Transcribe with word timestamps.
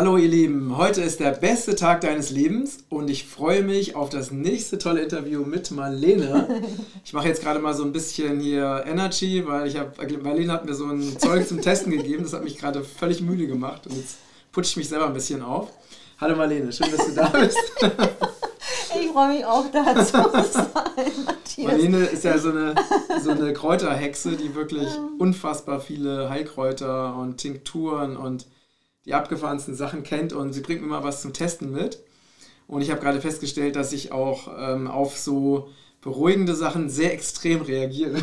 Hallo 0.00 0.16
ihr 0.16 0.28
Lieben, 0.28 0.78
heute 0.78 1.02
ist 1.02 1.20
der 1.20 1.32
beste 1.32 1.76
Tag 1.76 2.00
deines 2.00 2.30
Lebens 2.30 2.78
und 2.88 3.10
ich 3.10 3.26
freue 3.26 3.62
mich 3.62 3.96
auf 3.96 4.08
das 4.08 4.30
nächste 4.30 4.78
tolle 4.78 5.02
Interview 5.02 5.44
mit 5.44 5.70
Marlene. 5.72 6.62
Ich 7.04 7.12
mache 7.12 7.28
jetzt 7.28 7.42
gerade 7.42 7.60
mal 7.60 7.74
so 7.74 7.84
ein 7.84 7.92
bisschen 7.92 8.40
hier 8.40 8.84
Energy, 8.86 9.46
weil 9.46 9.66
ich 9.66 9.76
habe 9.76 9.92
Marlene 10.22 10.54
hat 10.54 10.64
mir 10.64 10.72
so 10.72 10.86
ein 10.86 11.18
Zeug 11.18 11.46
zum 11.46 11.60
Testen 11.60 11.92
gegeben, 11.92 12.22
das 12.22 12.32
hat 12.32 12.44
mich 12.44 12.56
gerade 12.56 12.82
völlig 12.82 13.20
müde 13.20 13.46
gemacht 13.46 13.86
und 13.86 13.94
jetzt 13.94 14.16
putsche 14.52 14.70
ich 14.70 14.76
mich 14.78 14.88
selber 14.88 15.04
ein 15.04 15.12
bisschen 15.12 15.42
auf. 15.42 15.68
Hallo 16.18 16.34
Marlene, 16.34 16.72
schön, 16.72 16.90
dass 16.90 17.06
du 17.06 17.12
da 17.12 17.28
bist. 17.28 17.58
Ich 18.98 19.08
freue 19.12 19.34
mich 19.34 19.44
auch 19.44 19.66
da 19.70 20.04
zu 20.04 20.12
sein, 20.12 21.12
Matthias. 21.26 21.58
Marlene 21.58 22.06
ist 22.06 22.24
ja 22.24 22.38
so 22.38 22.50
eine, 22.50 22.74
so 23.22 23.30
eine 23.30 23.52
Kräuterhexe, 23.52 24.32
die 24.32 24.54
wirklich 24.54 24.88
unfassbar 25.18 25.78
viele 25.78 26.30
Heilkräuter 26.30 27.14
und 27.16 27.36
Tinkturen 27.36 28.16
und 28.16 28.46
die 29.04 29.14
abgefahrensten 29.14 29.74
Sachen 29.74 30.02
kennt 30.02 30.32
und 30.32 30.52
sie 30.52 30.60
bringt 30.60 30.82
mir 30.82 30.88
mal 30.88 31.04
was 31.04 31.22
zum 31.22 31.32
Testen 31.32 31.72
mit. 31.72 32.02
Und 32.66 32.82
ich 32.82 32.90
habe 32.90 33.00
gerade 33.00 33.20
festgestellt, 33.20 33.76
dass 33.76 33.92
ich 33.92 34.12
auch 34.12 34.48
ähm, 34.56 34.86
auf 34.86 35.18
so 35.18 35.68
beruhigende 36.00 36.54
Sachen 36.54 36.88
sehr 36.88 37.12
extrem 37.12 37.62
reagiere. 37.62 38.22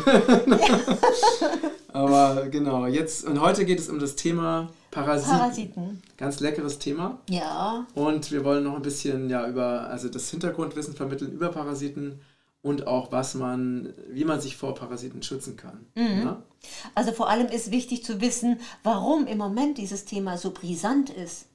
Aber 1.92 2.48
genau, 2.48 2.86
jetzt 2.86 3.24
und 3.24 3.40
heute 3.40 3.64
geht 3.64 3.78
es 3.78 3.88
um 3.88 3.98
das 3.98 4.16
Thema 4.16 4.70
Parasiten. 4.90 5.38
Parasiten. 5.38 6.02
Ganz 6.16 6.40
leckeres 6.40 6.78
Thema. 6.78 7.18
Ja. 7.28 7.86
Und 7.94 8.30
wir 8.30 8.44
wollen 8.44 8.64
noch 8.64 8.76
ein 8.76 8.82
bisschen 8.82 9.28
ja 9.30 9.46
über 9.48 9.88
also 9.88 10.08
das 10.08 10.30
Hintergrundwissen 10.30 10.94
vermitteln 10.94 11.32
über 11.32 11.48
Parasiten 11.48 12.20
und 12.62 12.86
auch 12.86 13.12
was 13.12 13.34
man, 13.34 13.94
wie 14.10 14.24
man 14.24 14.40
sich 14.40 14.56
vor 14.56 14.74
Parasiten 14.74 15.22
schützen 15.22 15.56
kann. 15.56 15.86
Mhm. 15.94 16.22
Ja? 16.22 16.42
Also 16.94 17.12
vor 17.12 17.28
allem 17.28 17.46
ist 17.48 17.70
wichtig 17.70 18.04
zu 18.04 18.20
wissen, 18.20 18.60
warum 18.82 19.26
im 19.26 19.38
Moment 19.38 19.78
dieses 19.78 20.04
Thema 20.04 20.36
so 20.36 20.50
brisant 20.50 21.10
ist. 21.10 21.46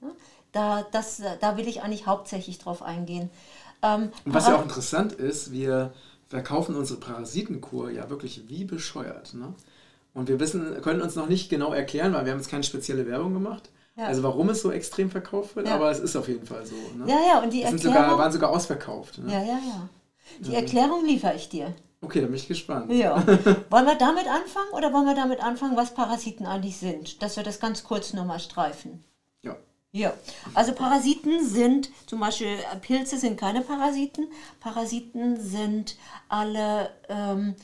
Da, 0.51 0.85
das, 0.91 1.21
da 1.39 1.57
will 1.57 1.67
ich 1.67 1.81
eigentlich 1.81 2.05
hauptsächlich 2.05 2.59
drauf 2.59 2.81
eingehen. 2.83 3.29
Ähm, 3.81 4.11
und 4.25 4.33
was 4.33 4.47
ja 4.47 4.57
auch 4.57 4.63
interessant 4.63 5.13
ist, 5.13 5.51
wir 5.51 5.93
verkaufen 6.29 6.75
unsere 6.75 6.99
Parasitenkur 6.99 7.91
ja 7.91 8.09
wirklich 8.09 8.47
wie 8.47 8.63
bescheuert. 8.63 9.33
Ne? 9.33 9.53
Und 10.13 10.29
wir 10.29 10.39
wissen, 10.39 10.81
können 10.81 11.01
uns 11.01 11.15
noch 11.15 11.27
nicht 11.27 11.49
genau 11.49 11.73
erklären, 11.73 12.13
weil 12.13 12.25
wir 12.25 12.31
haben 12.31 12.39
jetzt 12.39 12.49
keine 12.49 12.63
spezielle 12.63 13.07
Werbung 13.07 13.33
gemacht. 13.33 13.69
Ja. 13.95 14.05
Also 14.05 14.23
warum 14.23 14.49
es 14.49 14.61
so 14.61 14.71
extrem 14.71 15.11
verkauft 15.11 15.55
wird, 15.55 15.67
ja. 15.67 15.75
aber 15.75 15.91
es 15.91 15.99
ist 15.99 16.15
auf 16.15 16.27
jeden 16.27 16.45
Fall 16.45 16.65
so. 16.65 16.75
Ne? 16.97 17.07
Ja, 17.07 17.19
ja, 17.27 17.43
und 17.43 17.53
die 17.53 17.61
Erklärung... 17.61 17.93
Sogar, 17.93 18.17
waren 18.17 18.31
sogar 18.31 18.49
ausverkauft. 18.49 19.19
Ne? 19.19 19.31
Ja, 19.31 19.39
ja, 19.39 19.59
ja. 19.59 19.89
Die 20.39 20.55
Erklärung 20.55 21.05
liefere 21.05 21.35
ich 21.35 21.49
dir. 21.49 21.73
Okay, 22.03 22.19
dann 22.19 22.29
bin 22.29 22.39
ich 22.39 22.47
gespannt. 22.47 22.91
Ja. 22.91 23.15
Wollen 23.69 23.85
wir 23.85 23.95
damit 23.95 24.27
anfangen 24.27 24.71
oder 24.73 24.91
wollen 24.91 25.05
wir 25.05 25.15
damit 25.15 25.41
anfangen, 25.41 25.77
was 25.77 25.93
Parasiten 25.93 26.45
eigentlich 26.45 26.77
sind? 26.77 27.21
Dass 27.21 27.37
wir 27.37 27.43
das 27.43 27.59
ganz 27.59 27.83
kurz 27.83 28.13
nochmal 28.13 28.39
streifen. 28.39 29.03
Ja. 29.41 29.55
Ja, 29.91 30.13
also 30.53 30.73
Parasiten 30.73 31.45
sind, 31.45 31.91
zum 32.07 32.19
Beispiel 32.19 32.57
Pilze 32.81 33.17
sind 33.17 33.39
keine 33.39 33.61
Parasiten. 33.61 34.27
Parasiten 34.59 35.39
sind 35.39 35.95
alle, 36.27 36.89
ähm, 37.07 37.55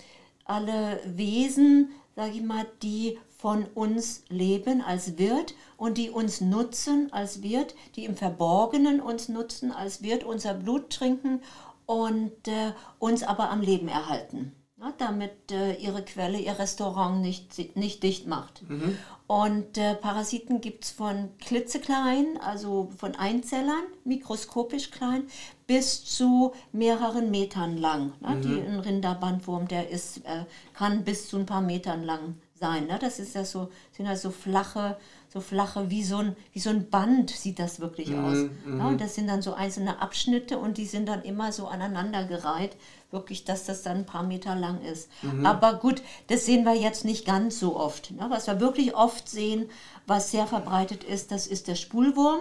alle 0.45 1.01
Wesen, 1.05 1.91
sage 2.15 2.31
ich 2.35 2.41
mal, 2.41 2.65
die 2.81 3.19
von 3.39 3.65
uns 3.73 4.23
leben 4.29 4.81
als 4.81 5.17
Wirt 5.17 5.53
und 5.77 5.97
die 5.97 6.09
uns 6.09 6.39
nutzen 6.41 7.11
als 7.11 7.41
Wirt, 7.41 7.73
die 7.95 8.05
im 8.05 8.15
Verborgenen 8.15 8.99
uns 8.99 9.29
nutzen 9.29 9.71
als 9.71 10.03
Wirt, 10.03 10.23
unser 10.23 10.53
Blut 10.53 10.89
trinken 10.89 11.41
und 11.89 12.47
äh, 12.47 12.73
uns 12.99 13.23
aber 13.23 13.49
am 13.49 13.61
Leben 13.61 13.87
erhalten, 13.87 14.51
ja, 14.79 14.93
damit 14.99 15.51
äh, 15.51 15.73
ihre 15.73 16.05
Quelle 16.05 16.38
ihr 16.38 16.59
Restaurant 16.59 17.19
nicht, 17.19 17.75
nicht 17.75 18.03
dicht 18.03 18.27
macht. 18.27 18.61
Mhm. 18.69 18.95
Und 19.25 19.75
äh, 19.79 19.95
Parasiten 19.95 20.61
gibt 20.61 20.83
es 20.83 20.91
von 20.91 21.35
klitzeklein, 21.39 22.38
also 22.41 22.91
von 22.95 23.16
Einzellern, 23.16 23.81
mikroskopisch 24.03 24.91
klein, 24.91 25.23
bis 25.66 26.05
zu 26.05 26.53
mehreren 26.72 27.31
Metern 27.31 27.75
lang. 27.75 28.13
Ne? 28.19 28.35
Mhm. 28.35 28.41
Die, 28.44 28.61
ein 28.61 28.79
Rinderbandwurm, 28.81 29.67
der 29.67 29.89
ist, 29.89 30.17
äh, 30.25 30.45
kann 30.75 31.03
bis 31.03 31.28
zu 31.28 31.38
ein 31.38 31.47
paar 31.47 31.61
Metern 31.61 32.03
lang 32.03 32.35
sein. 32.53 32.85
Ne? 32.85 32.99
Das 33.01 33.17
ist 33.17 33.33
ja 33.33 33.45
so, 33.45 33.72
sind 33.94 34.05
ja 34.05 34.16
so 34.16 34.29
flache 34.29 34.95
so 35.31 35.41
flache, 35.41 35.91
wie 35.91 36.03
so 36.03 36.17
ein, 36.17 36.35
wie 36.53 36.59
so 36.59 36.72
ein 36.72 36.90
Band 36.90 37.29
sieht 37.29 37.59
das 37.59 37.79
wirklich 37.79 38.09
mhm, 38.09 38.25
aus. 38.25 38.38
Ja, 38.66 38.85
und 38.88 38.94
mhm. 38.94 38.97
das 38.97 39.13
sind 39.13 39.28
dann 39.28 39.44
so 39.44 39.53
einzelne 39.53 40.01
Abschnitte 40.01 40.57
und 40.57 40.78
die 40.78 40.88
sind 40.88 41.07
dann 41.07 41.22
immer 41.22 41.51
so 41.51 41.67
aneinandergereiht, 41.67 42.75
wirklich, 43.12 43.45
dass 43.45 43.66
das 43.66 43.84
dann 43.84 43.97
ein 43.97 44.06
paar 44.06 44.23
Meter 44.23 44.56
lang 44.56 44.81
ist. 44.81 45.09
Mhm. 45.22 45.45
Aber 45.45 45.75
gut, 45.75 46.01
das 46.28 46.45
sehen 46.45 46.63
wir 46.63 46.73
jetzt 46.73 47.06
nicht 47.06 47.25
ganz 47.25 47.59
so 47.59 47.75
oft. 47.75 48.12
Ne? 48.12 48.25
Was 48.29 48.47
wir 48.47 48.59
wirklich 48.59 48.95
oft 48.95 49.29
sehen, 49.29 49.69
was 50.07 50.31
sehr 50.31 50.47
verbreitet 50.47 51.03
ist, 51.03 51.31
das 51.31 51.46
ist 51.46 51.67
der 51.67 51.75
Spulwurm. 51.75 52.40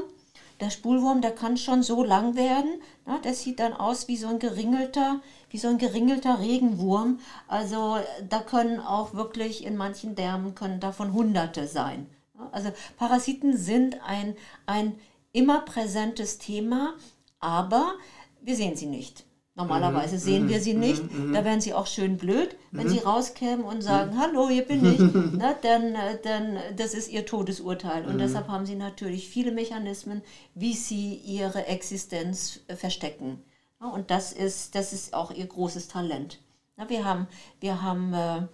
Der 0.61 0.71
Spulwurm, 0.71 1.21
der 1.21 1.31
kann 1.31 1.57
schon 1.57 1.83
so 1.83 2.03
lang 2.03 2.37
werden. 2.37 2.71
Ne? 3.07 3.19
Das 3.23 3.43
sieht 3.43 3.61
dann 3.61 3.75
aus 3.75 4.09
wie 4.09 4.17
so 4.17 4.29
ein 4.29 4.39
geringelter, 4.39 5.21
wie 5.51 5.59
so 5.59 5.69
ein 5.69 5.79
geringelter 5.79 6.41
Regenwurm. 6.41 7.21
Also 7.49 7.99
da 8.29 8.41
können 8.41 8.81
auch 8.81 9.13
wirklich 9.13 9.65
in 9.65 9.77
manchen 9.77 10.15
Därmen 10.15 10.55
können 10.55 10.81
davon 10.81 11.13
Hunderte 11.13 11.69
sein. 11.69 12.09
Also 12.53 12.71
Parasiten 12.97 13.57
sind 13.57 13.99
ein, 14.05 14.37
ein 14.67 14.95
immer 15.33 15.61
präsentes 15.63 16.39
Thema, 16.39 16.95
aber 17.41 17.95
wir 18.41 18.57
sehen 18.57 18.77
sie 18.77 18.87
nicht. 18.87 19.25
Normalerweise 19.59 20.15
mhm, 20.15 20.21
sehen 20.21 20.49
wir 20.49 20.59
mhm, 20.59 20.63
sie 20.63 20.75
nicht. 20.75 21.13
Mhm, 21.13 21.33
da 21.33 21.45
wären 21.45 21.61
sie 21.61 21.75
auch 21.75 21.89
schön 21.89 22.17
blöd, 22.17 22.57
wenn 22.71 22.89
sie 22.89 22.99
rauskämen 22.99 23.65
und 23.65 23.83
sagen, 23.83 24.17
hallo, 24.17 24.49
hier 24.49 24.63
bin 24.63 24.85
ich. 24.87 25.01
Na, 25.33 25.53
dann, 25.53 25.97
äh, 25.97 26.17
dann, 26.23 26.59
das 26.77 26.95
ist 26.95 27.11
ihr 27.11 27.27
Todesurteil. 27.27 28.07
Und 28.07 28.19
deshalb 28.19 28.47
haben 28.47 28.67
sie 28.67 28.77
natürlich 28.77 29.29
viele 29.29 29.51
Mechanismen, 29.51 30.23
wie 30.55 30.75
sie 30.75 31.15
ihre 31.15 31.67
Existenz 31.67 32.61
äh, 32.69 32.77
verstecken. 32.77 33.43
Und 33.81 34.13
das 34.13 34.33
ist, 34.33 34.77
das 34.77 34.93
ist 34.93 35.13
auch 35.13 35.33
ihr 35.33 35.47
großes 35.47 35.89
Talent. 35.89 36.41
Wir 36.87 37.05
haben, 37.05 37.27
wir 37.59 37.83
haben 37.83 38.49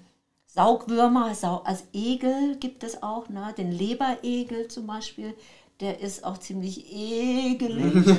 Saugwürmer, 0.54 1.32
als 1.64 1.84
Egel 1.92 2.56
gibt 2.60 2.84
es 2.84 3.02
auch, 3.02 3.28
ne? 3.28 3.52
den 3.58 3.72
Leberegel 3.72 4.68
zum 4.68 4.86
Beispiel, 4.86 5.34
der 5.80 5.98
ist 5.98 6.22
auch 6.22 6.38
ziemlich 6.38 6.92
ekelig. 6.92 8.04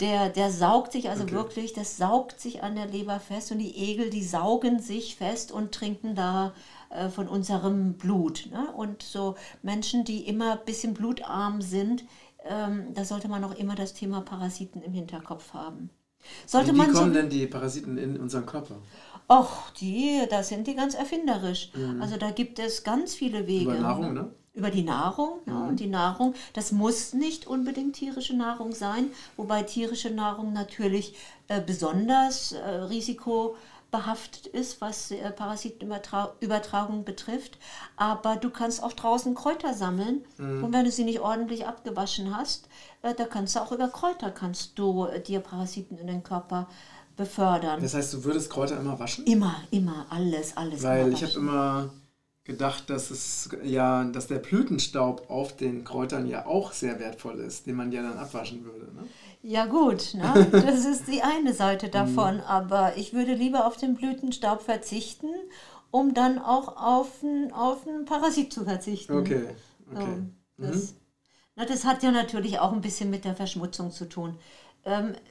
der, 0.00 0.30
der 0.30 0.50
saugt 0.50 0.90
sich 0.90 1.08
also 1.08 1.22
okay. 1.22 1.32
wirklich, 1.32 1.72
das 1.74 1.96
saugt 1.96 2.40
sich 2.40 2.64
an 2.64 2.74
der 2.74 2.86
Leber 2.86 3.20
fest 3.20 3.52
und 3.52 3.58
die 3.58 3.76
Egel, 3.76 4.10
die 4.10 4.24
saugen 4.24 4.80
sich 4.80 5.14
fest 5.14 5.52
und 5.52 5.70
trinken 5.70 6.16
da 6.16 6.54
äh, 6.88 7.08
von 7.08 7.28
unserem 7.28 7.92
Blut. 7.92 8.48
Ne? 8.50 8.72
Und 8.72 9.04
so 9.04 9.36
Menschen, 9.62 10.04
die 10.04 10.26
immer 10.26 10.54
ein 10.54 10.64
bisschen 10.64 10.92
blutarm 10.94 11.62
sind, 11.62 12.02
ähm, 12.44 12.94
da 12.94 13.04
sollte 13.04 13.28
man 13.28 13.44
auch 13.44 13.54
immer 13.54 13.76
das 13.76 13.94
Thema 13.94 14.22
Parasiten 14.22 14.82
im 14.82 14.92
Hinterkopf 14.92 15.54
haben. 15.54 15.90
Sollte 16.46 16.74
wie, 16.74 16.78
wie 16.80 16.92
kommen 16.92 17.12
so, 17.12 17.20
denn 17.20 17.28
die 17.28 17.46
Parasiten 17.46 17.98
in 17.98 18.18
unseren 18.18 18.46
Körper? 18.46 18.76
Och, 19.28 19.70
die, 19.80 20.22
da 20.28 20.42
sind 20.42 20.66
die 20.66 20.74
ganz 20.74 20.94
erfinderisch. 20.94 21.70
Mhm. 21.74 22.02
Also 22.02 22.16
da 22.16 22.30
gibt 22.30 22.58
es 22.58 22.82
ganz 22.82 23.14
viele 23.14 23.46
Wege. 23.46 23.70
Über 23.70 23.80
Nahrung, 23.80 24.14
ne? 24.14 24.30
Über 24.54 24.70
die 24.70 24.82
Nahrung, 24.82 25.38
mhm. 25.46 25.52
ja, 25.52 25.68
und 25.68 25.80
die 25.80 25.86
Nahrung, 25.86 26.34
das 26.54 26.72
muss 26.72 27.12
nicht 27.12 27.46
unbedingt 27.46 27.94
tierische 27.94 28.34
Nahrung 28.36 28.72
sein, 28.72 29.06
wobei 29.36 29.62
tierische 29.62 30.10
Nahrung 30.10 30.52
natürlich 30.52 31.14
äh, 31.46 31.60
besonders 31.60 32.52
äh, 32.52 32.58
risikobehaftet 33.90 34.46
ist, 34.46 34.80
was 34.80 35.10
äh, 35.10 35.30
Parasitenübertragung 35.30 37.04
betrifft. 37.04 37.58
Aber 37.96 38.36
du 38.36 38.50
kannst 38.50 38.82
auch 38.82 38.92
draußen 38.92 39.34
Kräuter 39.34 39.74
sammeln 39.74 40.24
mhm. 40.38 40.64
und 40.64 40.72
wenn 40.72 40.84
du 40.84 40.90
sie 40.90 41.04
nicht 41.04 41.20
ordentlich 41.20 41.66
abgewaschen 41.66 42.36
hast, 42.36 42.68
äh, 43.02 43.14
da 43.14 43.24
kannst 43.24 43.56
du 43.56 43.60
auch 43.60 43.72
über 43.72 43.88
Kräuter 43.88 44.30
kannst 44.30 44.78
du 44.78 45.06
äh, 45.06 45.20
dir 45.20 45.40
Parasiten 45.40 45.98
in 45.98 46.06
den 46.06 46.22
Körper 46.22 46.68
befördern. 47.16 47.80
Das 47.82 47.94
heißt, 47.94 48.14
du 48.14 48.24
würdest 48.24 48.50
Kräuter 48.50 48.78
immer 48.78 48.98
waschen? 48.98 49.24
Immer, 49.26 49.56
immer, 49.70 50.06
alles, 50.10 50.56
alles. 50.56 50.82
Weil 50.82 51.12
ich 51.12 51.22
habe 51.22 51.34
immer 51.34 51.90
gedacht, 52.44 52.90
dass 52.90 53.10
es 53.10 53.50
ja, 53.62 54.04
dass 54.04 54.26
der 54.26 54.38
Blütenstaub 54.38 55.28
auf 55.28 55.54
den 55.56 55.84
Kräutern 55.84 56.26
ja 56.26 56.46
auch 56.46 56.72
sehr 56.72 56.98
wertvoll 56.98 57.38
ist, 57.40 57.66
den 57.66 57.76
man 57.76 57.92
ja 57.92 58.02
dann 58.02 58.16
abwaschen 58.16 58.64
würde. 58.64 58.86
Ne? 58.94 59.06
Ja 59.42 59.66
gut, 59.66 60.14
ne? 60.14 60.48
das 60.52 60.84
ist 60.84 61.08
die 61.08 61.22
eine 61.22 61.54
Seite 61.54 61.86
mhm. 61.86 61.92
davon, 61.92 62.40
aber 62.40 62.96
ich 62.96 63.12
würde 63.12 63.34
lieber 63.34 63.66
auf 63.66 63.76
den 63.76 63.94
Blütenstaub 63.94 64.62
verzichten, 64.62 65.30
um 65.90 66.14
dann 66.14 66.38
auch 66.38 66.76
auf 66.76 67.22
einen, 67.22 67.52
auf 67.52 67.86
einen 67.86 68.04
Parasit 68.04 68.52
zu 68.52 68.64
verzichten. 68.64 69.16
Okay, 69.16 69.48
okay. 69.90 70.22
So, 70.58 70.64
das, 70.64 70.92
mhm. 70.92 70.96
na, 71.56 71.64
das 71.64 71.84
hat 71.84 72.02
ja 72.02 72.10
natürlich 72.10 72.58
auch 72.58 72.72
ein 72.72 72.82
bisschen 72.82 73.10
mit 73.10 73.24
der 73.24 73.34
Verschmutzung 73.34 73.90
zu 73.90 74.08
tun 74.08 74.38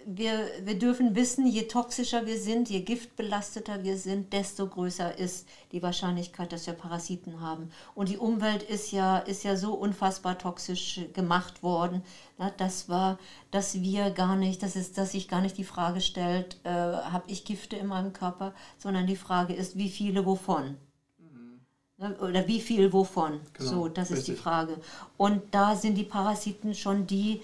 wir, 0.05 0.47
wir 0.63 0.77
dürfen 0.77 1.15
wissen, 1.15 1.47
je 1.47 1.63
toxischer 1.63 2.27
wir 2.27 2.37
sind, 2.39 2.69
je 2.69 2.81
giftbelasteter 2.81 3.83
wir 3.83 3.97
sind, 3.97 4.31
desto 4.31 4.67
größer 4.67 5.17
ist 5.17 5.47
die 5.71 5.81
Wahrscheinlichkeit, 5.81 6.51
dass 6.51 6.67
wir 6.67 6.75
Parasiten 6.75 7.41
haben. 7.41 7.71
Und 7.95 8.09
die 8.09 8.17
Umwelt 8.17 8.61
ist 8.61 8.91
ja, 8.91 9.17
ist 9.17 9.43
ja 9.43 9.55
so 9.55 9.73
unfassbar 9.73 10.37
toxisch 10.37 11.01
gemacht 11.13 11.63
worden, 11.63 12.03
na, 12.37 12.51
dass, 12.51 12.89
wir, 12.89 13.17
dass 13.49 13.81
wir 13.81 14.11
gar 14.11 14.35
nicht, 14.35 14.61
dass, 14.61 14.75
es, 14.75 14.93
dass 14.93 15.13
sich 15.13 15.27
gar 15.27 15.41
nicht 15.41 15.57
die 15.57 15.63
Frage 15.63 16.01
stellt, 16.01 16.59
äh, 16.63 16.69
habe 16.69 17.23
ich 17.25 17.43
Gifte 17.43 17.75
in 17.75 17.87
meinem 17.87 18.13
Körper, 18.13 18.53
sondern 18.77 19.07
die 19.07 19.15
Frage 19.15 19.55
ist, 19.55 19.77
wie 19.77 19.89
viele 19.89 20.27
wovon. 20.27 20.77
Mhm. 21.17 21.61
Ne? 21.97 22.15
Oder 22.19 22.47
wie 22.47 22.61
viel 22.61 22.93
wovon? 22.93 23.39
Genau, 23.53 23.69
so, 23.69 23.87
das 23.87 24.11
ist 24.11 24.19
richtig. 24.19 24.35
die 24.35 24.41
Frage. 24.41 24.79
Und 25.17 25.41
da 25.55 25.75
sind 25.75 25.95
die 25.95 26.03
Parasiten 26.03 26.75
schon 26.75 27.07
die, 27.07 27.41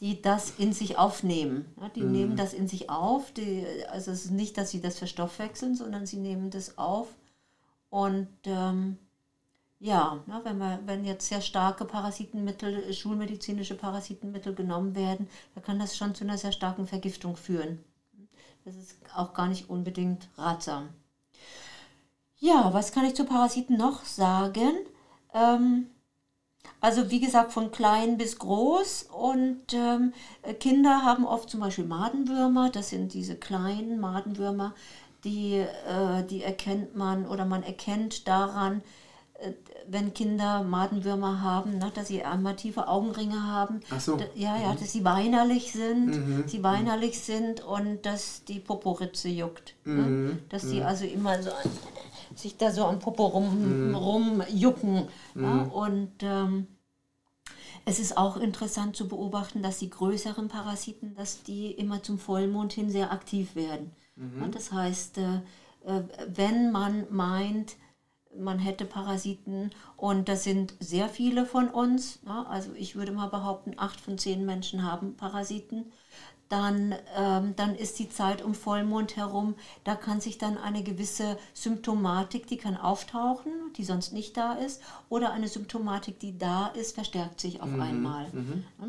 die 0.00 0.22
das 0.22 0.54
in 0.58 0.72
sich 0.72 0.96
aufnehmen. 0.98 1.66
Ja, 1.80 1.88
die 1.90 2.02
Mhm. 2.02 2.12
nehmen 2.12 2.36
das 2.36 2.54
in 2.54 2.68
sich 2.68 2.88
auf. 2.90 3.32
Die, 3.32 3.66
also 3.90 4.10
es 4.10 4.24
ist 4.24 4.30
nicht, 4.30 4.56
dass 4.56 4.70
sie 4.70 4.80
das 4.80 4.98
verstoffwechseln, 4.98 5.74
sondern 5.74 6.06
sie 6.06 6.16
nehmen 6.16 6.50
das 6.50 6.78
auf. 6.78 7.08
Und 7.90 8.28
ähm, 8.44 8.98
ja, 9.78 10.22
ne, 10.26 10.40
wenn, 10.44 10.58
wir, 10.58 10.80
wenn 10.86 11.04
jetzt 11.04 11.28
sehr 11.28 11.40
starke 11.40 11.84
Parasitenmittel, 11.84 12.92
schulmedizinische 12.92 13.74
Parasitenmittel 13.74 14.54
genommen 14.54 14.94
werden, 14.94 15.28
dann 15.54 15.64
kann 15.64 15.78
das 15.78 15.96
schon 15.96 16.14
zu 16.14 16.24
einer 16.24 16.38
sehr 16.38 16.52
starken 16.52 16.86
Vergiftung 16.86 17.36
führen. 17.36 17.82
Das 18.64 18.76
ist 18.76 18.96
auch 19.14 19.32
gar 19.32 19.48
nicht 19.48 19.70
unbedingt 19.70 20.28
ratsam. 20.36 20.90
Ja, 22.38 22.72
was 22.72 22.92
kann 22.92 23.04
ich 23.04 23.14
zu 23.14 23.24
Parasiten 23.24 23.76
noch 23.76 24.04
sagen? 24.04 24.72
Ähm, 25.34 25.86
also 26.80 27.10
wie 27.10 27.20
gesagt, 27.20 27.52
von 27.52 27.70
klein 27.70 28.16
bis 28.16 28.38
groß. 28.38 29.08
Und 29.12 29.74
ähm, 29.74 30.12
Kinder 30.58 31.02
haben 31.04 31.26
oft 31.26 31.50
zum 31.50 31.60
Beispiel 31.60 31.84
Madenwürmer, 31.84 32.70
das 32.70 32.90
sind 32.90 33.12
diese 33.12 33.36
kleinen 33.36 34.00
Madenwürmer, 34.00 34.74
die, 35.24 35.56
äh, 35.56 36.24
die 36.28 36.42
erkennt 36.42 36.96
man 36.96 37.26
oder 37.26 37.44
man 37.44 37.62
erkennt 37.62 38.26
daran, 38.26 38.82
äh, 39.40 39.52
wenn 39.88 40.14
Kinder 40.14 40.62
Madenwürmer 40.62 41.42
haben, 41.42 41.78
ne, 41.78 41.90
dass 41.94 42.08
sie 42.08 42.22
einmal 42.22 42.56
tiefe 42.56 42.88
Augenringe 42.88 43.42
haben, 43.42 43.80
Ach 43.90 44.00
so. 44.00 44.18
Ja, 44.34 44.56
ja, 44.56 44.74
dass 44.74 44.92
sie 44.92 45.04
weinerlich 45.04 45.72
sind, 45.72 46.46
sie 46.46 46.62
weinerlich 46.62 47.20
sind 47.20 47.62
und 47.62 48.06
dass 48.06 48.44
die 48.44 48.60
Poporitze 48.60 49.28
juckt. 49.28 49.74
Ne? 49.84 50.38
Dass 50.48 50.62
sie 50.62 50.82
also 50.82 51.04
immer 51.04 51.42
so 51.42 51.50
an, 51.50 51.70
sich 52.34 52.56
da 52.56 52.70
so 52.70 52.84
am 52.84 52.98
Popo 52.98 53.26
rum, 53.26 53.94
rumjucken. 53.94 55.08
Ja? 55.34 55.62
Und 55.62 56.12
ähm, 56.22 56.66
es 57.84 57.98
ist 57.98 58.16
auch 58.16 58.36
interessant 58.36 58.96
zu 58.96 59.08
beobachten, 59.08 59.62
dass 59.62 59.78
die 59.78 59.90
größeren 59.90 60.48
Parasiten, 60.48 61.14
dass 61.14 61.42
die 61.42 61.70
immer 61.72 62.02
zum 62.02 62.18
Vollmond 62.18 62.72
hin 62.72 62.90
sehr 62.90 63.12
aktiv 63.12 63.54
werden. 63.54 63.92
Ja, 64.40 64.48
das 64.48 64.70
heißt, 64.70 65.18
äh, 65.18 65.36
äh, 65.86 66.02
wenn 66.28 66.70
man 66.72 67.06
meint, 67.10 67.76
man 68.38 68.58
hätte 68.58 68.84
Parasiten 68.84 69.70
und 69.96 70.28
das 70.28 70.44
sind 70.44 70.74
sehr 70.78 71.08
viele 71.08 71.46
von 71.46 71.68
uns, 71.68 72.20
ja, 72.26 72.44
also 72.44 72.70
ich 72.74 72.96
würde 72.96 73.12
mal 73.12 73.28
behaupten, 73.28 73.74
acht 73.76 74.00
von 74.00 74.18
zehn 74.18 74.44
Menschen 74.44 74.82
haben 74.82 75.16
Parasiten, 75.16 75.90
dann, 76.50 76.94
ähm, 77.16 77.54
dann 77.56 77.74
ist 77.74 77.98
die 77.98 78.10
Zeit 78.10 78.42
um 78.42 78.54
Vollmond 78.54 79.16
herum, 79.16 79.54
da 79.84 79.94
kann 79.94 80.20
sich 80.20 80.36
dann 80.36 80.58
eine 80.58 80.82
gewisse 80.82 81.38
Symptomatik, 81.54 82.46
die 82.48 82.58
kann 82.58 82.76
auftauchen, 82.76 83.52
die 83.76 83.84
sonst 83.84 84.12
nicht 84.12 84.36
da 84.36 84.54
ist, 84.54 84.82
oder 85.08 85.32
eine 85.32 85.48
Symptomatik, 85.48 86.18
die 86.18 86.36
da 86.36 86.66
ist, 86.66 86.94
verstärkt 86.96 87.40
sich 87.40 87.62
auf 87.62 87.72
einmal. 87.80 88.26
Ja. 88.34 88.86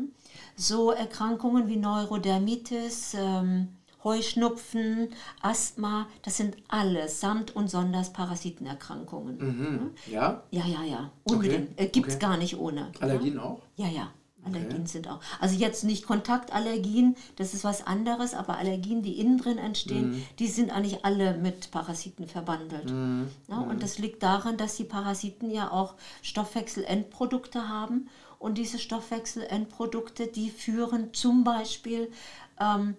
So 0.56 0.90
Erkrankungen 0.90 1.68
wie 1.68 1.76
Neurodermitis, 1.76 3.14
ähm, 3.14 3.68
Heuschnupfen, 4.04 5.10
Asthma, 5.40 6.08
das 6.22 6.36
sind 6.36 6.56
alles 6.66 7.20
samt 7.20 7.54
und 7.54 7.70
sonders 7.70 8.12
Parasitenerkrankungen. 8.12 9.38
Mhm. 9.38 9.90
Ja? 10.10 10.42
Ja, 10.50 10.64
ja, 10.66 10.82
ja, 10.82 11.10
unbedingt. 11.22 11.70
Okay, 11.74 11.84
Äh, 11.84 11.86
Gibt 11.86 12.08
es 12.08 12.16
okay. 12.16 12.26
gar 12.26 12.36
nicht 12.36 12.58
ohne. 12.58 12.90
Allergien 12.98 13.38
auch? 13.38 13.60
Ja, 13.76 13.86
ja. 13.86 14.10
Allergien 14.44 14.86
sind 14.86 15.08
auch. 15.08 15.20
Also 15.40 15.56
jetzt 15.56 15.84
nicht 15.84 16.06
Kontaktallergien, 16.06 17.16
das 17.36 17.54
ist 17.54 17.64
was 17.64 17.86
anderes, 17.86 18.34
aber 18.34 18.58
Allergien, 18.58 19.02
die 19.02 19.20
innen 19.20 19.38
drin 19.38 19.58
entstehen, 19.58 20.26
die 20.38 20.48
sind 20.48 20.70
eigentlich 20.70 21.04
alle 21.04 21.36
mit 21.36 21.70
Parasiten 21.70 22.26
verbandelt. 22.26 22.90
Ja, 23.48 23.58
und 23.58 23.82
das 23.82 23.98
liegt 23.98 24.22
daran, 24.22 24.56
dass 24.56 24.76
die 24.76 24.84
Parasiten 24.84 25.50
ja 25.50 25.70
auch 25.70 25.94
Stoffwechselendprodukte 26.22 27.68
haben. 27.68 28.08
Und 28.38 28.58
diese 28.58 28.80
Stoffwechselendprodukte, 28.80 30.26
die 30.26 30.50
führen 30.50 31.14
zum 31.14 31.44
Beispiel 31.44 32.10
ähm, 32.58 32.96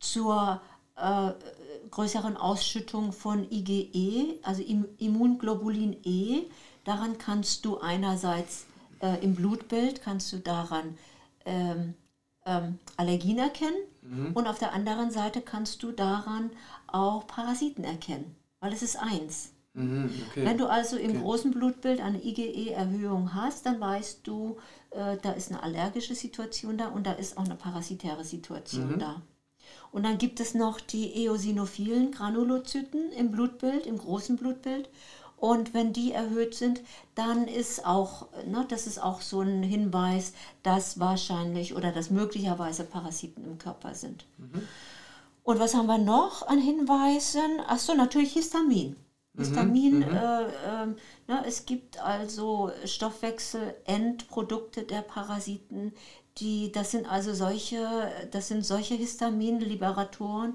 zur 0.00 0.62
äh, 0.96 1.32
größeren 1.90 2.36
Ausschüttung 2.36 3.12
von 3.12 3.50
IgE, 3.50 4.38
also 4.42 4.62
Im 4.62 4.86
Immunglobulin 4.98 5.96
E. 6.04 6.44
Daran 6.84 7.18
kannst 7.18 7.64
du 7.66 7.78
einerseits 7.78 8.67
äh, 9.00 9.22
im 9.22 9.34
Blutbild, 9.34 10.02
kannst 10.02 10.32
du 10.32 10.38
daran 10.38 10.96
ähm, 11.44 11.94
ähm, 12.46 12.78
Allergien 12.96 13.38
erkennen 13.38 13.76
und 14.34 14.46
auf 14.46 14.58
der 14.58 14.72
anderen 14.72 15.10
Seite 15.10 15.42
kannst 15.42 15.82
du 15.82 15.92
daran 15.92 16.50
auch 16.86 17.26
Parasiten 17.26 17.84
erkennen, 17.84 18.34
weil 18.60 18.72
es 18.72 18.82
ist 18.82 18.96
eins. 18.96 19.52
Mhm. 19.74 20.10
Okay. 20.30 20.44
Wenn 20.46 20.58
du 20.58 20.66
also 20.66 20.96
im 20.96 21.20
großen 21.20 21.50
Blutbild 21.50 22.00
eine 22.00 22.22
IgE-Erhöhung 22.24 23.34
hast, 23.34 23.66
dann 23.66 23.78
weißt 23.80 24.20
du, 24.26 24.56
äh, 24.90 25.16
da 25.20 25.32
ist 25.32 25.50
eine 25.50 25.62
allergische 25.62 26.14
Situation 26.14 26.78
da 26.78 26.88
und 26.88 27.06
da 27.06 27.12
ist 27.12 27.36
auch 27.36 27.44
eine 27.44 27.54
parasitäre 27.54 28.24
Situation 28.24 28.92
Mhm. 28.92 28.98
da. 28.98 29.22
Und 29.92 30.04
dann 30.04 30.18
gibt 30.18 30.40
es 30.40 30.54
noch 30.54 30.80
die 30.80 31.24
eosinophilen 31.24 32.12
Granulozyten 32.12 33.12
im 33.12 33.30
Blutbild, 33.30 33.86
im 33.86 33.98
großen 33.98 34.36
Blutbild. 34.36 34.88
Und 35.40 35.72
wenn 35.72 35.92
die 35.92 36.12
erhöht 36.12 36.54
sind, 36.54 36.80
dann 37.14 37.46
ist 37.46 37.86
auch, 37.86 38.26
ne, 38.46 38.66
das 38.68 38.86
ist 38.86 39.00
auch 39.02 39.20
so 39.20 39.40
ein 39.40 39.62
Hinweis, 39.62 40.32
dass 40.62 40.98
wahrscheinlich 40.98 41.74
oder 41.76 41.92
dass 41.92 42.10
möglicherweise 42.10 42.84
Parasiten 42.84 43.44
im 43.44 43.58
Körper 43.58 43.94
sind. 43.94 44.26
Und 45.44 45.60
was 45.60 45.74
haben 45.74 45.86
wir 45.86 45.98
noch 45.98 46.46
an 46.46 46.58
Hinweisen? 46.60 47.60
Ach 47.66 47.78
so, 47.78 47.94
natürlich 47.94 48.32
Histamin. 48.32 48.96
Histamin, 49.36 50.02
Äh, 50.02 50.42
ähm, 50.66 50.96
ne, 51.28 51.44
es 51.46 51.64
gibt 51.64 52.02
also 52.02 52.72
Stoffwechselendprodukte 52.84 54.82
der 54.82 55.02
Parasiten, 55.02 55.92
die, 56.38 56.72
das 56.72 56.90
sind 56.90 57.08
also 57.10 57.32
solche, 57.34 58.10
das 58.30 58.48
sind 58.48 58.64
solche 58.66 58.94
Histaminliberatoren 58.94 60.54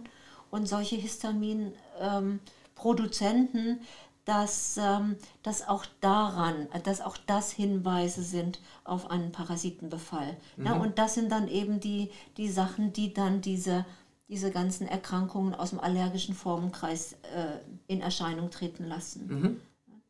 und 0.52 0.68
solche 0.68 0.96
Histaminproduzenten, 0.98 3.82
dass, 4.26 4.78
ähm, 4.78 5.18
dass 5.42 5.68
auch 5.68 5.86
daran, 6.00 6.68
dass 6.84 7.02
auch 7.02 7.18
das 7.18 7.52
Hinweise 7.52 8.24
sind 8.24 8.62
auf 8.84 9.10
einen 9.10 9.32
Parasitenbefall. 9.32 10.38
Ne? 10.58 10.80
Und 10.80 10.98
das 10.98 11.16
sind 11.16 11.32
dann 11.32 11.48
eben 11.48 11.80
die, 11.80 12.10
die 12.38 12.50
Sachen, 12.50 12.94
die 12.94 13.14
dann 13.14 13.42
diese, 13.42 13.86
diese 14.30 14.52
ganzen 14.52 14.88
Erkrankungen 14.88 15.54
aus 15.54 15.72
dem 15.72 15.80
allergischen 15.80 16.36
Formenkreis 16.36 17.14
äh, 17.14 17.60
in 17.88 18.02
Erscheinung 18.02 18.50
treten 18.50 18.86
lassen. 18.86 19.28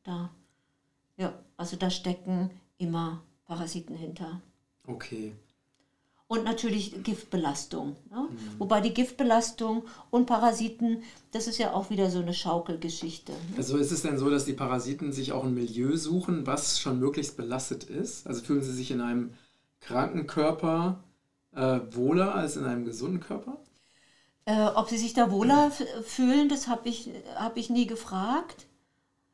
Da, 0.04 0.30
ja, 1.18 1.34
also 1.58 1.76
da 1.76 1.90
stecken 1.90 2.52
immer 2.78 3.22
Parasiten 3.46 3.96
hinter. 3.96 4.42
Okay. 4.86 5.34
Und 6.28 6.46
natürlich 6.46 7.04
Giftbelastung. 7.04 7.96
Ne? 8.10 8.28
Wobei 8.58 8.82
die 8.82 8.94
Giftbelastung 8.94 9.84
und 10.10 10.26
Parasiten, 10.26 11.04
das 11.32 11.48
ist 11.48 11.60
ja 11.60 11.74
auch 11.74 11.90
wieder 11.92 12.10
so 12.10 12.20
eine 12.20 12.34
Schaukelgeschichte. 12.34 13.34
Ne? 13.34 13.38
Also 13.58 13.78
ist 13.78 13.92
es 13.92 14.02
denn 14.02 14.18
so, 14.18 14.30
dass 14.30 14.46
die 14.46 14.54
Parasiten 14.54 15.12
sich 15.12 15.32
auch 15.32 15.44
ein 15.44 15.54
Milieu 15.54 15.96
suchen, 15.96 16.48
was 16.48 16.80
schon 16.80 17.00
möglichst 17.00 17.38
belastet 17.38 17.84
ist? 17.84 18.26
Also 18.26 18.42
fühlen 18.42 18.64
sie 18.64 18.74
sich 18.74 18.90
in 18.90 19.02
einem 19.02 19.34
kranken 19.80 20.26
Körper 20.26 21.04
äh, 21.56 21.82
wohler 21.92 22.34
als 22.34 22.56
in 22.56 22.66
einem 22.66 22.86
gesunden 22.86 23.20
Körper? 23.20 23.58
Äh, 24.46 24.70
ob 24.76 24.90
sie 24.90 24.98
sich 24.98 25.14
da 25.14 25.30
wohler 25.30 25.68
f- 25.68 26.06
fühlen, 26.06 26.50
das 26.50 26.68
habe 26.68 26.90
ich, 26.90 27.12
hab 27.36 27.58
ich 27.58 27.70
nie 27.70 27.86
gefragt. 27.86 28.66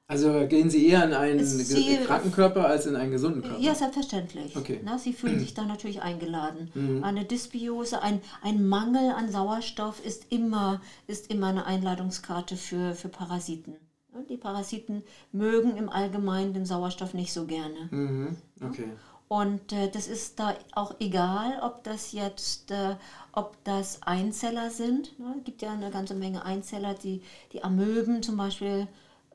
Also 0.10 0.48
gehen 0.48 0.72
sie 0.72 0.88
eher 0.88 1.06
in 1.06 1.14
einen 1.14 1.46
Sie- 1.46 1.98
kranken 1.98 2.32
Körper 2.32 2.66
als 2.66 2.88
in 2.88 2.96
einen 2.96 3.12
gesunden 3.12 3.44
Körper? 3.44 3.60
Ja, 3.60 3.76
selbstverständlich. 3.76 4.58
Okay. 4.58 4.82
Na, 4.84 4.98
sie 4.98 5.14
fühlen 5.14 5.40
sich 5.40 5.54
da 5.54 5.66
natürlich 5.66 6.02
eingeladen. 6.02 6.72
Mhm. 6.74 7.04
Eine 7.04 7.26
Dysbiose, 7.26 8.02
ein, 8.02 8.20
ein 8.42 8.68
Mangel 8.68 9.12
an 9.12 9.32
Sauerstoff 9.32 10.04
ist 10.04 10.26
immer, 10.32 10.82
ist 11.06 11.30
immer 11.30 11.48
eine 11.48 11.68
Einladungskarte 11.68 12.58
für, 12.58 12.96
für 12.96 13.08
Parasiten. 13.10 13.76
Ja, 14.12 14.22
Die 14.28 14.38
Parasiten 14.38 15.04
mögen 15.32 15.78
im 15.78 15.90
Allgemeinen 15.90 16.56
den 16.56 16.66
Sauerstoff 16.66 17.14
nicht 17.14 17.32
so 17.32 17.46
gerne. 17.46 17.88
Mhm. 17.92 18.36
Okay. 18.68 18.90
Und 19.28 19.72
äh, 19.74 19.92
das 19.92 20.08
ist 20.08 20.40
da 20.40 20.56
auch 20.74 20.96
egal, 21.00 21.60
ob 21.62 21.84
das 21.84 22.14
jetzt, 22.14 22.72
äh, 22.72 22.96
ob 23.32 23.64
das 23.64 24.02
Einzeller 24.02 24.72
sind. 24.72 25.20
Ne? 25.20 25.36
Es 25.38 25.44
gibt 25.44 25.62
ja 25.62 25.72
eine 25.72 25.92
ganze 25.92 26.16
Menge 26.16 26.44
Einzeller, 26.44 26.96
die, 26.96 27.22
die 27.54 27.64
Amöben 27.64 28.24
zum 28.24 28.38
Beispiel, 28.38 28.88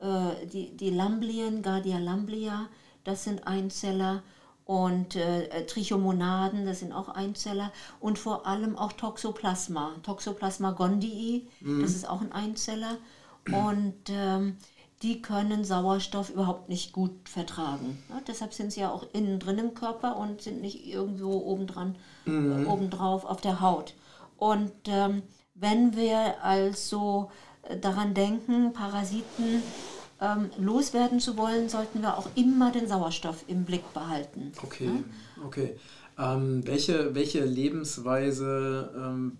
äh, 0.05 0.45
die, 0.47 0.77
die 0.77 0.89
Lamblien, 0.89 1.61
Gardia 1.61 1.97
lamblia, 1.97 2.67
das 3.03 3.23
sind 3.23 3.47
Einzeller. 3.47 4.23
Und 4.65 5.15
äh, 5.15 5.65
Trichomonaden, 5.67 6.65
das 6.65 6.79
sind 6.79 6.91
auch 6.91 7.09
Einzeller. 7.09 7.71
Und 7.99 8.17
vor 8.17 8.47
allem 8.47 8.75
auch 8.75 8.93
Toxoplasma. 8.93 9.91
Toxoplasma 10.01 10.71
gondii, 10.71 11.47
das 11.81 11.91
ist 11.91 12.09
auch 12.09 12.21
ein 12.21 12.31
Einzeller. 12.31 12.97
Und 13.47 14.09
ähm, 14.09 14.57
die 15.03 15.21
können 15.21 15.63
Sauerstoff 15.63 16.31
überhaupt 16.31 16.69
nicht 16.69 16.93
gut 16.93 17.29
vertragen. 17.29 18.01
Ja, 18.09 18.21
deshalb 18.27 18.55
sind 18.55 18.71
sie 18.71 18.79
ja 18.81 18.91
auch 18.91 19.05
innen 19.13 19.39
drin 19.39 19.59
im 19.59 19.73
Körper 19.75 20.17
und 20.17 20.41
sind 20.41 20.61
nicht 20.61 20.85
irgendwo 20.87 21.45
obendran, 21.45 21.95
äh, 22.25 22.65
obendrauf 22.65 23.23
auf 23.23 23.41
der 23.41 23.61
Haut. 23.61 23.93
Und 24.37 24.71
ähm, 24.87 25.21
wenn 25.53 25.95
wir 25.95 26.43
also 26.43 27.29
äh, 27.63 27.77
daran 27.77 28.13
denken, 28.13 28.73
Parasiten 28.73 29.61
ähm, 30.21 30.49
loswerden 30.57 31.19
zu 31.19 31.37
wollen, 31.37 31.69
sollten 31.69 32.01
wir 32.01 32.17
auch 32.17 32.29
immer 32.35 32.71
den 32.71 32.87
Sauerstoff 32.87 33.43
im 33.47 33.65
Blick 33.65 33.93
behalten. 33.93 34.51
Okay, 34.63 34.85
ja? 34.85 35.45
okay. 35.45 35.75
Ähm, 36.17 36.65
welche, 36.65 37.13
welche 37.13 37.43
Lebensweise 37.43 38.93
ähm, 38.95 39.37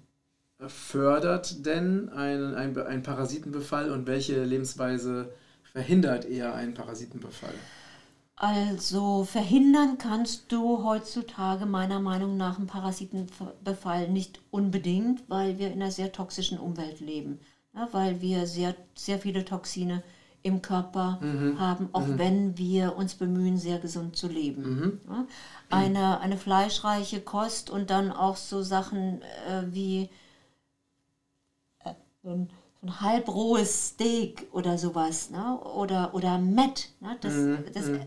fördert 0.67 1.65
denn 1.65 2.09
einen, 2.09 2.55
einen, 2.55 2.77
einen 2.77 3.03
Parasitenbefall 3.03 3.91
und 3.91 4.07
welche 4.07 4.43
Lebensweise 4.43 5.33
verhindert 5.63 6.25
eher 6.25 6.53
einen 6.53 6.73
Parasitenbefall? 6.73 7.53
Also 8.37 9.23
verhindern 9.23 9.97
kannst 9.97 10.51
du 10.51 10.83
heutzutage 10.83 11.65
meiner 11.65 12.01
Meinung 12.01 12.35
nach 12.35 12.57
einen 12.57 12.67
Parasitenbefall 12.67 14.09
nicht 14.09 14.41
unbedingt, 14.51 15.23
weil 15.29 15.57
wir 15.57 15.67
in 15.67 15.81
einer 15.81 15.91
sehr 15.91 16.11
toxischen 16.11 16.59
Umwelt 16.59 16.99
leben. 16.99 17.39
Ja, 17.73 17.87
weil 17.91 18.21
wir 18.21 18.45
sehr, 18.47 18.75
sehr 18.93 19.19
viele 19.19 19.45
Toxine 19.45 20.03
im 20.45 20.61
Körper 20.61 21.17
mhm. 21.21 21.59
haben, 21.59 21.89
auch 21.91 22.05
mhm. 22.05 22.19
wenn 22.19 22.57
wir 22.59 22.95
uns 22.95 23.15
bemühen, 23.15 23.57
sehr 23.57 23.79
gesund 23.79 24.15
zu 24.15 24.27
leben. 24.27 24.61
Mhm. 24.61 24.99
Ja, 25.09 25.25
eine, 25.71 26.19
eine 26.19 26.37
fleischreiche 26.37 27.19
Kost 27.19 27.71
und 27.71 27.89
dann 27.89 28.11
auch 28.11 28.37
so 28.37 28.61
Sachen 28.61 29.23
äh, 29.49 29.63
wie 29.71 30.07
äh, 31.83 31.93
so 32.21 32.29
ein, 32.29 32.49
ein 32.83 33.01
halbrohes 33.01 33.87
Steak 33.87 34.47
oder 34.51 34.77
sowas, 34.77 35.31
ne? 35.31 35.59
oder, 35.61 36.13
oder 36.13 36.37
Met. 36.37 36.89
Ne? 36.99 37.17
Das, 37.21 37.33
mhm. 37.33 37.65
das 37.73 37.87
mhm. 37.87 38.01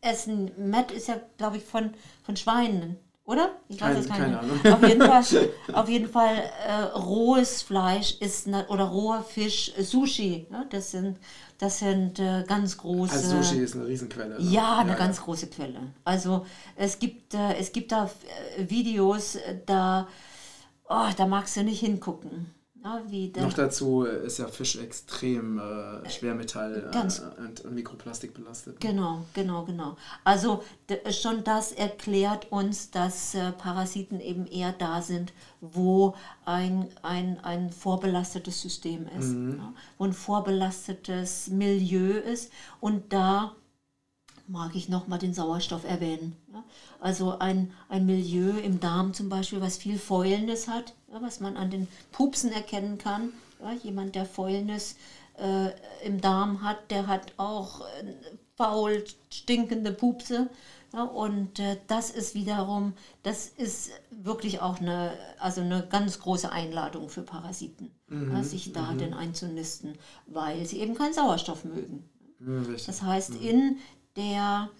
Essen, 0.00 0.50
Met 0.56 0.90
ist 0.90 1.06
ja, 1.06 1.20
glaube 1.36 1.58
ich, 1.58 1.64
von, 1.64 1.94
von 2.24 2.36
Schweinen. 2.36 2.96
Oder? 3.28 3.50
Ich 3.68 3.78
weiß 3.78 3.98
es 3.98 4.08
keine, 4.08 4.40
Ahnung. 4.40 4.58
Auf 4.64 4.88
jeden 4.88 5.02
Fall, 5.02 5.22
auf 5.74 5.88
jeden 5.90 6.08
Fall 6.08 6.50
äh, 6.66 6.82
rohes 6.98 7.60
Fleisch 7.60 8.16
ist 8.20 8.46
ne, 8.46 8.66
oder 8.68 8.84
roher 8.84 9.22
Fisch, 9.22 9.70
äh, 9.76 9.82
Sushi. 9.82 10.46
Ne? 10.48 10.64
Das 10.70 10.92
sind, 10.92 11.18
das 11.58 11.80
sind 11.80 12.18
äh, 12.20 12.44
ganz 12.48 12.78
große. 12.78 13.12
Also 13.12 13.42
Sushi 13.42 13.58
ist 13.58 13.76
eine 13.76 13.86
Riesenquelle. 13.86 14.30
Ne? 14.30 14.50
Ja, 14.50 14.78
eine 14.78 14.92
ja, 14.92 14.96
ganz 14.96 15.18
ja. 15.18 15.24
große 15.24 15.48
Quelle. 15.48 15.78
Also 16.04 16.46
es 16.74 16.98
gibt, 16.98 17.34
äh, 17.34 17.56
es 17.58 17.70
gibt 17.72 17.92
da 17.92 18.06
äh, 18.56 18.70
Videos, 18.70 19.36
da, 19.66 20.08
oh, 20.88 21.08
da 21.14 21.26
magst 21.26 21.54
du 21.58 21.64
nicht 21.64 21.80
hingucken. 21.80 22.46
Ja, 23.36 23.42
Noch 23.42 23.52
dazu 23.52 24.02
ist 24.04 24.38
ja 24.38 24.48
Fisch 24.48 24.76
extrem 24.76 25.58
äh, 25.58 26.08
Schwermetall 26.08 26.90
äh, 26.92 26.98
und, 26.98 27.60
und, 27.64 27.74
Mikroplastik 27.74 28.34
belastet. 28.34 28.80
Genau, 28.80 29.24
genau, 29.34 29.64
genau. 29.64 29.96
Also 30.24 30.62
schon 31.10 31.44
das 31.44 31.72
erklärt 31.72 32.50
uns, 32.50 32.90
dass 32.90 33.34
äh, 33.34 33.52
Parasiten 33.52 34.20
eben 34.20 34.46
eher 34.46 34.72
da 34.72 35.02
sind, 35.02 35.32
wo 35.60 36.14
ein, 36.44 36.88
ein, 37.02 37.38
ein 37.44 37.70
vorbelastetes 37.70 38.60
System 38.60 39.06
ist, 39.18 39.28
mhm. 39.28 39.58
ja, 39.58 39.72
wo 39.98 40.04
ein 40.04 40.12
vorbelastetes 40.12 41.48
Milieu 41.48 42.18
ist 42.18 42.52
und 42.80 43.12
da 43.12 43.54
mag 44.48 44.74
ich 44.74 44.88
nochmal 44.88 45.18
den 45.18 45.34
Sauerstoff 45.34 45.84
erwähnen. 45.84 46.36
Ja? 46.52 46.64
Also 47.00 47.38
ein, 47.38 47.72
ein 47.88 48.06
Milieu 48.06 48.58
im 48.58 48.80
Darm 48.80 49.12
zum 49.12 49.28
Beispiel, 49.28 49.60
was 49.60 49.76
viel 49.76 49.98
Fäulnis 49.98 50.68
hat, 50.68 50.94
ja, 51.12 51.22
was 51.22 51.40
man 51.40 51.56
an 51.56 51.70
den 51.70 51.88
Pupsen 52.12 52.52
erkennen 52.52 52.98
kann. 52.98 53.32
Ja? 53.60 53.72
Jemand, 53.72 54.14
der 54.14 54.26
Fäulnis 54.26 54.96
äh, 55.38 55.70
im 56.04 56.20
Darm 56.20 56.62
hat, 56.62 56.90
der 56.90 57.06
hat 57.06 57.32
auch 57.36 57.80
äh, 57.80 58.14
faul 58.56 59.04
stinkende 59.30 59.92
Pupse. 59.92 60.48
Ja, 60.92 61.02
und 61.02 61.58
äh, 61.58 61.76
das 61.86 62.10
ist 62.10 62.34
wiederum, 62.34 62.94
das 63.22 63.46
ist 63.46 63.90
wirklich 64.10 64.60
auch 64.60 64.80
eine, 64.80 65.12
also 65.38 65.60
eine 65.60 65.86
ganz 65.86 66.18
große 66.18 66.50
Einladung 66.50 67.10
für 67.10 67.20
Parasiten, 67.20 67.90
mhm, 68.06 68.32
ja, 68.32 68.42
sich 68.42 68.72
da 68.72 68.92
mhm. 68.92 68.98
denn 68.98 69.14
einzunisten, 69.14 69.98
weil 70.26 70.64
sie 70.64 70.80
eben 70.80 70.94
keinen 70.94 71.12
Sauerstoff 71.12 71.64
mögen. 71.64 72.08
Mhm, 72.38 72.74
das 72.86 73.02
heißt, 73.02 73.34
mhm. 73.34 73.46
in 73.46 73.76
der, 74.16 74.70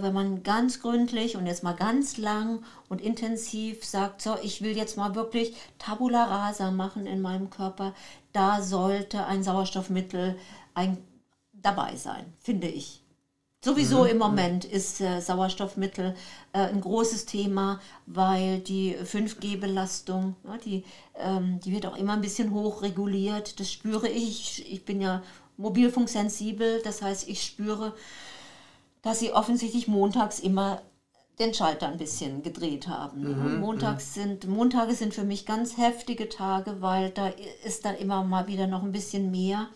wenn 0.00 0.12
man 0.12 0.42
ganz 0.42 0.80
gründlich 0.80 1.36
und 1.36 1.46
jetzt 1.46 1.62
mal 1.62 1.74
ganz 1.74 2.16
lang 2.16 2.62
und 2.88 3.00
intensiv 3.00 3.84
sagt, 3.84 4.22
so, 4.22 4.36
ich 4.42 4.62
will 4.62 4.76
jetzt 4.76 4.96
mal 4.96 5.14
wirklich 5.14 5.54
Tabula 5.78 6.24
rasa 6.24 6.70
machen 6.70 7.06
in 7.06 7.20
meinem 7.20 7.50
Körper, 7.50 7.94
da 8.32 8.62
sollte 8.62 9.26
ein 9.26 9.42
Sauerstoffmittel 9.42 10.36
ein, 10.74 10.98
dabei 11.52 11.96
sein, 11.96 12.32
finde 12.38 12.68
ich. 12.68 13.02
Sowieso 13.66 14.04
mhm. 14.04 14.10
im 14.10 14.18
Moment 14.18 14.64
ist 14.64 15.00
äh, 15.00 15.20
Sauerstoffmittel 15.20 16.14
äh, 16.52 16.58
ein 16.58 16.80
großes 16.80 17.26
Thema, 17.26 17.80
weil 18.06 18.60
die 18.60 18.94
5G-Belastung, 18.94 20.36
ja, 20.44 20.56
die, 20.58 20.84
ähm, 21.16 21.58
die 21.64 21.72
wird 21.72 21.86
auch 21.86 21.96
immer 21.96 22.12
ein 22.12 22.20
bisschen 22.20 22.52
hoch 22.52 22.82
reguliert. 22.82 23.58
Das 23.58 23.72
spüre 23.72 24.08
ich. 24.08 24.70
Ich 24.70 24.84
bin 24.84 25.00
ja 25.00 25.20
mobilfunksensibel, 25.56 26.80
das 26.82 27.02
heißt, 27.02 27.28
ich 27.28 27.42
spüre, 27.42 27.94
dass 29.06 29.20
sie 29.20 29.32
offensichtlich 29.32 29.86
montags 29.86 30.40
immer 30.40 30.82
den 31.38 31.54
Schalter 31.54 31.86
ein 31.86 31.96
bisschen 31.96 32.42
gedreht 32.42 32.88
haben. 32.88 33.22
Mhm, 33.22 33.60
Montags 33.60 34.16
mhm. 34.16 34.20
sind, 34.20 34.48
Montage 34.48 34.94
sind 34.94 35.14
für 35.14 35.22
mich 35.22 35.46
ganz 35.46 35.76
heftige 35.76 36.28
Tage, 36.28 36.80
weil 36.80 37.10
da 37.10 37.28
ist 37.64 37.84
dann 37.84 37.94
immer 37.94 38.24
mal 38.24 38.48
wieder 38.48 38.66
noch 38.66 38.82
ein 38.82 38.90
bisschen 38.90 39.30
mehr. 39.30 39.68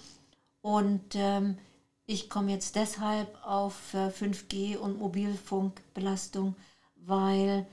Und 0.62 1.14
ähm, 1.14 1.58
ich 2.06 2.28
komme 2.28 2.50
jetzt 2.50 2.74
deshalb 2.74 3.28
auf 3.46 3.94
äh, 3.94 4.08
5G 4.08 4.76
und 4.76 4.98
Mobilfunkbelastung, 4.98 6.56
weil, 6.96 7.68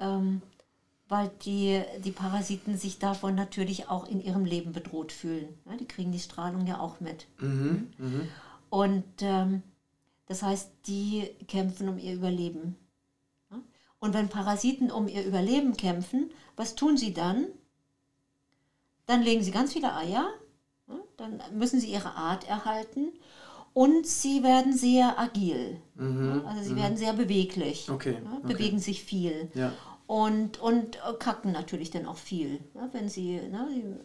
ähm, 0.00 0.42
weil 1.08 1.30
die, 1.44 1.82
die 2.04 2.10
Parasiten 2.10 2.76
sich 2.76 2.98
davon 2.98 3.36
natürlich 3.36 3.88
auch 3.88 4.08
in 4.08 4.20
ihrem 4.20 4.44
Leben 4.44 4.72
bedroht 4.72 5.12
fühlen. 5.12 5.56
Ja, 5.66 5.76
die 5.76 5.86
kriegen 5.86 6.10
die 6.10 6.18
Strahlung 6.18 6.66
ja 6.66 6.80
auch 6.80 6.98
mit. 6.98 7.28
Mhm, 7.38 7.92
mhm. 7.96 8.28
und 8.70 9.04
ähm, 9.20 9.62
das 10.26 10.42
heißt, 10.42 10.70
die 10.86 11.30
kämpfen 11.48 11.88
um 11.88 11.98
ihr 11.98 12.14
Überleben. 12.14 12.76
Und 13.98 14.14
wenn 14.14 14.28
Parasiten 14.28 14.90
um 14.90 15.08
ihr 15.08 15.24
Überleben 15.24 15.76
kämpfen, 15.76 16.30
was 16.54 16.74
tun 16.74 16.96
sie 16.96 17.14
dann? 17.14 17.46
Dann 19.06 19.22
legen 19.22 19.42
sie 19.42 19.50
ganz 19.50 19.72
viele 19.72 19.94
Eier, 19.94 20.28
dann 21.16 21.40
müssen 21.54 21.80
sie 21.80 21.92
ihre 21.92 22.14
Art 22.14 22.48
erhalten 22.48 23.12
und 23.72 24.06
sie 24.06 24.42
werden 24.42 24.72
sehr 24.76 25.18
agil. 25.18 25.80
Mhm, 25.94 26.42
also 26.46 26.62
sie 26.62 26.72
mhm. 26.72 26.76
werden 26.76 26.96
sehr 26.96 27.12
beweglich, 27.12 27.90
okay, 27.90 28.18
bewegen 28.42 28.78
sich 28.78 29.02
viel. 29.02 29.50
Ja. 29.54 29.72
Und, 30.06 30.60
und 30.60 30.98
kacken 31.18 31.52
natürlich 31.52 31.90
dann 31.90 32.06
auch 32.06 32.16
viel. 32.16 32.60
Wenn 32.92 33.08
sie, 33.08 33.40
ne, 33.50 33.98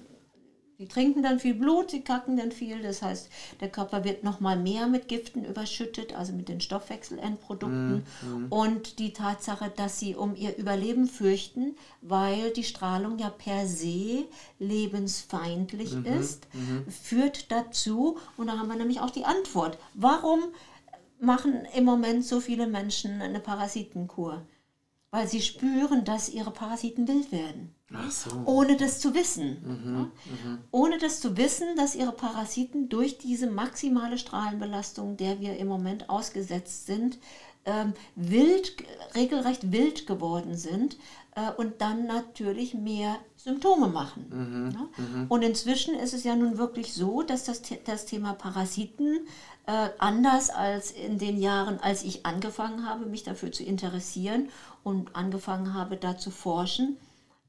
die 0.82 0.88
trinken 0.88 1.22
dann 1.22 1.40
viel 1.40 1.54
Blut, 1.54 1.92
sie 1.92 2.02
kacken 2.02 2.38
dann 2.38 2.52
viel. 2.52 2.82
Das 2.82 3.04
heißt, 3.04 3.30
der 3.60 3.70
Körper 3.70 4.04
wird 4.04 4.24
nochmal 4.24 4.58
mehr 4.58 4.88
mit 4.88 5.08
Giften 5.08 5.46
überschüttet, 5.46 6.16
also 6.16 6.34
mit 6.34 6.50
den 6.50 6.60
Stoffwechselendprodukten. 6.60 8.04
Mm, 8.24 8.28
mm. 8.28 8.48
Und 8.50 8.98
die 8.98 9.14
Tatsache, 9.14 9.72
dass 9.76 10.00
sie 10.00 10.16
um 10.16 10.36
ihr 10.36 10.58
Überleben 10.58 11.08
fürchten, 11.08 11.76
weil 12.02 12.50
die 12.54 12.64
Strahlung 12.64 13.20
ja 13.20 13.30
per 13.30 13.68
se 13.68 14.26
lebensfeindlich 14.58 15.94
mm 15.94 16.06
ist, 16.20 16.48
-hmm. 16.48 16.90
führt 16.90 17.52
dazu, 17.52 18.18
und 18.36 18.48
da 18.48 18.58
haben 18.58 18.70
wir 18.70 18.76
nämlich 18.76 19.02
auch 19.02 19.12
die 19.12 19.26
Antwort, 19.26 19.78
warum 19.94 20.40
machen 21.20 21.68
im 21.76 21.86
Moment 21.86 22.26
so 22.26 22.40
viele 22.40 22.66
Menschen 22.66 23.22
eine 23.22 23.40
Parasitenkur? 23.40 24.48
Weil 25.12 25.28
sie 25.28 25.42
spüren, 25.42 26.06
dass 26.06 26.30
ihre 26.30 26.52
Parasiten 26.52 27.08
wild 27.08 27.32
werden. 27.32 27.76
So. 28.10 28.30
Ohne 28.46 28.78
das 28.78 29.00
zu 29.00 29.14
wissen. 29.14 29.58
Mhm, 29.64 29.94
ja? 29.94 30.00
mhm. 30.02 30.58
Ohne 30.72 30.98
das 30.98 31.20
zu 31.20 31.38
wissen, 31.38 31.76
dass 31.76 31.96
ihre 31.96 32.12
Parasiten 32.12 32.90
durch 32.90 33.18
diese 33.18 33.50
maximale 33.50 34.18
Strahlenbelastung, 34.18 35.18
der 35.18 35.40
wir 35.40 35.58
im 35.58 35.68
Moment 35.68 36.10
ausgesetzt 36.10 36.86
sind, 36.86 37.18
ähm, 37.66 37.94
wild, 38.16 38.76
regelrecht 39.16 39.72
wild 39.72 40.08
geworden 40.08 40.56
sind 40.56 40.98
äh, 41.36 41.52
und 41.52 41.82
dann 41.82 42.08
natürlich 42.08 42.74
mehr 42.74 43.18
Symptome 43.38 43.88
machen. 43.88 44.26
Mhm, 44.30 44.72
ja? 44.72 45.04
Mhm. 45.04 45.26
Und 45.30 45.42
inzwischen 45.44 45.96
ist 45.96 46.14
es 46.14 46.24
ja 46.24 46.36
nun 46.36 46.58
wirklich 46.58 46.94
so, 46.94 47.22
dass 47.22 47.44
das, 47.44 47.62
das 47.86 48.06
Thema 48.06 48.34
Parasiten 48.34 49.20
äh, 49.68 49.90
anders 50.00 50.50
als 50.50 50.92
in 50.92 51.20
den 51.20 51.40
Jahren, 51.40 51.80
als 51.80 52.04
ich 52.04 52.26
angefangen 52.26 52.88
habe, 52.88 53.06
mich 53.06 53.24
dafür 53.24 53.52
zu 53.52 53.64
interessieren 53.64 54.50
und 54.84 55.16
angefangen 55.16 55.74
habe, 55.74 55.98
da 55.98 56.18
zu 56.18 56.32
forschen, 56.32 56.98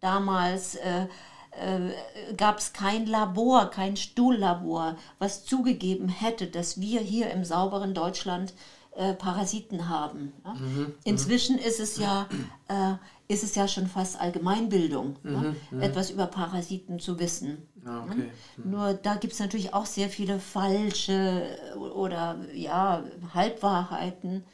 Damals 0.03 0.75
äh, 0.75 1.07
äh, 1.53 2.35
gab 2.37 2.59
es 2.59 2.73
kein 2.73 3.07
Labor, 3.07 3.71
kein 3.71 3.97
Stuhllabor, 3.97 4.97
was 5.21 5.45
zugegeben 5.45 6.09
hätte, 6.09 6.49
dass 6.49 6.81
wir 6.81 7.01
hier 7.01 7.31
im 7.31 7.45
sauberen 7.45 7.95
Deutschland 7.95 8.53
äh, 8.97 9.15
Parasiten 9.15 9.89
haben. 9.89 10.33
Ja? 10.45 10.55
Mhm, 10.55 10.79
mhm. 10.81 10.95
Inzwischen 11.05 11.57
ist 11.57 11.79
es 11.79 11.99
ja 11.99 12.27
äh, 12.69 12.95
ist 13.33 13.45
es 13.45 13.55
ja 13.55 13.69
schon 13.69 13.87
fast 13.87 14.21
Allgemeinbildung, 14.21 15.17
mhm, 15.23 15.33
ja? 15.33 15.55
Mhm. 15.71 15.83
etwas 15.83 16.11
über 16.11 16.27
Parasiten 16.27 16.99
zu 16.99 17.21
wissen. 17.21 17.69
Ah, 17.85 18.03
okay. 18.05 18.19
ja? 18.19 18.65
Mhm. 18.65 18.71
Nur 18.71 18.95
da 18.95 19.15
gibt 19.15 19.35
es 19.35 19.39
natürlich 19.39 19.73
auch 19.73 19.87
sehr 19.87 20.09
viele 20.09 20.41
falsche 20.41 21.57
oder 21.95 22.41
ja 22.53 23.05
Halbwahrheiten. 23.33 24.45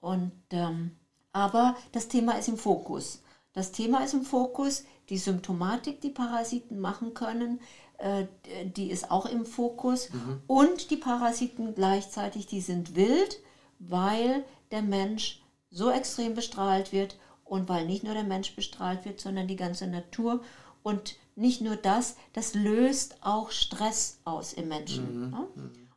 Und 0.00 0.32
ähm, 0.52 0.92
aber 1.32 1.76
das 1.92 2.08
Thema 2.08 2.38
ist 2.38 2.48
im 2.48 2.56
Fokus. 2.56 3.20
Das 3.56 3.72
Thema 3.72 4.04
ist 4.04 4.12
im 4.12 4.22
Fokus, 4.22 4.84
die 5.08 5.16
Symptomatik, 5.16 6.02
die 6.02 6.10
Parasiten 6.10 6.78
machen 6.78 7.14
können, 7.14 7.58
äh, 7.96 8.26
die 8.66 8.90
ist 8.90 9.10
auch 9.10 9.24
im 9.24 9.46
Fokus. 9.46 10.10
Und 10.46 10.90
die 10.90 10.98
Parasiten 10.98 11.74
gleichzeitig, 11.74 12.46
die 12.46 12.60
sind 12.60 12.94
wild, 12.96 13.40
weil 13.78 14.44
der 14.72 14.82
Mensch 14.82 15.42
so 15.70 15.90
extrem 15.90 16.34
bestrahlt 16.34 16.92
wird 16.92 17.16
und 17.44 17.66
weil 17.70 17.86
nicht 17.86 18.04
nur 18.04 18.12
der 18.12 18.24
Mensch 18.24 18.54
bestrahlt 18.54 19.06
wird, 19.06 19.20
sondern 19.20 19.48
die 19.48 19.56
ganze 19.56 19.86
Natur. 19.86 20.42
Und 20.82 21.16
nicht 21.34 21.62
nur 21.62 21.76
das, 21.76 22.16
das 22.34 22.52
löst 22.52 23.16
auch 23.22 23.50
Stress 23.50 24.18
aus 24.24 24.52
im 24.52 24.68
Menschen. 24.68 25.32
Ja? 25.32 25.48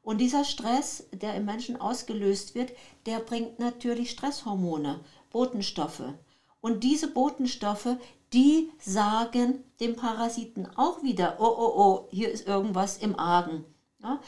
Und 0.02 0.20
dieser 0.20 0.46
Stress, 0.46 1.10
der 1.12 1.36
im 1.36 1.44
Menschen 1.44 1.80
ausgelöst 1.80 2.56
wird, 2.56 2.72
der 3.06 3.20
bringt 3.20 3.60
natürlich 3.60 4.12
Stresshormone, 4.12 5.02
Botenstoffe. 5.30 6.14
Und 6.62 6.84
diese 6.84 7.08
Botenstoffe, 7.08 7.96
die 8.34 8.72
sagen 8.80 9.64
dem 9.80 9.96
Parasiten 9.96 10.68
auch 10.76 11.02
wieder, 11.04 11.38
oh, 11.40 11.46
oh, 11.46 11.74
oh, 11.76 12.08
hier 12.12 12.30
ist 12.30 12.48
irgendwas 12.48 12.98
im 12.98 13.18
Argen. 13.18 13.66
Ja? 14.04 14.20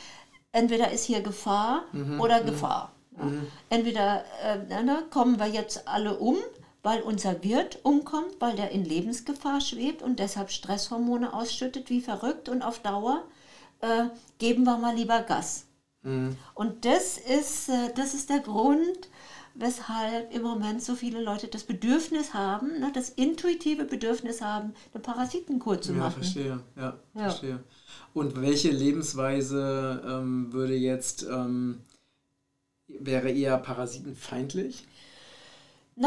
Entweder 0.51 0.91
ist 0.91 1.05
hier 1.05 1.21
Gefahr 1.21 1.83
oder 2.19 2.41
Gefahr. 2.41 2.91
Ja? 3.17 3.31
Entweder 3.69 4.23
äh, 4.43 4.83
ne, 4.83 5.03
kommen 5.09 5.39
wir 5.39 5.47
jetzt 5.47 5.87
alle 5.87 6.17
um, 6.17 6.37
weil 6.83 7.01
unser 7.01 7.43
Wirt 7.43 7.79
umkommt, 7.83 8.37
weil 8.39 8.55
der 8.55 8.71
in 8.71 8.83
Lebensgefahr 8.83 9.61
schwebt 9.61 10.01
und 10.01 10.19
deshalb 10.19 10.49
Stresshormone 10.49 11.33
ausschüttet 11.33 11.89
wie 11.89 12.01
verrückt 12.01 12.49
und 12.49 12.63
auf 12.63 12.79
Dauer 12.79 13.23
äh, 13.81 14.05
geben 14.39 14.63
wir 14.63 14.77
mal 14.77 14.95
lieber 14.95 15.21
Gas. 15.21 15.67
Und 16.55 16.85
das 16.85 17.17
ist, 17.17 17.69
äh, 17.69 17.93
das 17.95 18.15
ist 18.15 18.29
der 18.29 18.39
Grund, 18.39 19.09
weshalb 19.55 20.33
im 20.33 20.41
Moment 20.43 20.81
so 20.83 20.95
viele 20.95 21.21
Leute 21.21 21.47
das 21.47 21.63
Bedürfnis 21.63 22.33
haben, 22.33 22.79
ne, 22.79 22.91
das 22.93 23.09
intuitive 23.09 23.85
Bedürfnis 23.85 24.41
haben, 24.41 24.73
eine 24.93 25.01
Parasitenkur 25.01 25.81
zu 25.81 25.93
Ja, 25.93 25.99
machen. 25.99 26.13
verstehe. 26.13 26.59
Ja, 26.75 26.99
Ja. 27.13 27.21
verstehe. 27.29 27.63
Und 28.13 28.39
welche 28.41 28.71
Lebensweise 28.71 30.01
ähm, 30.05 30.51
würde 30.53 30.75
jetzt, 30.75 31.23
ähm, 31.29 31.81
wäre 32.87 33.29
eher 33.31 33.57
parasitenfeindlich? 33.57 34.85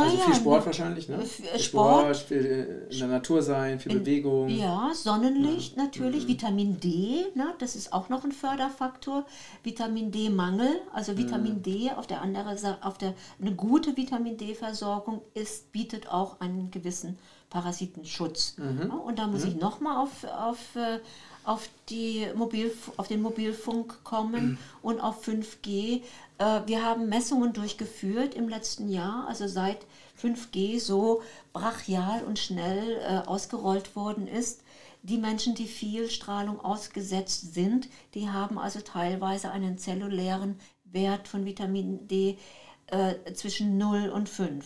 Also 0.03 0.17
viel 0.19 0.35
Sport 0.35 0.67
wahrscheinlich, 0.67 1.09
ne? 1.09 1.17
F- 1.17 1.31
Viel 1.53 1.61
Sport. 1.61 2.17
viel 2.17 2.87
in 2.91 2.99
der 2.99 3.09
Natur 3.09 3.43
sein, 3.43 3.79
viel 3.79 3.99
Bewegung. 3.99 4.49
Ja, 4.49 4.91
Sonnenlicht 4.95 5.77
natürlich, 5.77 6.27
Vitamin 6.29 6.81
D, 6.81 7.25
ne, 7.35 7.55
das 7.59 7.77
ist 7.77 7.93
auch 7.93 8.09
noch 8.09 8.25
ein 8.25 8.33
Förderfaktor. 8.33 9.25
Vitamin 9.63 10.11
D-Mangel, 10.11 10.81
also 10.93 11.17
Vitamin 11.17 11.63
D 11.63 11.91
auf 11.93 12.07
der 12.07 12.21
anderen 12.23 12.57
Seite, 12.59 12.79
auf 12.83 12.99
der 12.99 13.15
eine 13.41 13.55
gute 13.55 13.97
Vitamin 13.97 14.37
D-Versorgung 14.37 15.21
ist, 15.35 15.71
bietet 15.73 16.09
auch 16.09 16.41
einen 16.41 16.71
gewissen 16.71 17.17
Parasitenschutz. 17.51 18.57
Ja, 18.59 18.95
und 18.95 19.19
da 19.19 19.27
muss 19.27 19.45
ich 19.45 19.55
nochmal 19.57 19.97
auf, 20.03 20.25
auf, 20.25 20.77
äh, 20.77 20.99
auf, 21.45 21.69
die 21.89 22.27
Mobilf 22.35 22.93
auf 22.97 23.09
den 23.09 23.23
Mobilfunk 23.23 24.03
kommen 24.05 24.59
und 24.83 25.01
auf 25.01 25.27
5G. 25.27 26.03
Äh, 26.39 26.61
Wir 26.67 26.85
haben 26.85 27.09
Messungen 27.09 27.53
durchgeführt 27.53 28.35
im 28.35 28.49
letzten 28.49 28.89
Jahr, 28.89 29.27
also 29.29 29.47
seit 29.47 29.87
5G 30.21 30.81
so 30.81 31.23
brachial 31.53 32.25
und 32.25 32.39
schnell 32.39 32.99
äh, 33.03 33.27
ausgerollt 33.27 33.95
worden 33.97 34.27
ist. 34.27 34.63
Die 35.03 35.19
Menschen, 35.19 35.55
die 35.55 35.67
viel 35.67 36.09
Strahlung 36.09 36.61
ausgesetzt 36.61 37.53
sind, 37.53 37.89
die 38.15 38.31
haben 38.31 38.59
also 38.59 38.81
teilweise 38.81 39.51
einen 39.51 39.77
zellulären 39.77 40.59
Wert 40.85 41.29
von 41.29 41.45
Vitamin 41.45 42.09
D 42.09 42.39
äh, 42.87 43.33
zwischen 43.35 43.77
0 43.77 44.09
und 44.09 44.29
5 44.29 44.65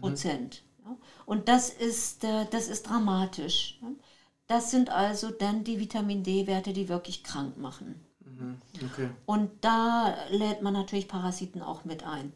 Prozent. 0.00 0.62
Ja. 0.84 0.96
Und 1.26 1.48
das 1.48 1.68
ist, 1.68 2.24
äh, 2.24 2.46
das 2.50 2.68
ist 2.68 2.84
dramatisch. 2.88 3.78
Das 4.48 4.70
sind 4.70 4.90
also 4.90 5.30
dann 5.30 5.62
die 5.62 5.78
Vitamin 5.78 6.22
D-Werte, 6.24 6.72
die 6.72 6.88
wirklich 6.88 7.22
krank 7.22 7.56
machen. 7.58 7.94
Okay. 8.92 9.10
Und 9.26 9.50
da 9.60 10.14
lädt 10.30 10.62
man 10.62 10.72
natürlich 10.72 11.08
Parasiten 11.08 11.62
auch 11.62 11.84
mit 11.84 12.04
ein. 12.04 12.32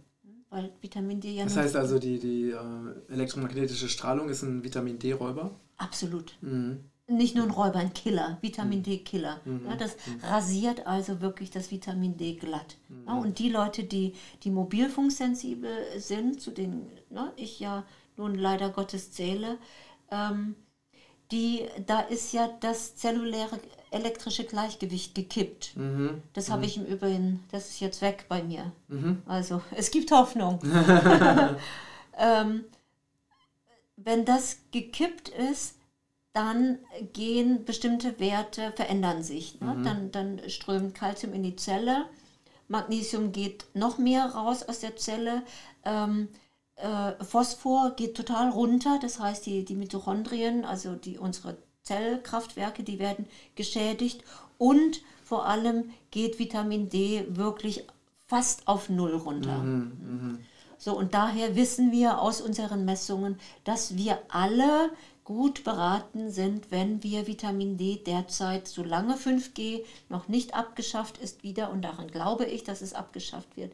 Weil 0.51 0.71
Vitamin 0.81 1.21
D 1.21 1.35
ja 1.35 1.45
Das 1.45 1.57
heißt 1.57 1.77
also, 1.77 1.99
die, 1.99 2.19
die 2.19 2.51
äh, 2.51 3.13
elektromagnetische 3.13 3.89
Strahlung 3.89 4.29
ist 4.29 4.43
ein 4.43 4.63
Vitamin 4.63 4.99
D-Räuber. 4.99 5.51
Absolut. 5.79 6.37
Mhm. 6.43 6.81
Nicht 7.09 7.35
nur 7.35 7.45
ein 7.45 7.51
Räuber, 7.51 7.79
ein 7.79 7.95
Killer, 7.95 8.39
Vitamin 8.43 8.83
D-Killer. 8.83 9.41
Ja, 9.45 9.77
das 9.77 9.97
rasiert 10.23 10.87
also 10.87 11.21
wirklich 11.21 11.51
das 11.51 11.71
Vitamin 11.71 12.17
D 12.17 12.35
glatt. 12.35 12.77
Ja, 13.07 13.15
und 13.15 13.39
die 13.39 13.49
Leute, 13.49 13.85
die, 13.85 14.15
die 14.45 14.51
mobilfunksensibel 14.51 15.71
sind, 15.97 16.41
zu 16.41 16.53
denen 16.53 16.89
ne, 17.11 17.33
ich 17.37 17.59
ja 17.59 17.85
nun 18.17 18.35
leider 18.35 18.71
Gottes 18.71 19.11
zähle, 19.11 19.59
ähm, 20.11 20.55
die, 21.33 21.67
da 21.87 22.01
ist 22.01 22.33
ja 22.33 22.49
das 22.61 22.95
zelluläre 22.97 23.59
elektrische 23.91 24.45
Gleichgewicht 24.45 25.15
gekippt. 25.15 25.75
Das 26.33 26.51
habe 26.51 26.65
ich 26.67 26.77
im 26.77 26.87
Übrigen, 26.87 27.45
das 27.51 27.69
ist 27.71 27.81
jetzt 27.81 28.01
weg 28.03 28.27
bei 28.29 28.43
mir. 28.43 28.73
Also 29.27 29.63
es 29.75 29.91
gibt 29.91 30.13
Hoffnung. 30.13 30.61
ähm, 32.19 32.65
wenn 33.97 34.25
das 34.25 34.59
gekippt 34.71 35.29
ist, 35.29 35.77
dann 36.33 36.79
gehen 37.13 37.65
bestimmte 37.65 38.19
Werte, 38.19 38.73
verändern 38.75 39.23
sich. 39.23 39.61
Ne? 39.61 39.77
Dann, 39.85 40.11
dann 40.11 40.41
strömt 40.49 40.95
Kalzium 40.95 41.35
in 41.35 41.43
die 41.43 41.57
Zelle, 41.57 42.07
Magnesium 42.69 43.33
geht 43.33 43.67
noch 43.75 43.99
mehr 43.99 44.25
raus 44.27 44.63
aus 44.63 44.81
der 44.81 44.97
Zelle, 44.97 45.43
ähm, 45.85 46.29
äh, 46.77 47.13
Phosphor 47.25 47.93
geht 47.97 48.17
total 48.17 48.51
runter, 48.51 48.99
das 49.01 49.21
heißt 49.21 49.47
die, 49.47 49.65
die 49.65 49.75
Mitochondrien, 49.75 50.65
also 50.65 50.95
die, 50.95 51.19
unsere 51.19 51.57
Zellkraftwerke, 51.83 52.83
die 52.83 52.99
werden 52.99 53.27
geschädigt 53.55 54.23
und 54.59 55.03
vor 55.25 55.47
allem 55.47 55.91
geht 56.11 56.39
Vitamin 56.39 56.89
D 56.89 57.27
wirklich 57.29 57.85
fast 58.27 58.69
auf 58.69 58.89
Null 58.89 59.15
runter. 59.15 59.63
So, 60.79 60.97
und 60.97 61.15
daher 61.15 61.55
wissen 61.55 61.93
wir 61.93 62.21
aus 62.21 62.41
unseren 62.41 62.85
Messungen, 62.85 63.39
dass 63.65 63.97
wir 63.97 64.19
alle 64.29 64.91
gut 65.25 65.63
beraten 65.63 66.31
sind, 66.31 66.71
wenn 66.71 67.03
wir 67.03 67.29
Vitamin 67.29 67.77
D 67.77 68.03
derzeit, 68.05 68.67
solange 68.67 69.15
5G 69.15 69.85
noch 70.09 70.27
nicht 70.29 70.55
abgeschafft 70.55 71.19
ist, 71.19 71.45
wieder, 71.45 71.71
und 71.71 71.83
daran 71.83 72.09
glaube 72.09 72.47
ich, 72.47 72.65
dass 72.65 72.81
es 72.83 72.95
abgeschafft 72.95 73.57
wird, 73.57 73.73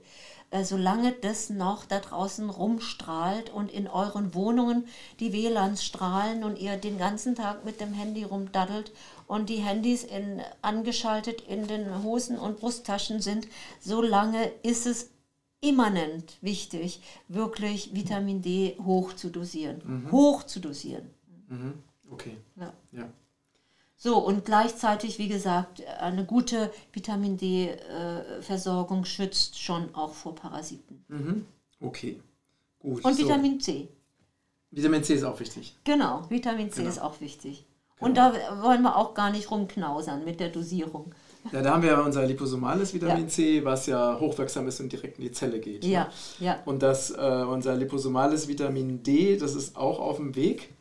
äh, 0.50 0.64
solange 0.64 1.12
das 1.12 1.50
noch 1.50 1.84
da 1.84 2.00
draußen 2.00 2.48
rumstrahlt 2.48 3.50
und 3.50 3.70
in 3.70 3.86
euren 3.86 4.34
Wohnungen 4.34 4.86
die 5.20 5.34
WLANs 5.34 5.84
strahlen 5.84 6.42
und 6.42 6.58
ihr 6.58 6.76
den 6.78 6.96
ganzen 6.96 7.34
Tag 7.34 7.66
mit 7.66 7.82
dem 7.82 7.92
Handy 7.92 8.24
rumdaddelt 8.24 8.92
und 9.26 9.50
die 9.50 9.56
Handys 9.56 10.04
in, 10.04 10.40
angeschaltet 10.62 11.42
in 11.42 11.66
den 11.66 12.02
Hosen 12.02 12.38
und 12.38 12.60
Brusttaschen 12.60 13.20
sind, 13.20 13.46
solange 13.80 14.46
ist 14.62 14.86
es 14.86 15.10
immanent 15.60 16.38
wichtig, 16.40 17.02
wirklich 17.28 17.94
Vitamin 17.94 18.40
D 18.40 18.76
hoch 18.82 19.12
zu 19.12 19.28
dosieren. 19.28 19.82
Hoch 20.10 20.44
zu 20.44 20.60
dosieren. 20.60 21.10
Mhm. 21.48 21.74
Okay. 22.10 22.37
So, 24.00 24.16
und 24.18 24.44
gleichzeitig, 24.44 25.18
wie 25.18 25.26
gesagt, 25.28 25.82
eine 26.00 26.24
gute 26.24 26.70
Vitamin 26.92 27.36
D-Versorgung 27.36 29.04
schützt 29.04 29.60
schon 29.60 29.92
auch 29.94 30.12
vor 30.14 30.34
Parasiten. 30.34 31.04
Mhm. 31.08 31.44
Okay. 31.80 32.20
Gut. 32.78 33.04
Und 33.04 33.14
so. 33.16 33.24
Vitamin 33.24 33.60
C. 33.60 33.88
Vitamin 34.70 35.02
C 35.02 35.14
ist 35.14 35.24
auch 35.24 35.38
wichtig. 35.40 35.76
Genau, 35.84 36.22
Vitamin 36.28 36.70
C 36.70 36.78
Genau. 36.78 36.90
ist 36.90 37.00
auch 37.00 37.20
wichtig. 37.20 37.64
Und 38.00 38.16
da 38.16 38.32
wollen 38.62 38.82
wir 38.82 38.94
auch 38.96 39.14
gar 39.14 39.30
nicht 39.32 39.50
rumknausern 39.50 40.24
mit 40.24 40.38
der 40.38 40.50
Dosierung. 40.50 41.12
Ja, 41.50 41.62
da 41.62 41.72
haben 41.72 41.82
wir 41.82 41.90
ja 41.90 42.00
unser 42.00 42.24
liposomales 42.26 42.94
Vitamin 42.94 43.24
Ja. 43.24 43.28
C, 43.28 43.64
was 43.64 43.86
ja 43.86 44.20
hochwirksam 44.20 44.68
ist 44.68 44.78
und 44.78 44.92
direkt 44.92 45.18
in 45.18 45.24
die 45.24 45.32
Zelle 45.32 45.58
geht. 45.58 45.84
Ja, 45.84 46.04
Ne? 46.04 46.10
ja. 46.46 46.58
Und 46.64 46.82
das, 46.84 47.10
äh, 47.10 47.16
unser 47.48 47.74
liposomales 47.74 48.46
Vitamin 48.46 49.02
D, 49.02 49.36
das 49.36 49.56
ist 49.56 49.76
auch 49.76 49.98
auf 49.98 50.18
dem 50.18 50.36
Weg, 50.36 50.72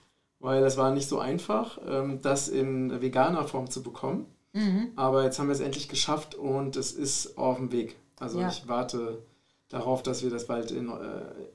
weil 0.48 0.62
das 0.62 0.78
war 0.78 0.92
nicht 0.92 1.10
so 1.10 1.20
einfach, 1.20 1.78
ähm, 1.86 2.22
das 2.22 2.48
in 2.48 3.02
veganer 3.02 3.44
Form 3.44 3.70
zu 3.70 3.84
bekommen. 3.84 4.28
Mhm. 4.54 4.92
Aber 4.96 5.26
jetzt 5.26 5.40
haben 5.40 5.48
wir 5.48 5.54
es 5.54 5.60
endlich 5.60 5.90
geschafft 5.90 6.36
und 6.36 6.78
es 6.78 6.94
ist 6.94 7.38
auf 7.38 7.58
dem 7.58 7.74
Weg. 7.74 7.98
Also 8.18 8.40
Ja. 8.40 8.48
ich 8.48 8.66
warte 8.66 9.22
darauf, 9.68 10.04
dass 10.04 10.24
wir 10.24 10.30
das 10.30 10.48
bald 10.48 10.72
in, 10.72 10.88
äh, 10.88 10.92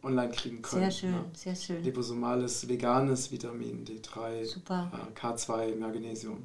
online 0.06 0.30
kriegen 0.30 0.60
können. 0.60 0.82
Sehr 0.82 0.90
schön, 0.90 1.10
ne? 1.12 1.24
sehr 1.32 1.56
schön. 1.56 1.82
Liposomales, 1.82 2.68
veganes 2.68 3.32
Vitamin 3.32 3.86
D3, 3.86 4.44
Super. 4.44 4.92
äh, 4.92 5.18
K2, 5.18 5.74
Magnesium. 5.76 6.44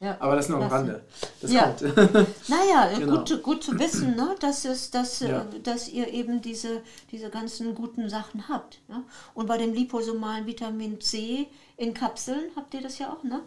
Ja, 0.00 0.16
Aber 0.20 0.36
das 0.36 0.48
nur 0.48 0.62
am. 0.62 0.68
Rande. 0.70 1.02
Das 1.40 1.50
Ja. 1.50 1.72
kommt. 1.72 1.80
Naja, 2.48 2.88
Genau. 2.98 3.16
gut, 3.18 3.42
gut 3.42 3.64
zu 3.64 3.76
wissen, 3.78 4.14
ne? 4.14 4.36
dass, 4.40 4.64
es, 4.64 4.90
dass, 4.92 5.22
äh, 5.22 5.30
Ja. 5.30 5.46
dass 5.64 5.88
ihr 5.88 6.12
eben 6.12 6.40
diese, 6.40 6.82
diese 7.10 7.30
ganzen 7.30 7.74
guten 7.74 8.08
Sachen 8.08 8.48
habt. 8.48 8.80
Ja? 8.88 9.02
Und 9.34 9.46
bei 9.46 9.58
dem 9.58 9.74
liposomalen 9.74 10.46
Vitamin 10.46 11.00
C 11.00 11.48
in 11.76 11.94
Kapseln 11.94 12.44
habt 12.54 12.74
ihr 12.74 12.80
das 12.82 12.98
ja 12.98 13.12
auch. 13.12 13.24
Ne? 13.24 13.40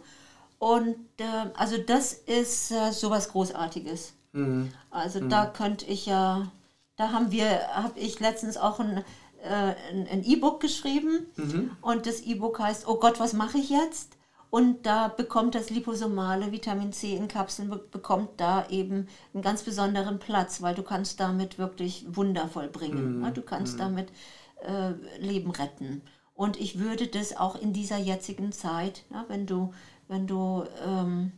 Und 0.58 0.96
äh, 1.18 1.24
also 1.56 1.78
das 1.78 2.12
ist 2.12 2.70
äh, 2.70 2.92
sowas 2.92 3.30
Großartiges. 3.30 4.12
Mhm. 4.32 4.70
Also 4.90 5.20
da 5.20 5.46
könnte 5.46 5.86
ich 5.86 6.04
ja, 6.06 6.52
da 6.96 7.12
haben 7.12 7.30
wir, 7.32 7.66
habe 7.74 7.98
ich 7.98 8.20
letztens 8.20 8.56
auch 8.58 8.78
ein 8.78 9.02
äh, 9.42 9.74
ein 9.90 10.06
ein 10.08 10.22
E-Book 10.24 10.60
geschrieben 10.60 11.26
Mhm. 11.36 11.70
und 11.80 12.06
das 12.06 12.20
E-Book 12.20 12.60
heißt, 12.60 12.86
oh 12.86 12.96
Gott, 12.96 13.18
was 13.18 13.32
mache 13.32 13.58
ich 13.58 13.70
jetzt? 13.70 14.16
Und 14.52 14.84
da 14.84 15.08
bekommt 15.08 15.54
das 15.54 15.70
liposomale 15.70 16.52
Vitamin 16.52 16.92
C 16.92 17.16
in 17.16 17.26
Kapseln, 17.26 17.70
bekommt 17.90 18.32
da 18.36 18.68
eben 18.68 19.08
einen 19.32 19.42
ganz 19.42 19.62
besonderen 19.62 20.18
Platz, 20.18 20.60
weil 20.60 20.74
du 20.74 20.82
kannst 20.82 21.20
damit 21.20 21.56
wirklich 21.56 22.04
Wunder 22.06 22.48
vollbringen. 22.48 23.20
Mm. 23.20 23.32
Du 23.32 23.40
kannst 23.40 23.76
mm. 23.76 23.78
damit 23.78 24.12
äh, 24.60 24.90
Leben 25.18 25.52
retten. 25.52 26.02
Und 26.34 26.60
ich 26.60 26.78
würde 26.78 27.06
das 27.06 27.34
auch 27.34 27.56
in 27.56 27.72
dieser 27.72 27.96
jetzigen 27.96 28.52
Zeit, 28.52 29.04
ja, 29.08 29.24
wenn 29.28 29.46
du, 29.46 29.72
wenn 30.06 30.26
du, 30.26 30.64
ähm, 30.86 31.32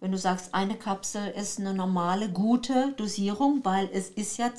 wenn 0.00 0.10
du 0.10 0.18
sagst, 0.18 0.52
eine 0.52 0.74
Kapsel 0.74 1.28
ist 1.28 1.60
eine 1.60 1.74
normale, 1.74 2.28
gute 2.28 2.92
Dosierung, 2.96 3.64
weil 3.64 3.88
es 3.92 4.10
ist 4.10 4.36
ja 4.36 4.50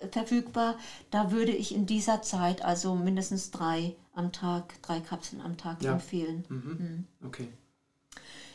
zellverfügbar, 0.00 0.74
da 1.12 1.30
würde 1.30 1.52
ich 1.52 1.72
in 1.72 1.86
dieser 1.86 2.22
Zeit 2.22 2.64
also 2.64 2.96
mindestens 2.96 3.52
drei 3.52 3.94
am 4.18 4.32
Tag, 4.32 4.80
drei 4.82 5.00
Kapseln 5.00 5.40
am 5.40 5.56
Tag 5.56 5.82
ja. 5.82 5.92
empfehlen. 5.92 6.44
Mhm. 6.48 6.76
Mhm. 7.20 7.26
Okay. 7.26 7.48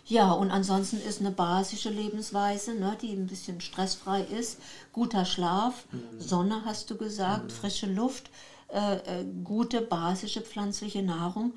Ja, 0.06 0.34
und 0.34 0.52
ansonsten 0.52 0.98
ist 0.98 1.22
eine 1.22 1.32
basische 1.32 1.90
Lebensweise, 1.90 2.76
ne, 2.76 2.98
die 3.02 3.14
ein 3.14 3.28
bisschen 3.28 3.62
stressfrei 3.62 4.22
ist. 4.22 4.60
Guter 4.92 5.24
Schlaf, 5.24 5.86
mhm. 5.92 6.20
Sonne 6.20 6.66
hast 6.66 6.90
du 6.92 6.98
gesagt, 6.98 7.46
mhm. 7.46 7.50
frische 7.50 7.88
Luft, 7.88 8.30
äh, 8.68 9.22
äh, 9.22 9.26
gute 9.44 9.82
basische 9.82 10.42
pflanzliche 10.42 11.04
Nahrung. 11.04 11.54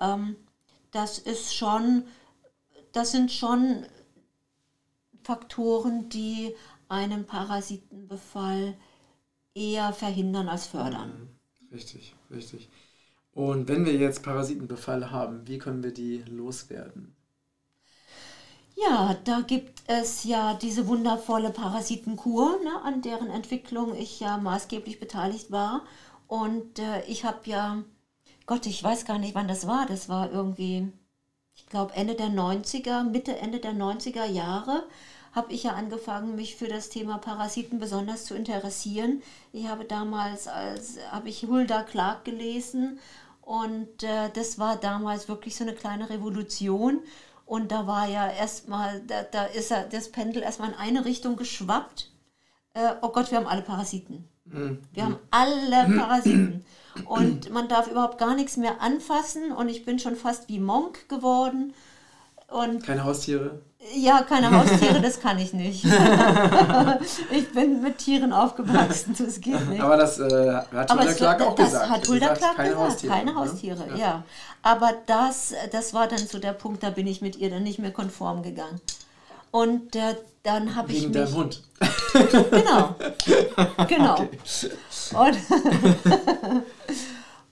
Ähm, 0.00 0.36
das 0.92 1.18
ist 1.18 1.54
schon, 1.54 2.04
das 2.92 3.12
sind 3.12 3.30
schon 3.30 3.84
Faktoren, 5.22 6.08
die 6.08 6.54
einen 6.88 7.26
Parasitenbefall 7.26 8.76
eher 9.54 9.92
verhindern 9.92 10.48
als 10.48 10.66
fördern. 10.66 11.10
Mhm. 11.10 11.74
Richtig, 11.74 12.14
richtig. 12.30 12.68
Und 13.34 13.68
wenn 13.68 13.84
wir 13.86 13.94
jetzt 13.96 14.22
Parasitenbefall 14.22 15.10
haben, 15.10 15.46
wie 15.48 15.58
können 15.58 15.82
wir 15.82 15.92
die 15.92 16.22
loswerden? 16.28 17.16
Ja, 18.76 19.14
da 19.24 19.40
gibt 19.42 19.82
es 19.88 20.24
ja 20.24 20.54
diese 20.54 20.86
wundervolle 20.88 21.50
Parasitenkur, 21.50 22.58
ne, 22.64 22.82
an 22.82 23.02
deren 23.02 23.28
Entwicklung 23.30 23.94
ich 23.94 24.20
ja 24.20 24.38
maßgeblich 24.38 24.98
beteiligt 25.00 25.50
war. 25.50 25.82
Und 26.26 26.78
äh, 26.78 27.02
ich 27.06 27.24
habe 27.24 27.40
ja, 27.44 27.82
Gott, 28.46 28.66
ich 28.66 28.82
weiß 28.82 29.04
gar 29.04 29.18
nicht, 29.18 29.34
wann 29.34 29.48
das 29.48 29.66
war. 29.66 29.86
Das 29.86 30.08
war 30.08 30.30
irgendwie, 30.32 30.90
ich 31.54 31.66
glaube, 31.66 31.94
Ende 31.94 32.14
der 32.14 32.28
90er, 32.30 33.04
Mitte, 33.04 33.36
Ende 33.38 33.60
der 33.60 33.74
90er 33.74 34.24
Jahre 34.26 34.84
habe 35.32 35.52
ich 35.52 35.64
ja 35.64 35.72
angefangen, 35.72 36.34
mich 36.34 36.56
für 36.56 36.68
das 36.68 36.88
Thema 36.88 37.18
Parasiten 37.18 37.78
besonders 37.78 38.24
zu 38.24 38.34
interessieren. 38.34 39.22
Ich 39.52 39.68
habe 39.68 39.84
damals 39.84 40.48
als 40.48 40.98
habe 41.10 41.28
ich 41.28 41.44
Hulda 41.44 41.82
Clark 41.82 42.24
gelesen 42.24 42.98
und 43.42 44.02
äh, 44.02 44.30
das 44.32 44.58
war 44.58 44.76
damals 44.76 45.28
wirklich 45.28 45.56
so 45.56 45.64
eine 45.64 45.74
kleine 45.74 46.10
Revolution. 46.10 47.00
Und 47.46 47.72
da 47.72 47.86
war 47.88 48.08
ja 48.08 48.30
erstmal, 48.30 49.00
da, 49.00 49.24
da 49.24 49.44
ist 49.44 49.72
ja 49.72 49.82
das 49.82 50.12
Pendel 50.12 50.42
erstmal 50.42 50.70
in 50.70 50.76
eine 50.76 51.04
Richtung 51.04 51.34
geschwappt. 51.34 52.12
Äh, 52.74 52.92
oh 53.02 53.08
Gott, 53.08 53.32
wir 53.32 53.38
haben 53.38 53.48
alle 53.48 53.62
Parasiten. 53.62 54.28
Mhm. 54.44 54.78
Wir 54.92 55.04
haben 55.04 55.16
alle 55.32 55.96
Parasiten. 55.96 56.64
Und 57.06 57.50
man 57.50 57.66
darf 57.68 57.88
überhaupt 57.88 58.18
gar 58.18 58.36
nichts 58.36 58.56
mehr 58.56 58.80
anfassen. 58.80 59.50
Und 59.50 59.68
ich 59.68 59.84
bin 59.84 59.98
schon 59.98 60.14
fast 60.14 60.48
wie 60.48 60.60
Monk 60.60 61.08
geworden. 61.08 61.74
Und 62.46 62.84
Keine 62.84 63.02
Haustiere? 63.02 63.62
Ja, 63.94 64.22
keine 64.22 64.50
Haustiere, 64.50 65.00
das 65.02 65.20
kann 65.20 65.38
ich 65.38 65.54
nicht. 65.54 65.84
ich 67.30 67.52
bin 67.52 67.82
mit 67.82 67.98
Tieren 67.98 68.32
aufgewachsen, 68.32 69.16
das 69.18 69.40
geht 69.40 69.68
nicht. 69.70 69.80
Aber 69.80 69.96
das 69.96 70.18
äh, 70.18 70.54
hat 70.72 70.90
Hulda 70.92 71.12
Clark 71.14 71.40
auch 71.42 71.54
das 71.54 71.66
gesagt. 71.66 71.90
hat 71.90 72.08
Hulda 72.08 72.34
Clark 72.34 72.56
keine 72.56 72.68
gesagt, 72.68 72.90
Haustiere, 72.90 73.12
keine 73.12 73.34
Haustiere, 73.34 73.88
ja. 73.90 73.96
ja. 73.96 74.24
Aber 74.62 74.92
das, 75.06 75.54
das 75.72 75.94
war 75.94 76.08
dann 76.08 76.18
so 76.18 76.38
der 76.38 76.52
Punkt, 76.52 76.82
da 76.82 76.90
bin 76.90 77.06
ich 77.06 77.22
mit 77.22 77.36
ihr 77.36 77.48
dann 77.48 77.62
nicht 77.62 77.78
mehr 77.78 77.90
konform 77.90 78.42
gegangen. 78.42 78.80
Und 79.50 79.96
äh, 79.96 80.14
dann 80.42 80.76
habe 80.76 80.92
ich 80.92 81.08
mich... 81.08 81.14
Wegen 81.14 81.34
Hund. 81.34 81.62
genau, 82.50 82.94
genau. 83.88 84.14
Okay. 84.14 84.28
Und, 85.14 85.38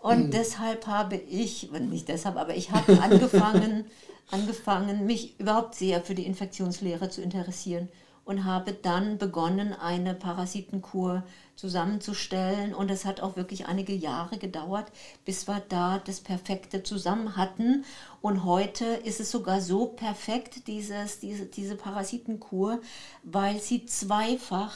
und 0.00 0.30
deshalb 0.34 0.86
habe 0.86 1.16
ich, 1.16 1.70
nicht 1.72 2.08
deshalb, 2.08 2.36
aber 2.36 2.54
ich 2.54 2.70
habe 2.70 3.00
angefangen 3.02 3.86
angefangen, 4.30 5.06
mich 5.06 5.38
überhaupt 5.40 5.74
sehr 5.74 6.02
für 6.02 6.14
die 6.14 6.26
Infektionslehre 6.26 7.10
zu 7.10 7.22
interessieren 7.22 7.88
und 8.28 8.44
habe 8.44 8.74
dann 8.74 9.16
begonnen, 9.16 9.72
eine 9.72 10.12
Parasitenkur 10.12 11.22
zusammenzustellen. 11.56 12.74
Und 12.74 12.90
es 12.90 13.06
hat 13.06 13.22
auch 13.22 13.36
wirklich 13.36 13.66
einige 13.66 13.94
Jahre 13.94 14.36
gedauert, 14.36 14.92
bis 15.24 15.48
wir 15.48 15.62
da 15.70 15.98
das 15.98 16.20
Perfekte 16.20 16.82
zusammen 16.82 17.36
hatten. 17.38 17.86
Und 18.20 18.44
heute 18.44 18.84
ist 18.84 19.18
es 19.18 19.30
sogar 19.30 19.62
so 19.62 19.86
perfekt, 19.86 20.66
dieses, 20.66 21.20
diese, 21.20 21.46
diese 21.46 21.74
Parasitenkur, 21.74 22.82
weil 23.22 23.60
sie 23.60 23.86
zweifach 23.86 24.74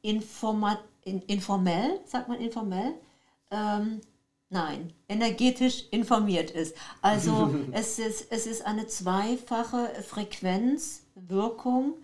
informa, 0.00 0.78
in, 1.04 1.20
informell, 1.24 2.00
sagt 2.06 2.28
man 2.28 2.40
informell, 2.40 2.94
ähm, 3.50 4.00
Nein, 4.52 4.92
energetisch 5.08 5.84
informiert 5.92 6.50
ist. 6.50 6.76
Also 7.00 7.54
es, 7.72 7.98
ist, 7.98 8.26
es 8.30 8.46
ist 8.46 8.66
eine 8.66 8.86
zweifache 8.86 9.88
Frequenzwirkung, 10.06 11.94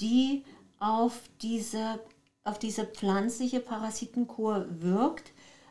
die 0.00 0.44
auf 0.80 1.12
diese, 1.42 2.00
auf 2.42 2.58
diese 2.58 2.86
pflanzliche 2.86 3.60
Parasitenkur 3.60 4.66
wirkt. 4.68 5.30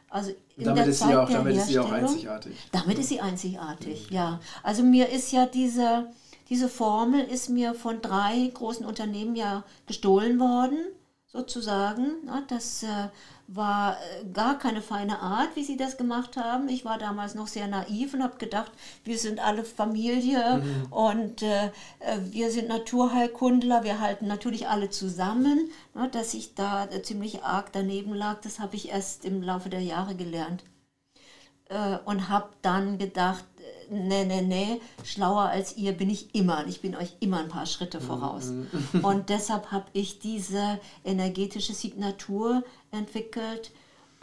Also 0.09 0.31
in 0.55 0.63
damit 0.63 0.83
der 0.83 0.87
ist 0.87 0.99
Zeit 0.99 1.09
sie 1.09 1.15
auch, 1.17 1.27
der 1.27 1.37
damit 1.39 1.57
ist 1.57 1.67
sie 1.67 1.79
auch 1.79 1.91
einzigartig. 1.91 2.55
Damit 2.71 2.99
ist 2.99 3.09
sie 3.09 3.19
einzigartig, 3.19 4.09
mhm. 4.09 4.15
ja. 4.15 4.39
Also 4.63 4.83
mir 4.83 5.09
ist 5.09 5.33
ja 5.33 5.45
diese, 5.45 6.11
diese 6.47 6.69
Formel 6.69 7.25
ist 7.25 7.49
mir 7.49 7.73
von 7.73 8.01
drei 8.01 8.49
großen 8.53 8.85
Unternehmen 8.85 9.35
ja 9.35 9.65
gestohlen 9.85 10.39
worden, 10.39 10.77
sozusagen. 11.27 12.13
Das 12.47 12.83
äh, 12.83 13.09
war 13.53 13.97
äh, 13.97 14.25
gar 14.31 14.57
keine 14.57 14.81
feine 14.81 15.19
Art, 15.19 15.55
wie 15.55 15.63
sie 15.63 15.77
das 15.77 15.97
gemacht 15.97 16.37
haben. 16.37 16.69
Ich 16.69 16.85
war 16.85 16.97
damals 16.97 17.35
noch 17.35 17.47
sehr 17.47 17.67
naiv 17.67 18.13
und 18.13 18.23
habe 18.23 18.37
gedacht, 18.37 18.71
wir 19.03 19.17
sind 19.17 19.39
alle 19.39 19.63
Familie 19.63 20.63
mhm. 20.63 20.91
und 20.91 21.41
äh, 21.41 21.65
äh, 21.99 22.19
wir 22.29 22.51
sind 22.51 22.69
Naturheilkundler, 22.69 23.83
wir 23.83 23.99
halten 23.99 24.27
natürlich 24.27 24.67
alle 24.67 24.89
zusammen. 24.89 25.69
Ne, 25.93 26.07
dass 26.09 26.33
ich 26.33 26.55
da 26.55 26.85
äh, 26.85 27.01
ziemlich 27.01 27.43
arg 27.43 27.71
daneben 27.73 28.13
lag, 28.13 28.39
das 28.41 28.59
habe 28.59 28.75
ich 28.75 28.89
erst 28.89 29.25
im 29.25 29.41
Laufe 29.41 29.69
der 29.69 29.81
Jahre 29.81 30.15
gelernt. 30.15 30.63
Äh, 31.69 31.97
und 32.05 32.29
habe 32.29 32.49
dann 32.61 32.97
gedacht, 32.97 33.45
nee, 33.91 34.25
nee, 34.25 34.41
nee, 34.41 34.81
schlauer 35.03 35.43
als 35.43 35.77
ihr 35.77 35.91
bin 35.91 36.09
ich 36.09 36.33
immer. 36.33 36.65
Ich 36.67 36.81
bin 36.81 36.95
euch 36.95 37.15
immer 37.19 37.39
ein 37.39 37.49
paar 37.49 37.65
Schritte 37.65 37.99
mhm. 37.99 38.03
voraus. 38.03 38.51
Und 39.03 39.29
deshalb 39.29 39.71
habe 39.71 39.85
ich 39.93 40.19
diese 40.19 40.79
energetische 41.03 41.73
Signatur 41.73 42.63
entwickelt, 42.91 43.71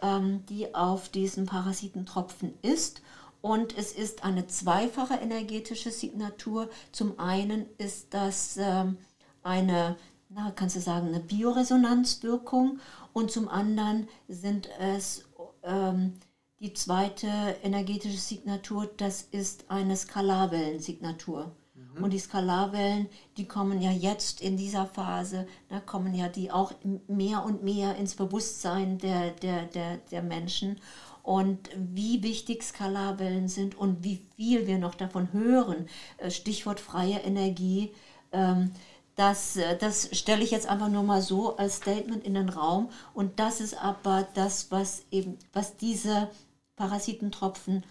ähm, 0.03 0.45
die 0.49 0.75
auf 0.75 1.09
diesen 1.09 1.47
Parasitentropfen 1.47 2.55
ist. 2.63 3.03
Und 3.41 3.77
es 3.77 3.93
ist 3.93 4.25
eine 4.25 4.47
zweifache 4.47 5.15
energetische 5.15 5.91
Signatur. 5.91 6.69
Zum 6.91 7.19
einen 7.21 7.67
ist 7.79 8.09
das 8.11 8.57
ähm, 8.57 8.97
eine, 9.43 9.97
na, 10.29 10.51
kannst 10.51 10.77
du 10.77 10.81
sagen, 10.81 11.09
eine 11.09 11.21
Bioresonanzwirkung 11.21 12.81
und 13.13 13.31
zum 13.31 13.49
anderen 13.49 14.09
sind 14.29 14.69
es 14.81 15.25
ähm, 15.63 16.15
die 16.61 16.73
zweite 16.73 17.29
energetische 17.63 18.19
Signatur, 18.19 18.91
das 18.97 19.23
ist 19.23 19.67
eine 19.69 19.97
Skalarwellensignatur. 19.97 21.53
Mhm. 21.75 22.03
Und 22.03 22.13
die 22.13 22.19
Skalarwellen, 22.19 23.09
die 23.37 23.47
kommen 23.47 23.81
ja 23.81 23.93
jetzt 23.93 24.41
in 24.41 24.57
dieser 24.57 24.87
Phase, 24.87 25.47
da 25.69 25.79
kommen 25.79 26.15
ja 26.15 26.29
die 26.29 26.51
auch 26.51 26.73
mehr 27.07 27.45
und 27.45 27.63
mehr 27.63 27.97
ins 27.97 28.17
Bewusstsein 28.17 28.99
der, 28.99 29.31
der, 29.31 29.67
der, 29.67 29.99
der 30.11 30.23
Menschen. 30.23 30.81
Und 31.23 31.69
wie 31.77 32.23
wichtig 32.23 32.63
Skalarwellen 32.63 33.49
sind 33.49 33.77
und 33.77 34.03
wie 34.03 34.27
viel 34.35 34.67
wir 34.67 34.79
noch 34.79 34.95
davon 34.95 35.33
hören, 35.33 35.89
äh, 36.17 36.31
Stichwort 36.31 36.81
freie 36.81 37.19
Energie, 37.19 37.93
ähm, 38.33 38.73
das, 39.15 39.57
äh, 39.57 39.77
das 39.77 40.09
stelle 40.17 40.43
ich 40.43 40.53
jetzt 40.53 40.69
einfach 40.69 40.89
nur 40.89 41.03
mal 41.03 41.21
so 41.21 41.57
als 41.57 41.77
Statement 41.77 42.25
in 42.25 42.35
den 42.35 42.49
Raum. 42.49 42.89
Und 43.15 43.39
das 43.41 43.61
ist 43.61 43.75
aber 43.75 44.27
das, 44.35 44.71
was 44.71 45.03
eben, 45.11 45.39
was 45.53 45.77
diese 45.77 46.31
Parasitentropfen 46.79 47.85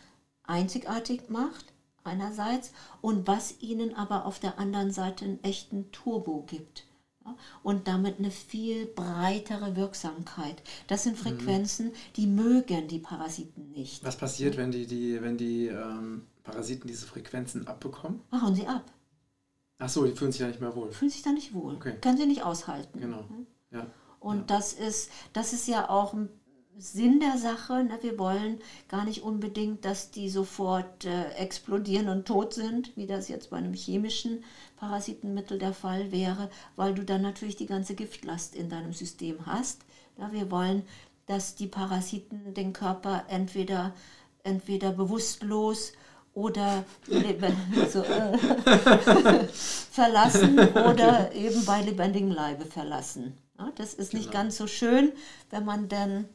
einzigartig 0.43 1.29
macht, 1.29 1.65
einerseits, 2.03 2.71
und 3.01 3.27
was 3.27 3.61
ihnen 3.61 3.93
aber 3.93 4.25
auf 4.25 4.39
der 4.39 4.57
anderen 4.59 4.91
Seite 4.91 5.25
einen 5.25 5.43
echten 5.43 5.91
Turbo 5.91 6.43
gibt. 6.47 6.85
und 7.61 7.89
damit 7.89 8.19
eine 8.19 8.31
viel 8.31 8.85
breitere 8.85 9.75
Wirksamkeit. 9.75 10.63
Das 10.87 11.03
sind 11.03 11.17
mhm. 11.17 11.23
Frequenzen, 11.23 11.91
die 12.15 12.25
mögen 12.25 12.87
die 12.87 12.99
Parasiten 12.99 13.69
nicht. 13.71 14.05
Was 14.05 14.15
passiert, 14.15 14.55
wenn 14.55 14.71
die, 14.71 14.87
die, 14.87 15.21
wenn 15.21 15.35
die 15.35 15.67
ähm, 15.67 16.25
Parasiten 16.45 16.87
diese 16.87 17.05
Frequenzen 17.05 17.67
abbekommen? 17.67 18.21
Machen 18.31 18.55
sie 18.55 18.65
ab. 18.65 18.85
Ach 19.79 19.89
so, 19.89 20.05
die 20.05 20.13
fühlen 20.13 20.31
sich 20.31 20.39
ja 20.39 20.47
nicht 20.47 20.61
mehr 20.61 20.73
wohl. 20.73 20.93
Fühlen 20.93 21.11
sich 21.11 21.21
da 21.21 21.31
nicht 21.31 21.53
wohl. 21.53 21.75
Okay. 21.75 21.97
Können 21.99 22.17
sie 22.17 22.25
nicht 22.25 22.43
aushalten. 22.43 22.97
Genau. 22.97 23.25
Ja. 23.71 23.85
Und 24.21 24.49
ja. 24.49 24.57
Das, 24.57 24.71
ist, 24.71 25.11
das 25.33 25.51
ist 25.51 25.67
ja 25.67 25.89
auch 25.89 26.15
Sinn 26.79 27.19
der 27.19 27.37
Sache. 27.37 27.83
Ne? 27.83 27.97
Wir 28.01 28.19
wollen 28.19 28.59
gar 28.87 29.05
nicht 29.05 29.23
unbedingt, 29.23 29.83
dass 29.85 30.11
die 30.11 30.29
sofort 30.29 31.05
äh, 31.05 31.31
explodieren 31.31 32.09
und 32.09 32.27
tot 32.27 32.53
sind, 32.53 32.95
wie 32.95 33.07
das 33.07 33.27
jetzt 33.27 33.49
bei 33.49 33.57
einem 33.57 33.73
chemischen 33.73 34.43
Parasitenmittel 34.77 35.57
der 35.57 35.73
Fall 35.73 36.11
wäre, 36.11 36.49
weil 36.75 36.93
du 36.93 37.03
dann 37.03 37.21
natürlich 37.21 37.55
die 37.55 37.65
ganze 37.65 37.95
Giftlast 37.95 38.55
in 38.55 38.69
deinem 38.69 38.93
System 38.93 39.45
hast. 39.45 39.81
Ja, 40.17 40.31
wir 40.31 40.51
wollen, 40.51 40.83
dass 41.25 41.55
die 41.55 41.67
Parasiten 41.67 42.53
den 42.53 42.73
Körper 42.73 43.25
entweder, 43.27 43.93
entweder 44.43 44.91
bewusstlos 44.91 45.93
oder 46.33 46.85
so, 47.89 48.03
äh, 48.03 48.37
verlassen 49.51 50.59
oder 50.69 51.31
eben 51.33 51.65
bei 51.65 51.81
lebendigem 51.81 52.31
Leibe 52.31 52.65
verlassen. 52.65 53.35
Ja, 53.57 53.71
das 53.75 53.95
ist 53.95 54.13
nicht 54.13 54.31
genau. 54.31 54.43
ganz 54.43 54.57
so 54.57 54.67
schön, 54.67 55.11
wenn 55.49 55.65
man 55.65 55.89
dann 55.89 56.25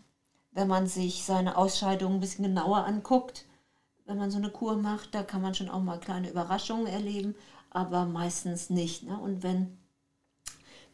wenn 0.52 0.68
man 0.68 0.86
sich 0.86 1.24
seine 1.24 1.56
Ausscheidungen 1.56 2.16
ein 2.16 2.20
bisschen 2.20 2.44
genauer 2.44 2.84
anguckt, 2.84 3.44
wenn 4.04 4.18
man 4.18 4.30
so 4.30 4.38
eine 4.38 4.50
Kur 4.50 4.76
macht, 4.76 5.14
da 5.14 5.22
kann 5.22 5.42
man 5.42 5.54
schon 5.54 5.70
auch 5.70 5.82
mal 5.82 5.98
kleine 5.98 6.30
Überraschungen 6.30 6.86
erleben, 6.86 7.34
aber 7.70 8.04
meistens 8.04 8.70
nicht. 8.70 9.04
Ne? 9.04 9.18
Und 9.18 9.42
wenn 9.42 9.78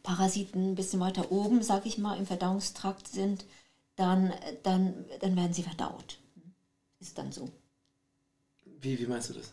Parasiten 0.03 0.71
ein 0.71 0.75
bisschen 0.75 0.99
weiter 0.99 1.31
oben, 1.31 1.61
sag 1.61 1.85
ich 1.85 1.97
mal, 1.97 2.17
im 2.17 2.25
Verdauungstrakt 2.25 3.07
sind, 3.07 3.45
dann, 3.95 4.33
dann, 4.63 5.05
dann 5.19 5.35
werden 5.35 5.53
sie 5.53 5.63
verdaut. 5.63 6.19
Ist 6.99 7.17
dann 7.17 7.31
so. 7.31 7.49
Wie, 8.81 8.97
wie 8.97 9.07
meinst 9.07 9.29
du 9.29 9.33
das? 9.33 9.51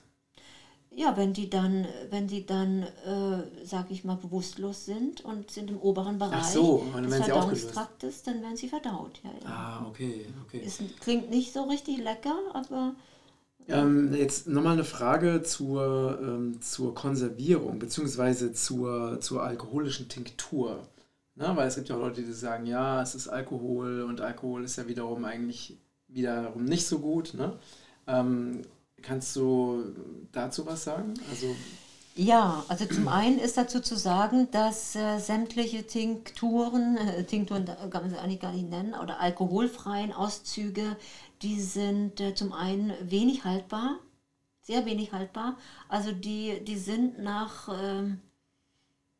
Ja, 0.96 1.14
wenn 1.14 1.34
die 1.34 1.50
dann, 1.50 1.86
wenn 2.08 2.26
die 2.26 2.46
dann, 2.46 2.82
äh, 2.82 3.66
sag 3.66 3.90
ich 3.90 4.04
mal, 4.04 4.16
bewusstlos 4.16 4.86
sind 4.86 5.22
und 5.22 5.50
sind 5.50 5.70
im 5.70 5.78
oberen 5.78 6.18
Bereich 6.18 6.42
so, 6.42 6.86
des 7.04 7.16
Verdauungstraktes, 7.16 8.22
dann 8.22 8.40
werden 8.40 8.56
sie 8.56 8.68
verdaut. 8.68 9.20
Ja, 9.22 9.30
ja. 9.30 9.46
Ah, 9.46 9.86
okay, 9.86 10.24
okay. 10.46 10.62
Es 10.64 10.78
klingt 11.00 11.28
nicht 11.28 11.52
so 11.52 11.64
richtig 11.64 11.98
lecker, 11.98 12.36
aber. 12.54 12.94
Ähm, 13.68 14.14
jetzt 14.14 14.46
nochmal 14.46 14.72
eine 14.72 14.84
Frage 14.84 15.42
zur, 15.42 16.18
ähm, 16.22 16.62
zur 16.62 16.94
Konservierung, 16.94 17.78
beziehungsweise 17.78 18.54
zur, 18.54 19.20
zur 19.20 19.42
alkoholischen 19.42 20.08
Tinktur. 20.08 20.86
Na, 21.34 21.54
weil 21.56 21.68
es 21.68 21.74
gibt 21.74 21.90
ja 21.90 21.96
auch 21.96 22.00
Leute, 22.00 22.22
die 22.22 22.32
sagen, 22.32 22.64
ja, 22.64 23.02
es 23.02 23.14
ist 23.14 23.28
Alkohol 23.28 24.00
und 24.02 24.22
Alkohol 24.22 24.64
ist 24.64 24.76
ja 24.76 24.88
wiederum 24.88 25.26
eigentlich 25.26 25.76
wiederum 26.08 26.64
nicht 26.64 26.86
so 26.86 27.00
gut. 27.00 27.34
Ne? 27.34 27.58
Ähm, 28.06 28.62
Kannst 29.02 29.36
du 29.36 29.84
dazu 30.32 30.66
was 30.66 30.84
sagen? 30.84 31.14
Also 31.30 31.54
ja, 32.18 32.64
also 32.68 32.86
zum 32.86 33.08
einen 33.08 33.38
ist 33.38 33.58
dazu 33.58 33.80
zu 33.80 33.94
sagen, 33.94 34.50
dass 34.50 34.96
äh, 34.96 35.18
sämtliche 35.18 35.86
Tinkturen, 35.86 36.96
äh, 36.96 37.24
Tinkturen 37.24 37.66
kann 37.66 38.02
man 38.02 38.08
sie 38.08 38.16
eigentlich 38.16 38.40
gar 38.40 38.52
nicht 38.52 38.70
nennen, 38.70 38.94
oder 38.94 39.20
alkoholfreien 39.20 40.14
Auszüge, 40.14 40.96
die 41.42 41.60
sind 41.60 42.18
äh, 42.22 42.34
zum 42.34 42.54
einen 42.54 42.94
wenig 43.02 43.44
haltbar, 43.44 43.98
sehr 44.62 44.86
wenig 44.86 45.12
haltbar. 45.12 45.58
Also 45.90 46.10
die, 46.10 46.64
die 46.64 46.78
sind 46.78 47.18
nach, 47.18 47.68
ähm, 47.68 48.22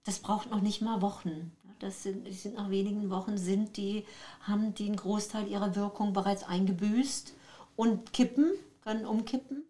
das 0.04 0.20
braucht 0.20 0.50
noch 0.50 0.62
nicht 0.62 0.80
mal 0.80 1.02
Wochen. 1.02 1.52
Das 1.80 2.02
sind, 2.02 2.26
die 2.26 2.32
sind 2.32 2.54
nach 2.54 2.70
wenigen 2.70 3.10
Wochen 3.10 3.36
sind 3.36 3.76
die, 3.76 4.06
haben 4.40 4.74
die 4.74 4.86
einen 4.86 4.96
Großteil 4.96 5.48
ihrer 5.48 5.76
Wirkung 5.76 6.14
bereits 6.14 6.44
eingebüßt 6.44 7.34
und 7.76 8.14
kippen, 8.14 8.52
können 8.86 9.04
umkippen 9.04 9.66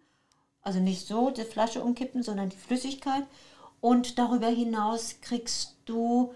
also 0.67 0.81
nicht 0.81 1.07
so 1.07 1.31
die 1.31 1.45
Flasche 1.45 1.81
umkippen, 1.81 2.25
sondern 2.25 2.49
die 2.49 2.57
Flüssigkeit. 2.57 3.23
Und 3.81 4.19
darüber 4.19 4.49
hinaus 4.49 5.21
kriegst 5.21 5.77
du 5.85 6.35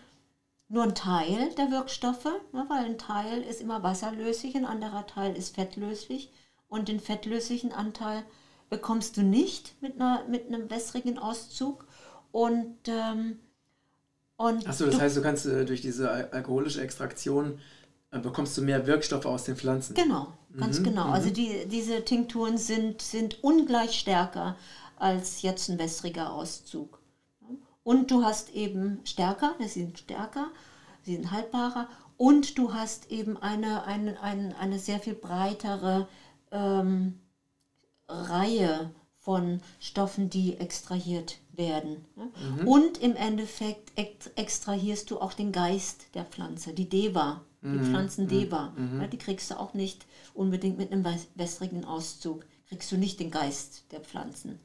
nur 0.68 0.84
einen 0.84 0.94
Teil 0.94 1.52
der 1.58 1.72
Wirkstoffe, 1.72 2.26
ne, 2.52 2.64
weil 2.68 2.84
ein 2.84 2.96
Teil 2.96 3.42
ist 3.42 3.60
immer 3.60 3.82
wasserlöslich, 3.82 4.54
ein 4.54 4.64
anderer 4.64 5.04
Teil 5.08 5.36
ist 5.36 5.56
fettlöslich. 5.56 6.32
Und 6.68 6.86
den 6.86 7.00
fettlöslichen 7.00 7.72
Anteil 7.72 8.22
bekommst 8.68 9.16
du 9.16 9.22
nicht 9.22 9.74
mit, 9.82 9.96
einer, 9.96 10.24
mit 10.28 10.46
einem 10.46 10.70
wässrigen 10.70 11.18
Auszug. 11.18 11.84
Und, 12.30 12.76
ähm, 12.86 13.40
und 14.36 14.68
Achso, 14.68 14.86
das 14.86 15.00
heißt, 15.00 15.16
du 15.16 15.22
kannst 15.22 15.44
äh, 15.46 15.64
durch 15.64 15.80
diese 15.80 16.32
alkoholische 16.32 16.82
Extraktion 16.82 17.58
bekommst 18.10 18.56
du 18.56 18.62
mehr 18.62 18.86
Wirkstoffe 18.86 19.26
aus 19.26 19.44
den 19.44 19.56
Pflanzen. 19.56 19.94
Genau. 19.94 20.32
Ganz 20.58 20.80
mhm, 20.80 20.84
genau. 20.84 21.10
Also 21.10 21.28
mhm. 21.28 21.34
die, 21.34 21.66
diese 21.66 22.04
Tinkturen 22.04 22.58
sind, 22.58 23.02
sind 23.02 23.42
ungleich 23.44 23.98
stärker 23.98 24.56
als 24.96 25.42
jetzt 25.42 25.68
ein 25.68 25.78
wässriger 25.78 26.32
Auszug. 26.32 27.00
Und 27.82 28.10
du 28.10 28.24
hast 28.24 28.50
eben 28.54 29.00
stärker, 29.04 29.54
sie 29.58 29.68
sind 29.68 29.98
stärker, 29.98 30.50
sie 31.02 31.14
sind 31.14 31.30
haltbarer 31.30 31.88
und 32.16 32.58
du 32.58 32.74
hast 32.74 33.10
eben 33.10 33.38
eine, 33.38 33.84
eine, 33.84 34.20
eine, 34.22 34.56
eine 34.58 34.78
sehr 34.78 35.00
viel 35.00 35.14
breitere 35.14 36.06
ähm, 36.50 37.18
Reihe 38.08 38.90
von 39.18 39.62
Stoffen, 39.78 40.28
die 40.28 40.58
extrahiert 40.58 41.38
werden. 41.60 42.04
Mhm. 42.16 42.66
Und 42.66 42.98
im 42.98 43.14
Endeffekt 43.14 43.92
extrahierst 44.36 45.10
du 45.10 45.20
auch 45.20 45.34
den 45.34 45.52
Geist 45.52 46.06
der 46.14 46.24
Pflanze, 46.24 46.72
die 46.72 46.88
Deva, 46.88 47.42
die 47.62 47.68
mhm. 47.68 47.84
Pflanzen-Deva. 47.84 48.72
Mhm. 48.74 49.10
die 49.10 49.18
kriegst 49.18 49.50
du 49.50 49.60
auch 49.60 49.74
nicht 49.74 50.06
unbedingt 50.34 50.78
mit 50.78 50.90
einem 50.90 51.04
wässrigen 51.34 51.84
Auszug. 51.84 52.44
Kriegst 52.68 52.90
du 52.90 52.96
nicht 52.96 53.20
den 53.20 53.30
Geist 53.30 53.84
der 53.92 54.00
Pflanzen. 54.00 54.58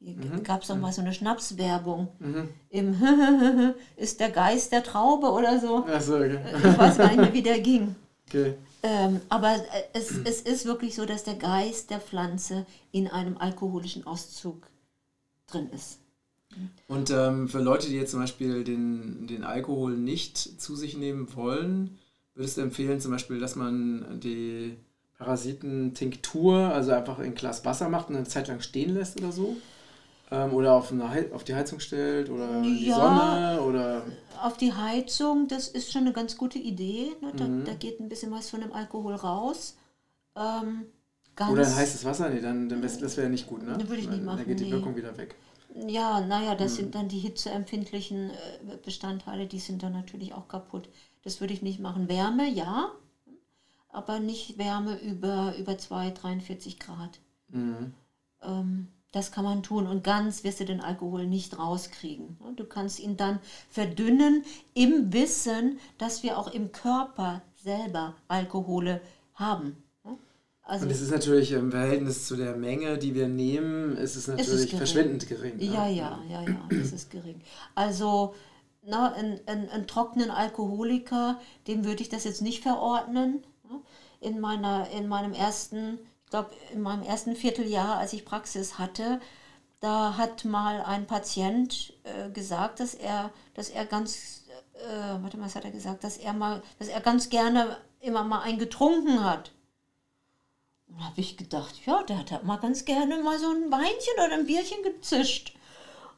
Mhm. 0.00 0.42
Gab 0.42 0.62
es 0.62 0.68
doch 0.68 0.76
mal 0.76 0.92
so 0.92 1.02
eine 1.02 1.12
Schnapswerbung. 1.12 2.08
Mhm. 2.18 2.48
Im 2.70 2.96
ist 3.96 4.18
der 4.18 4.30
Geist 4.30 4.72
der 4.72 4.82
Traube 4.82 5.30
oder 5.30 5.60
so. 5.60 5.84
So 6.00 6.16
okay. 6.16 6.38
Ich 6.56 6.78
weiß 6.78 6.96
gar 6.96 7.08
nicht 7.08 7.18
mehr, 7.18 7.32
wie 7.32 7.42
der 7.42 7.60
ging. 7.60 7.94
Okay. 8.32 8.54
Ähm, 8.84 9.20
aber 9.28 9.56
äh, 9.56 9.82
es, 9.92 10.12
es 10.24 10.42
ist 10.42 10.64
wirklich 10.64 10.94
so, 10.94 11.04
dass 11.04 11.24
der 11.24 11.34
Geist 11.34 11.90
der 11.90 11.98
Pflanze 11.98 12.64
in 12.92 13.08
einem 13.08 13.36
alkoholischen 13.36 14.06
Auszug 14.06 14.68
drin 15.50 15.68
ist. 15.74 15.98
Und 16.88 17.10
ähm, 17.10 17.48
für 17.48 17.60
Leute, 17.60 17.88
die 17.88 17.96
jetzt 17.96 18.10
zum 18.10 18.20
Beispiel 18.20 18.64
den, 18.64 19.26
den 19.28 19.44
Alkohol 19.44 19.96
nicht 19.96 20.36
zu 20.36 20.74
sich 20.74 20.96
nehmen 20.96 21.34
wollen, 21.36 21.98
würdest 22.34 22.56
du 22.56 22.62
empfehlen 22.62 23.00
zum 23.00 23.12
Beispiel, 23.12 23.38
dass 23.38 23.54
man 23.54 24.20
die 24.20 24.76
Parasitentinktur, 25.18 26.56
also 26.56 26.92
einfach 26.92 27.18
in 27.20 27.26
ein 27.26 27.34
Glas 27.34 27.64
Wasser 27.64 27.88
macht 27.88 28.08
und 28.08 28.16
eine 28.16 28.26
Zeit 28.26 28.48
lang 28.48 28.60
stehen 28.60 28.94
lässt 28.94 29.20
oder 29.20 29.30
so? 29.30 29.56
Ähm, 30.32 30.52
oder 30.52 30.74
auf, 30.74 30.90
eine, 30.90 31.08
auf 31.32 31.44
die 31.44 31.54
Heizung 31.54 31.78
stellt 31.78 32.30
oder 32.30 32.58
in 32.58 32.62
die 32.64 32.90
Sonne 32.90 33.60
oder 33.62 34.02
auf 34.42 34.56
die 34.56 34.72
Heizung, 34.72 35.48
das 35.48 35.68
ist 35.68 35.92
schon 35.92 36.02
eine 36.02 36.12
ganz 36.12 36.36
gute 36.36 36.58
Idee. 36.58 37.12
Ne? 37.20 37.32
Da, 37.36 37.44
mhm. 37.46 37.64
da 37.64 37.74
geht 37.74 38.00
ein 38.00 38.08
bisschen 38.08 38.32
was 38.32 38.50
von 38.50 38.60
dem 38.60 38.72
Alkohol 38.72 39.14
raus. 39.14 39.76
Ähm, 40.36 40.86
oder 41.48 41.66
in 41.66 41.74
heißes 41.74 42.04
Wasser? 42.04 42.28
Nee, 42.28 42.40
dann, 42.40 42.68
dann 42.68 42.82
das 42.82 43.16
wäre 43.16 43.30
nicht 43.30 43.46
gut, 43.46 43.62
ne? 43.62 43.76
Dann 43.78 43.88
würde 43.88 44.02
ich 44.02 44.08
nicht 44.08 44.22
machen. 44.22 44.38
Dann 44.38 44.46
geht 44.46 44.60
die 44.60 44.70
Wirkung 44.70 44.96
wieder 44.96 45.16
weg. 45.16 45.36
Ja, 45.86 46.20
naja, 46.20 46.54
das 46.54 46.72
mhm. 46.72 46.76
sind 46.76 46.94
dann 46.94 47.08
die 47.08 47.18
hitzeempfindlichen 47.18 48.30
äh, 48.30 48.76
Bestandteile, 48.84 49.46
die 49.46 49.60
sind 49.60 49.82
dann 49.82 49.92
natürlich 49.92 50.34
auch 50.34 50.48
kaputt. 50.48 50.88
Das 51.22 51.40
würde 51.40 51.54
ich 51.54 51.62
nicht 51.62 51.80
machen. 51.80 52.08
Wärme, 52.08 52.48
ja, 52.48 52.90
aber 53.88 54.20
nicht 54.20 54.58
Wärme 54.58 54.98
über, 54.98 55.54
über 55.56 55.78
2, 55.78 56.10
43 56.10 56.78
Grad. 56.78 57.20
Mhm. 57.48 57.94
Ähm, 58.42 58.88
das 59.12 59.32
kann 59.32 59.44
man 59.44 59.62
tun 59.62 59.86
und 59.86 60.04
ganz 60.04 60.44
wirst 60.44 60.60
du 60.60 60.64
den 60.64 60.80
Alkohol 60.80 61.26
nicht 61.26 61.58
rauskriegen. 61.58 62.38
Du 62.54 62.64
kannst 62.64 63.00
ihn 63.00 63.16
dann 63.16 63.40
verdünnen 63.68 64.44
im 64.74 65.12
Wissen, 65.12 65.80
dass 65.98 66.22
wir 66.22 66.38
auch 66.38 66.52
im 66.52 66.70
Körper 66.70 67.42
selber 67.56 68.14
Alkohole 68.28 69.00
haben. 69.34 69.82
Also 70.70 70.84
und 70.84 70.92
es 70.92 71.00
ist 71.00 71.10
natürlich 71.10 71.50
im 71.50 71.72
Verhältnis 71.72 72.28
zu 72.28 72.36
der 72.36 72.54
Menge, 72.54 72.96
die 72.96 73.16
wir 73.16 73.26
nehmen, 73.26 73.96
ist 73.96 74.14
es 74.14 74.28
natürlich 74.28 74.66
ist 74.66 74.72
es 74.72 74.78
verschwindend 74.78 75.28
gering. 75.28 75.56
Ne? 75.56 75.64
Ja, 75.64 75.88
ja, 75.88 76.20
ja, 76.30 76.42
ja, 76.42 76.68
es 76.70 76.92
ist 76.92 77.10
gering. 77.10 77.40
Also 77.74 78.36
na, 78.84 79.12
einen, 79.12 79.40
einen, 79.48 79.68
einen 79.68 79.88
trockenen 79.88 80.30
Alkoholiker, 80.30 81.40
dem 81.66 81.84
würde 81.84 82.02
ich 82.02 82.08
das 82.08 82.22
jetzt 82.22 82.40
nicht 82.40 82.62
verordnen. 82.62 83.42
In, 84.20 84.38
meiner, 84.38 84.88
in 84.90 85.08
meinem 85.08 85.32
ersten, 85.32 85.98
ich 86.24 86.30
glaube, 86.30 86.50
in 86.72 86.82
meinem 86.82 87.02
ersten 87.02 87.34
Vierteljahr, 87.34 87.98
als 87.98 88.12
ich 88.12 88.24
Praxis 88.24 88.78
hatte, 88.78 89.18
da 89.80 90.16
hat 90.16 90.44
mal 90.44 90.82
ein 90.82 91.08
Patient 91.08 91.94
äh, 92.04 92.30
gesagt, 92.30 92.78
dass 92.78 92.94
er, 92.94 93.32
dass 93.54 93.70
er 93.70 93.86
ganz, 93.86 94.44
äh, 94.74 95.20
warte 95.20 95.36
mal, 95.36 95.46
was 95.46 95.56
hat 95.56 95.64
er 95.64 95.72
gesagt, 95.72 96.04
dass 96.04 96.16
er 96.16 96.32
mal, 96.32 96.62
dass 96.78 96.86
er 96.86 97.00
ganz 97.00 97.28
gerne 97.28 97.76
immer 98.00 98.22
mal 98.22 98.42
einen 98.42 98.60
getrunken 98.60 99.24
hat. 99.24 99.50
Und 100.90 101.04
habe 101.04 101.20
ich 101.20 101.36
gedacht, 101.36 101.74
ja, 101.86 102.02
der 102.02 102.18
hat 102.18 102.32
halt 102.32 102.44
mal 102.44 102.56
ganz 102.56 102.84
gerne 102.84 103.22
mal 103.22 103.38
so 103.38 103.48
ein 103.50 103.70
Weinchen 103.70 104.14
oder 104.24 104.34
ein 104.34 104.46
Bierchen 104.46 104.82
gezischt. 104.82 105.54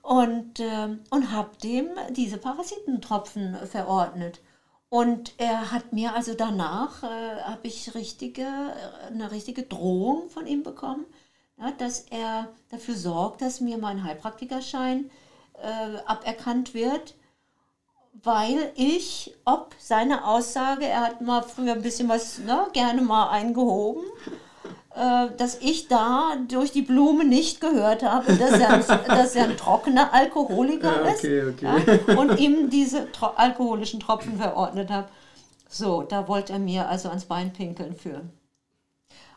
Und, 0.02 0.58
äh, 0.58 0.96
und 1.10 1.30
habe 1.30 1.56
dem 1.62 1.88
diese 2.10 2.38
Parasitentropfen 2.38 3.56
verordnet. 3.66 4.40
Und 4.88 5.32
er 5.38 5.72
hat 5.72 5.92
mir 5.92 6.14
also 6.14 6.34
danach, 6.34 7.02
äh, 7.02 7.42
habe 7.42 7.66
ich 7.66 7.94
richtige, 7.94 8.46
eine 9.06 9.30
richtige 9.30 9.62
Drohung 9.62 10.28
von 10.28 10.46
ihm 10.46 10.62
bekommen, 10.62 11.06
ja, 11.58 11.70
dass 11.70 12.00
er 12.10 12.48
dafür 12.70 12.94
sorgt, 12.94 13.40
dass 13.40 13.60
mir 13.60 13.78
mein 13.78 14.04
Heilpraktikerschein 14.04 15.10
äh, 15.54 15.96
aberkannt 16.04 16.74
wird, 16.74 17.14
weil 18.22 18.72
ich, 18.74 19.34
ob 19.44 19.74
seine 19.78 20.26
Aussage, 20.26 20.86
er 20.86 21.00
hat 21.00 21.20
mal 21.22 21.42
früher 21.42 21.72
ein 21.72 21.82
bisschen 21.82 22.08
was, 22.08 22.38
ne, 22.40 22.66
gerne 22.72 23.00
mal 23.00 23.30
eingehoben, 23.30 24.04
dass 24.94 25.56
ich 25.60 25.88
da 25.88 26.36
durch 26.48 26.70
die 26.72 26.82
Blume 26.82 27.24
nicht 27.24 27.60
gehört 27.60 28.02
habe, 28.02 28.34
dass 28.36 28.52
er, 28.52 28.70
ein, 28.70 28.84
dass 29.06 29.34
er 29.34 29.44
ein 29.44 29.56
trockener 29.56 30.12
Alkoholiker 30.12 31.04
Ja, 31.06 31.12
okay, 31.12 31.40
ist 31.40 31.48
okay. 31.54 32.02
Ja, 32.08 32.18
und 32.20 32.38
ihm 32.38 32.68
diese 32.70 33.10
tro 33.12 33.26
alkoholischen 33.28 34.00
Tropfen 34.00 34.36
verordnet 34.36 34.90
habe. 34.90 35.08
So, 35.68 36.02
da 36.02 36.28
wollte 36.28 36.52
er 36.52 36.58
mir 36.58 36.88
also 36.88 37.08
ans 37.08 37.24
Bein 37.24 37.52
pinkeln 37.54 37.96
für. 37.96 38.22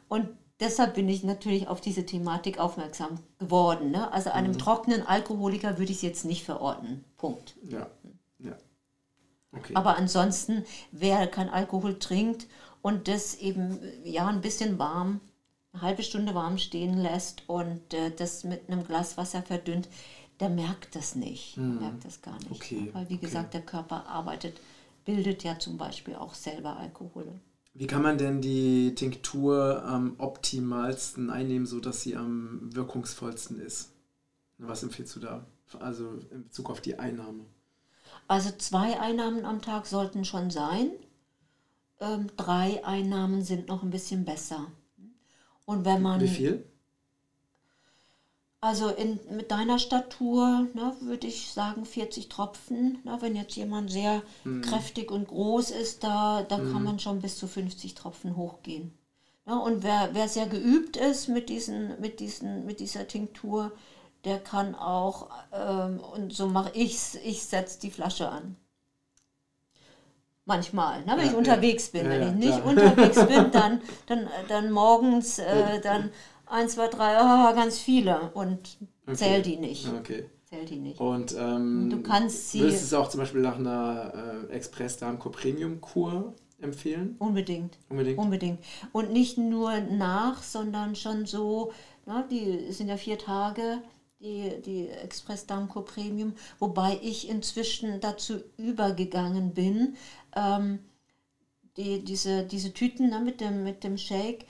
Und 0.10 0.28
deshalb 0.60 0.96
bin 0.96 1.08
ich 1.08 1.24
natürlich 1.24 1.68
auf 1.70 1.80
diese 1.80 2.06
Thematik 2.06 2.60
aufmerksam 2.60 3.20
geworden. 3.40 3.92
Ne? 3.92 4.12
Also 4.12 4.32
einem 4.32 4.52
Mhm. 4.52 4.60
trockenen 4.60 5.08
Alkoholiker 5.08 5.78
würde 5.78 5.92
ich 5.92 5.98
es 6.00 6.02
jetzt 6.04 6.26
nicht 6.26 6.44
verordnen. 6.44 7.06
Punkt. 7.18 7.56
Ja, 7.64 7.88
ja. 8.40 8.54
Okay. 9.54 9.74
Aber 9.76 9.96
ansonsten, 9.98 10.66
wer 10.92 11.28
kein 11.28 11.50
Alkohol 11.50 11.98
trinkt 11.98 12.48
und 12.82 13.08
das 13.08 13.36
eben 13.36 13.80
ja 14.04 14.28
ein 14.28 14.42
bisschen 14.42 14.78
warm, 14.78 15.22
eine 15.76 15.82
halbe 15.82 16.04
Stunde 16.04 16.34
warm 16.34 16.58
stehen 16.58 16.98
lässt 16.98 17.44
und 17.48 17.94
äh, 17.94 18.12
das 18.16 18.44
mit 18.44 18.70
einem 18.70 18.84
Glas 18.86 19.18
Wasser 19.18 19.42
verdünnt, 19.42 19.90
der 20.40 20.50
merkt 20.50 20.96
das 20.96 21.16
nicht. 21.16 21.58
Der 21.58 21.64
merkt 21.64 22.06
das 22.06 22.22
gar 22.22 22.38
nicht. 22.40 22.50
Mhm. 22.50 22.56
Okay, 22.56 22.90
Weil 22.94 23.10
wie 23.10 23.18
gesagt, 23.18 23.54
der 23.54 23.62
Körper 23.62 24.06
arbeitet, 24.08 24.60
bildet 25.06 25.44
ja 25.44 25.58
zum 25.60 25.78
Beispiel 25.78 26.16
auch 26.16 26.34
selber 26.34 26.78
Alkohol. 26.78 27.28
Wie 27.74 27.88
kann 27.88 28.02
man 28.02 28.18
denn 28.18 28.42
die 28.42 28.96
Tinktur 28.96 29.84
am 29.86 30.16
optimalsten 30.18 31.30
einnehmen, 31.30 31.66
sodass 31.66 32.02
sie 32.02 32.16
am 32.16 32.74
wirkungsvollsten 32.74 33.60
ist? 33.60 33.92
Was 34.58 34.84
empfiehlst 34.84 35.16
du 35.18 35.20
da? 35.20 35.46
Also 35.80 36.20
in 36.32 36.44
Bezug 36.44 36.70
auf 36.70 36.80
die 36.80 36.98
Einnahme. 36.98 37.46
Also 38.28 38.52
zwei 38.58 39.00
Einnahmen 39.00 39.46
am 39.46 39.62
Tag 39.62 39.88
sollten 39.88 40.24
schon 40.24 40.52
sein. 40.52 40.90
Ähm, 42.00 42.28
drei 42.38 42.84
Einnahmen 42.86 43.42
sind 43.42 43.68
noch 43.68 43.84
ein 43.84 43.90
bisschen 43.90 44.26
besser. 44.26 44.68
Und 45.66 45.86
wenn 45.86 46.02
man 46.02 46.22
Wie 46.22 46.28
viel? 46.28 46.66
Also 48.62 48.90
in, 48.90 49.20
mit 49.30 49.52
deiner 49.52 49.78
Statur 49.78 50.68
ne, 50.74 50.96
würde 51.02 51.28
ich 51.28 51.52
sagen 51.52 51.86
40 51.86 52.30
Tropfen. 52.30 52.98
Ne, 53.04 53.18
wenn 53.20 53.36
jetzt 53.36 53.56
jemand 53.56 53.92
sehr 53.92 54.24
kräftig 54.64 55.12
und 55.12 55.28
groß 55.28 55.70
ist, 55.72 56.04
da, 56.04 56.42
da 56.42 56.58
kann 56.58 56.84
man 56.84 57.00
schon 57.00 57.20
bis 57.20 57.38
zu 57.38 57.48
50 57.48 57.94
Tropfen 57.94 58.36
hochgehen. 58.36 58.92
Ja, 59.46 59.58
und 59.58 59.84
wer, 59.84 60.10
wer 60.14 60.28
sehr 60.28 60.48
geübt 60.48 60.98
ist 60.98 61.28
mit, 61.28 61.50
diesen, 61.50 62.00
mit, 62.02 62.20
diesen, 62.20 62.66
mit 62.66 62.80
dieser 62.80 63.08
Tinktur, 63.08 63.72
der 64.24 64.40
kann 64.40 64.74
auch, 64.74 65.30
ähm, 65.54 66.00
und 66.00 66.34
so 66.34 66.48
mache 66.48 66.72
ich 66.74 66.96
es, 66.96 67.16
ich 67.16 67.44
setze 67.44 67.80
die 67.80 67.92
Flasche 67.92 68.30
an. 68.30 68.56
Manchmal, 70.48 71.00
ne, 71.06 71.14
wenn 71.18 71.20
Ja, 71.26 71.32
ich 71.32 71.34
unterwegs 71.36 71.90
bin. 71.90 72.06
Ja, 72.06 72.12
wenn 72.12 72.22
ja, 72.22 72.28
ich 72.30 72.36
nicht 72.36 72.58
klar. 72.60 72.66
unterwegs 72.68 73.26
bin, 73.26 73.52
dann, 73.52 73.82
dann, 74.06 74.28
dann 74.48 74.72
morgens, 74.72 75.40
äh, 75.40 75.82
dann 75.82 76.12
1, 76.46 76.74
2, 76.76 76.88
3, 76.88 77.18
ah, 77.18 77.52
ganz 77.54 77.80
viele 77.80 78.32
und 78.34 78.78
Okay. 79.08 79.16
zähl 79.18 79.42
die 79.42 79.58
nicht. 79.58 79.88
Okay. 79.88 80.26
Zähl 80.46 80.66
die 80.66 80.78
nicht. 80.78 81.00
Und 81.00 81.36
ähm, 81.38 81.90
Du 81.90 82.02
kannst 82.02 82.52
sie- 82.52 82.60
würdest 82.62 82.82
du 82.82 82.86
es 82.86 82.94
auch 82.94 83.10
zum 83.10 83.20
Beispiel 83.22 83.42
nach 83.42 83.58
einer 83.58 84.48
äh, 84.50 84.54
Express 84.54 84.98
Darmco 84.98 85.30
Premium 85.32 85.82
Kur 85.82 86.34
empfehlen? 86.62 87.16
Unbedingt. 87.20 87.78
Unbedingt. 87.90 88.18
Unbedingt. 88.20 88.60
Und 88.92 89.12
nicht 89.12 89.38
nur 89.40 89.80
nach, 89.80 90.42
sondern 90.44 90.96
schon 90.96 91.26
so, 91.26 91.72
ne, 92.06 92.26
die 92.30 92.72
sind 92.72 92.88
ja 92.90 92.98
vier 92.98 93.18
Tage, 93.18 93.82
die, 94.22 94.60
die 94.66 94.88
Express 94.90 95.46
Damco 95.46 95.82
Premium, 95.82 96.34
wobei 96.58 96.98
ich 97.04 97.30
inzwischen 97.30 98.00
dazu 98.00 98.36
übergegangen 98.58 99.54
bin, 99.54 99.96
ähm, 100.36 100.80
die, 101.78 102.04
diese, 102.04 102.44
diese 102.44 102.74
Tüten 102.74 103.10
ne, 103.10 103.20
mit, 103.20 103.42
dem, 103.42 103.64
mit 103.64 103.84
dem 103.84 103.98
Shake, 103.98 104.46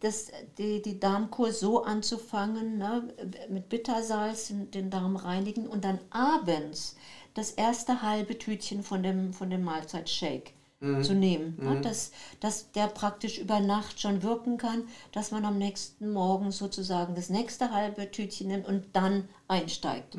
das, 0.00 0.30
die, 0.58 0.80
die 0.82 0.98
Darmkur 0.98 1.52
so 1.52 1.84
anzufangen, 1.84 2.78
ne, 2.78 3.12
mit 3.50 3.68
Bittersalz 3.68 4.52
den- 4.72 4.90
Darm 4.90 5.16
reinigen 5.16 5.66
und 5.66 5.84
dann 5.84 5.98
abends 6.10 6.96
das 7.34 7.50
erste 7.50 8.02
halbe 8.02 8.38
Tütchen 8.38 8.82
von 8.82 9.02
dem, 9.02 9.32
von 9.32 9.50
dem 9.50 9.64
Mahlzeitshake 9.64 10.52
zu 11.02 11.14
nehmen. 11.14 11.56
Ne, 11.58 11.80
dass, 11.82 12.12
dass 12.40 12.70
der 12.72 12.88
praktisch 12.88 13.38
über 13.38 13.58
Nacht 13.60 14.00
schon 14.00 14.22
wirken 14.22 14.58
kann, 14.58 14.84
dass 15.12 15.30
man 15.30 15.44
am 15.46 15.56
nächsten 15.58 16.12
Morgen 16.12 16.50
sozusagen 16.50 17.14
das 17.14 17.30
nächste 17.30 17.70
halbe 17.72 18.10
Tütchen 18.10 18.48
nimmt 18.48 18.66
und 18.68 18.84
dann 18.94 19.28
einsteigt. 19.48 20.14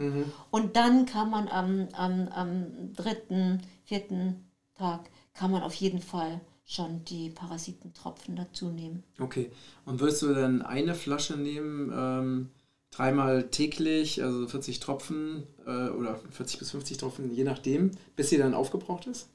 Und 0.52 0.76
dann 0.76 1.06
kann 1.06 1.30
man 1.30 1.48
am, 1.50 1.88
am, 1.94 2.28
am 2.30 2.94
dritten, 2.96 3.62
vierten 3.84 4.45
Tag, 4.76 5.10
kann 5.34 5.52
man 5.52 5.64
auf 5.64 5.74
jeden 5.76 6.02
Fall 6.02 6.42
schon 6.66 7.04
die 7.06 7.30
Parasitentropfen 7.30 8.36
dazu 8.36 8.70
nehmen. 8.70 9.04
Okay. 9.20 9.52
Und 9.86 10.00
würdest 10.00 10.22
du 10.22 10.34
dann 10.34 10.62
eine 10.62 10.96
Flasche 10.96 11.38
nehmen, 11.38 11.92
ähm, 11.96 12.50
dreimal 12.92 13.50
täglich, 13.50 14.24
also 14.24 14.48
40 14.48 14.80
Tropfen 14.80 15.44
äh, 15.66 15.90
oder 15.90 16.20
40 16.32 16.60
bis 16.60 16.72
50 16.72 16.98
Tropfen, 16.98 17.32
je 17.34 17.44
nachdem, 17.44 17.92
bis 18.16 18.30
sie 18.30 18.38
dann 18.38 18.54
aufgebraucht 18.54 19.08
ist? 19.08 19.30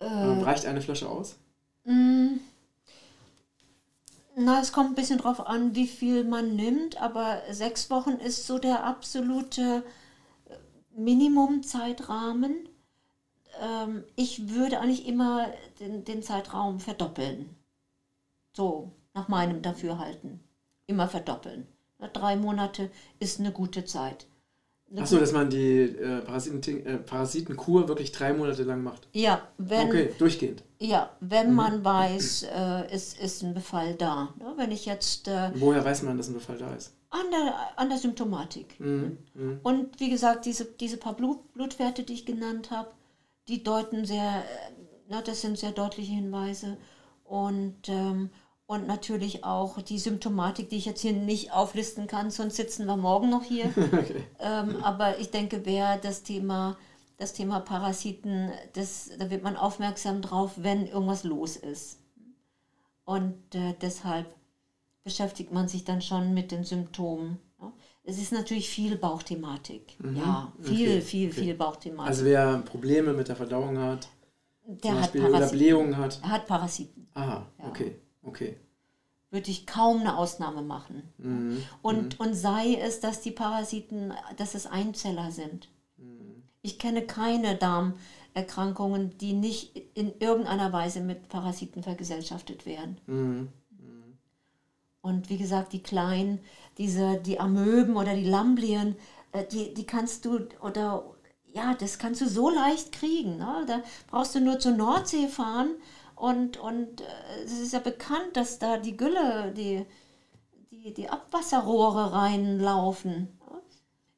Äh, 0.00 0.06
Ähm, 0.06 0.42
reicht 0.42 0.66
eine 0.66 0.82
Flasche 0.82 1.08
aus? 1.08 1.36
Mm. 1.84 2.38
Na, 4.38 4.60
es 4.60 4.72
kommt 4.72 4.90
ein 4.90 4.94
bisschen 4.94 5.18
drauf 5.18 5.46
an, 5.46 5.74
wie 5.74 5.86
viel 5.86 6.22
man 6.24 6.54
nimmt, 6.56 7.00
aber 7.00 7.40
sechs 7.50 7.88
Wochen 7.90 8.10
ist 8.12 8.46
so 8.46 8.58
der 8.58 8.84
absolute 8.84 9.82
äh, 10.46 10.56
Minimumzeitrahmen. 10.94 12.68
Ähm, 13.60 14.04
ich 14.16 14.48
würde 14.48 14.80
eigentlich 14.80 15.06
immer 15.06 15.48
den, 15.80 16.04
den 16.04 16.22
Zeitraum 16.22 16.80
verdoppeln. 16.80 17.50
So, 18.52 18.92
nach 19.14 19.28
meinem 19.28 19.62
Dafürhalten. 19.62 20.40
Immer 20.86 21.08
verdoppeln. 21.08 21.66
Drei 22.12 22.36
Monate 22.36 22.90
ist 23.18 23.40
eine 23.40 23.52
gute 23.52 23.84
Zeit. 23.84 24.26
Achso, 24.96 25.18
dass 25.18 25.32
man 25.32 25.50
die 25.50 25.80
äh, 25.80 26.20
Parasiten, 26.20 26.86
äh, 26.86 26.98
Parasitenkur 26.98 27.88
wirklich 27.88 28.12
drei 28.12 28.32
Monate 28.32 28.62
lang 28.62 28.84
macht. 28.84 29.08
Ja, 29.12 29.42
wenn, 29.58 29.88
Okay, 29.88 30.10
durchgehend. 30.16 30.62
Ja, 30.78 31.10
wenn 31.20 31.54
man 31.54 31.84
weiß, 31.84 32.44
äh, 32.44 32.84
es 32.90 33.14
ist 33.14 33.42
ein 33.42 33.52
Befall 33.52 33.94
da. 33.94 34.34
Ne? 34.38 34.52
Wenn 34.56 34.70
ich 34.70 34.86
jetzt 34.86 35.26
äh, 35.26 35.50
Woher 35.54 35.84
weiß 35.84 36.02
man, 36.04 36.16
dass 36.16 36.28
ein 36.28 36.34
Befall 36.34 36.58
da 36.58 36.72
ist? 36.72 36.92
an, 37.10 37.30
der, 37.30 37.54
an 37.76 37.88
der 37.88 37.98
Symptomatik. 37.98 38.78
Mhm. 38.78 39.18
Mhm. 39.34 39.60
Und 39.62 40.00
wie 40.00 40.10
gesagt, 40.10 40.46
diese, 40.46 40.64
diese 40.64 40.96
paar 40.96 41.14
Blut, 41.14 41.52
Blutwerte, 41.52 42.02
die 42.02 42.14
ich 42.14 42.26
genannt 42.26 42.70
habe, 42.70 42.90
die 43.48 43.62
deuten 43.62 44.04
sehr, 44.04 44.44
äh, 44.44 44.72
na, 45.08 45.22
das 45.22 45.40
sind 45.40 45.58
sehr 45.58 45.72
deutliche 45.72 46.12
Hinweise. 46.12 46.78
Und, 47.24 47.88
ähm, 47.88 48.30
und 48.66 48.86
natürlich 48.86 49.44
auch 49.44 49.80
die 49.80 49.98
Symptomatik, 49.98 50.68
die 50.68 50.76
ich 50.76 50.86
jetzt 50.86 51.02
hier 51.02 51.12
nicht 51.12 51.52
auflisten 51.52 52.06
kann, 52.06 52.30
sonst 52.30 52.56
sitzen 52.56 52.86
wir 52.86 52.96
morgen 52.96 53.30
noch 53.30 53.44
hier. 53.44 53.72
ähm, 54.40 54.82
aber 54.82 55.18
ich 55.18 55.30
denke, 55.30 55.64
wer 55.64 55.98
das 55.98 56.22
Thema, 56.24 56.76
das 57.16 57.32
Thema 57.32 57.60
Parasiten, 57.60 58.50
das, 58.74 59.10
da 59.18 59.30
wird 59.30 59.44
man 59.44 59.56
aufmerksam 59.56 60.20
drauf, 60.20 60.52
wenn 60.56 60.86
irgendwas 60.86 61.24
los 61.24 61.56
ist. 61.56 61.98
Und 63.04 63.54
äh, 63.54 63.74
deshalb 63.80 64.26
beschäftigt 65.04 65.52
man 65.52 65.68
sich 65.68 65.84
dann 65.84 66.02
schon 66.02 66.34
mit 66.34 66.50
den 66.50 66.64
Symptomen. 66.64 67.38
Ja. 68.06 68.12
Es 68.12 68.18
ist 68.18 68.32
natürlich 68.32 68.68
viel 68.68 68.96
Bauchthematik. 68.96 69.96
Ja, 70.14 70.52
viel, 70.60 70.88
Okay, 70.88 71.00
viel, 71.00 71.30
okay. 71.30 71.40
viel 71.40 71.54
Bauchthematik. 71.54 72.08
Also 72.08 72.24
wer 72.24 72.58
Probleme 72.58 73.12
mit 73.12 73.28
der 73.28 73.36
Verdauung 73.36 73.78
hat, 73.78 74.08
Der 74.66 74.80
zum 74.92 74.94
hat 74.94 75.00
Beispiel 75.02 75.20
oder 75.22 75.30
Parasiten. 75.32 75.58
Blähungen 75.58 75.96
hat. 75.96 76.20
Er 76.22 76.28
hat 76.30 76.46
Parasiten. 76.46 77.08
Aha, 77.14 77.46
okay, 77.58 77.96
okay. 78.22 78.56
Würde 79.30 79.50
ich 79.50 79.66
kaum 79.66 80.00
eine 80.00 80.16
Ausnahme 80.16 80.62
machen. 80.62 81.02
Mhm. 81.18 81.62
Und, 81.82 82.20
und 82.20 82.34
sei 82.34 82.74
es, 82.80 83.00
dass 83.00 83.20
die 83.20 83.32
Parasiten, 83.32 84.12
dass 84.36 84.54
es 84.54 84.66
Einzeller 84.66 85.30
sind. 85.32 85.68
Mhm. 85.96 86.42
Ich 86.62 86.78
kenne 86.78 87.02
keine 87.02 87.56
Darmerkrankungen, 87.56 89.18
die 89.18 89.32
nicht 89.32 89.76
in 89.94 90.12
irgendeiner 90.20 90.72
Weise 90.72 91.00
mit 91.00 91.28
Parasiten 91.28 91.82
vergesellschaftet 91.82 92.66
werden. 92.66 92.98
Mhm. 93.06 93.48
Und 95.02 95.28
wie 95.30 95.38
gesagt, 95.38 95.72
die 95.72 95.82
kleinen, 95.82 96.40
diese, 96.78 97.18
die 97.18 97.40
Amöben 97.40 97.96
oder 97.96 98.14
die 98.14 98.28
Lamblien, 98.28 98.96
äh, 99.32 99.44
die, 99.46 99.74
die 99.74 99.86
kannst 99.86 100.24
du, 100.24 100.46
oder 100.60 101.04
ja, 101.52 101.74
das 101.74 101.98
kannst 101.98 102.20
du 102.20 102.28
so 102.28 102.50
leicht 102.50 102.92
kriegen. 102.92 103.38
Ne? 103.38 103.64
Da 103.66 103.82
brauchst 104.10 104.34
du 104.34 104.40
nur 104.40 104.58
zur 104.58 104.72
Nordsee 104.72 105.28
fahren 105.28 105.70
und, 106.14 106.58
und 106.58 107.00
äh, 107.00 107.44
es 107.44 107.60
ist 107.60 107.72
ja 107.72 107.78
bekannt, 107.78 108.36
dass 108.36 108.58
da 108.58 108.76
die 108.76 108.96
Gülle, 108.96 109.52
die, 109.56 109.86
die, 110.70 110.92
die 110.92 111.08
Abwasserrohre 111.08 112.12
reinlaufen. 112.12 113.38
Ne? 113.40 113.62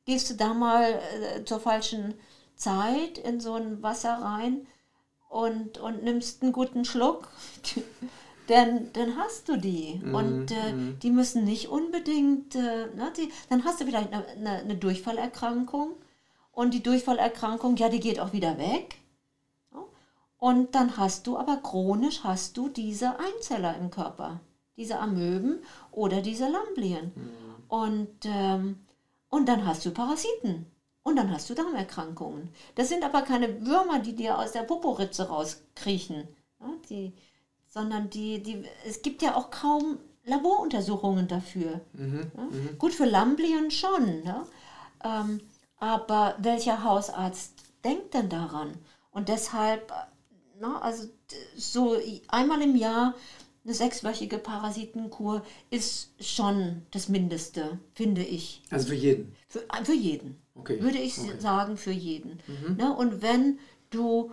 Gehst 0.04 0.30
du 0.30 0.34
da 0.34 0.54
mal 0.54 1.00
äh, 1.36 1.44
zur 1.44 1.60
falschen 1.60 2.14
Zeit 2.56 3.18
in 3.18 3.40
so 3.40 3.54
ein 3.54 3.82
Wasser 3.82 4.14
rein 4.14 4.66
und, 5.28 5.78
und 5.78 6.02
nimmst 6.02 6.42
einen 6.42 6.52
guten 6.52 6.84
Schluck, 6.84 7.28
dann, 8.48 8.92
dann 8.94 9.16
hast 9.16 9.48
du 9.48 9.56
die. 9.56 10.00
Und 10.12 10.50
äh, 10.50 10.74
die 11.02 11.10
müssen 11.10 11.44
nicht 11.44 11.68
unbedingt, 11.68 12.54
äh, 12.54 12.86
ne, 12.96 13.12
die, 13.16 13.30
dann 13.48 13.64
hast 13.64 13.80
du 13.80 13.84
vielleicht 13.84 14.12
eine, 14.12 14.26
eine, 14.26 14.50
eine 14.50 14.76
Durchfallerkrankung 14.76 15.92
Und 16.52 16.74
die 16.74 16.82
Durchfallerkrankung, 16.82 17.76
ja, 17.76 17.88
die 17.88 18.00
geht 18.00 18.18
auch 18.20 18.32
wieder 18.32 18.58
weg. 18.58 18.96
Und 20.38 20.74
dann 20.74 20.96
hast 20.96 21.26
du 21.26 21.36
aber 21.36 21.58
chronisch 21.58 22.22
hast 22.24 22.56
du 22.56 22.68
diese 22.68 23.18
Einzeller 23.18 23.76
im 23.76 23.90
Körper, 23.90 24.40
diese 24.76 24.98
Amöben 24.98 25.58
oder 25.90 26.22
diese 26.22 26.48
Lamblien. 26.48 27.12
Mhm. 27.14 27.54
Und, 27.68 28.18
ähm, 28.24 28.86
und 29.30 29.48
dann 29.48 29.66
hast 29.66 29.84
du 29.84 29.90
Parasiten. 29.90 30.66
Und 31.02 31.16
dann 31.16 31.30
hast 31.32 31.48
du 31.50 31.54
Darmerkrankungen. 31.54 32.50
Das 32.74 32.88
sind 32.88 33.02
aber 33.04 33.22
keine 33.22 33.64
Würmer, 33.66 33.98
die 33.98 34.14
dir 34.14 34.38
aus 34.38 34.52
der 34.52 34.62
Poporitze 34.62 35.28
rauskriechen. 35.28 36.28
Ja, 36.60 36.66
die, 36.88 37.12
sondern 37.68 38.10
die, 38.10 38.42
die, 38.42 38.64
es 38.86 39.02
gibt 39.02 39.22
ja 39.22 39.36
auch 39.36 39.50
kaum 39.50 39.98
Laboruntersuchungen 40.24 41.28
dafür. 41.28 41.80
Mhm, 41.92 42.30
ja? 42.36 42.42
mhm. 42.44 42.78
Gut, 42.78 42.92
für 42.92 43.06
Lamblien 43.06 43.70
schon. 43.70 44.22
Ja? 44.24 44.46
Ähm, 45.04 45.40
aber 45.78 46.36
welcher 46.38 46.82
Hausarzt 46.84 47.54
denkt 47.84 48.14
denn 48.14 48.28
daran? 48.28 48.72
Und 49.10 49.28
deshalb 49.28 49.92
na, 50.60 50.68
ne? 50.68 50.82
also 50.82 51.08
so 51.56 51.96
einmal 52.28 52.62
im 52.62 52.76
Jahr 52.76 53.14
eine 53.64 53.74
sechswöchige 53.74 54.38
Parasitenkur 54.38 55.44
ist 55.70 56.10
schon 56.20 56.82
das 56.90 57.08
Mindeste, 57.08 57.78
finde 57.94 58.22
ich. 58.22 58.62
Also 58.70 58.88
für 58.88 58.94
jeden? 58.94 59.34
Für, 59.46 59.60
äh, 59.60 59.84
für 59.84 59.94
jeden. 59.94 60.40
Okay. 60.54 60.80
Würde 60.80 60.98
ich 60.98 61.18
okay. 61.18 61.38
sagen, 61.38 61.76
für 61.76 61.92
jeden. 61.92 62.40
Mhm. 62.46 62.76
Ne? 62.76 62.96
Und 62.96 63.22
wenn 63.22 63.58
du 63.90 64.32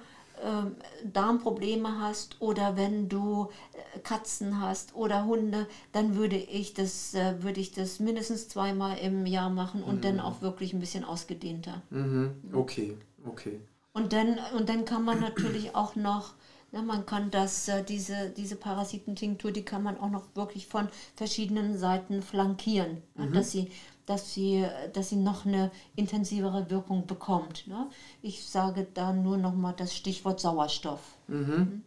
Darmprobleme 1.03 1.99
hast 1.99 2.41
oder 2.41 2.75
wenn 2.77 3.09
du 3.09 3.49
äh, 3.73 3.99
Katzen 3.99 4.61
hast 4.61 4.95
oder 4.95 5.25
Hunde, 5.25 5.67
dann 5.91 6.15
würde 6.15 6.35
ich 6.35 6.73
das, 6.73 7.13
äh, 7.13 7.41
würde 7.41 7.59
ich 7.59 7.71
das 7.71 7.99
mindestens 7.99 8.47
zweimal 8.47 8.97
im 8.97 9.25
Jahr 9.25 9.49
machen 9.49 9.83
und 9.83 9.97
mhm. 9.97 10.01
dann 10.01 10.19
auch 10.19 10.41
wirklich 10.41 10.73
ein 10.73 10.79
bisschen 10.79 11.03
ausgedehnter. 11.03 11.81
Mhm. 11.89 12.35
Okay, 12.53 12.97
okay. 13.25 13.59
Und 13.93 14.11
dann, 14.11 14.37
und 14.57 14.67
dann 14.67 14.83
kann 14.85 15.03
man 15.05 15.21
natürlich 15.21 15.73
auch 15.73 15.95
noch, 15.95 16.33
ja, 16.71 16.81
man 16.81 17.05
kann 17.05 17.31
das, 17.31 17.67
äh, 17.69 17.83
diese, 17.83 18.29
diese 18.35 18.57
Parasitentinktur, 18.57 19.51
die 19.51 19.63
kann 19.63 19.83
man 19.83 19.97
auch 19.97 20.09
noch 20.09 20.23
wirklich 20.35 20.67
von 20.67 20.89
verschiedenen 21.15 21.77
Seiten 21.77 22.21
flankieren, 22.21 23.01
mhm. 23.15 23.33
dass, 23.33 23.51
sie, 23.51 23.71
dass, 24.05 24.33
sie, 24.33 24.65
dass 24.93 25.09
sie 25.09 25.15
noch 25.15 25.45
eine 25.45 25.71
intensivere 25.95 26.69
Wirkung 26.69 27.07
bekommt. 27.07 27.67
Ne? 27.67 27.89
Ich 28.21 28.45
sage 28.45 28.87
da 28.93 29.13
nur 29.13 29.37
noch 29.37 29.55
mal 29.55 29.73
das 29.73 29.95
Stichwort 29.95 30.39
Sauerstoff. 30.39 31.01
Mhm. 31.27 31.37
mhm. 31.37 31.83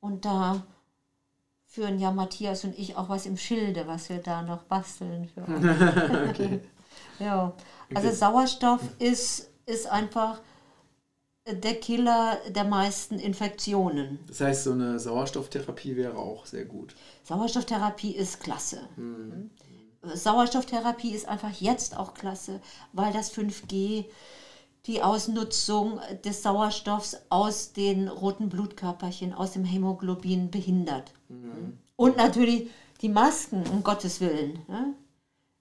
Und 0.00 0.26
da 0.26 0.62
führen 1.66 1.98
ja 1.98 2.10
Matthias 2.10 2.62
und 2.64 2.78
ich 2.78 2.96
auch 2.96 3.08
was 3.08 3.24
im 3.24 3.38
Schilde, 3.38 3.86
was 3.86 4.10
wir 4.10 4.18
da 4.18 4.42
noch 4.42 4.62
basteln. 4.64 5.30
Okay. 6.28 6.60
ja, 7.18 7.52
also 7.94 8.08
okay. 8.08 8.16
Sauerstoff 8.16 8.80
ist, 8.98 9.48
ist 9.66 9.86
einfach 9.86 10.40
der 11.46 11.74
Killer 11.80 12.38
der 12.54 12.64
meisten 12.64 13.18
Infektionen. 13.18 14.18
Das 14.26 14.40
heißt, 14.40 14.64
so 14.64 14.72
eine 14.72 14.98
Sauerstofftherapie 14.98 15.96
wäre 15.96 16.16
auch 16.16 16.46
sehr 16.46 16.64
gut. 16.64 16.94
Sauerstofftherapie 17.24 18.12
ist 18.12 18.40
klasse. 18.40 18.80
Mhm. 18.96 19.50
Sauerstofftherapie 20.12 21.10
ist 21.10 21.28
einfach 21.28 21.52
jetzt 21.60 21.96
auch 21.96 22.14
klasse, 22.14 22.60
weil 22.92 23.12
das 23.12 23.32
5G 23.32 24.06
die 24.86 25.02
Ausnutzung 25.02 26.00
des 26.24 26.42
Sauerstoffs 26.42 27.16
aus 27.30 27.72
den 27.72 28.08
roten 28.08 28.48
Blutkörperchen, 28.48 29.32
aus 29.32 29.52
dem 29.52 29.64
Hämoglobin 29.64 30.50
behindert. 30.50 31.12
Mhm. 31.28 31.78
Und 31.96 32.16
natürlich 32.16 32.70
die 33.00 33.08
Masken, 33.08 33.64
um 33.72 33.82
Gottes 33.82 34.20
Willen. 34.20 34.58
Ne? 34.68 34.94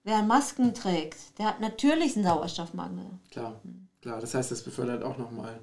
Wer 0.03 0.23
Masken 0.23 0.73
trägt, 0.73 1.37
der 1.39 1.47
hat 1.47 1.61
natürlich 1.61 2.15
einen 2.15 2.25
Sauerstoffmangel. 2.25 3.05
Klar, 3.31 3.61
klar. 4.01 4.19
Das 4.19 4.33
heißt, 4.33 4.51
das 4.51 4.63
befördert 4.63 5.03
auch 5.03 5.17
nochmal 5.17 5.59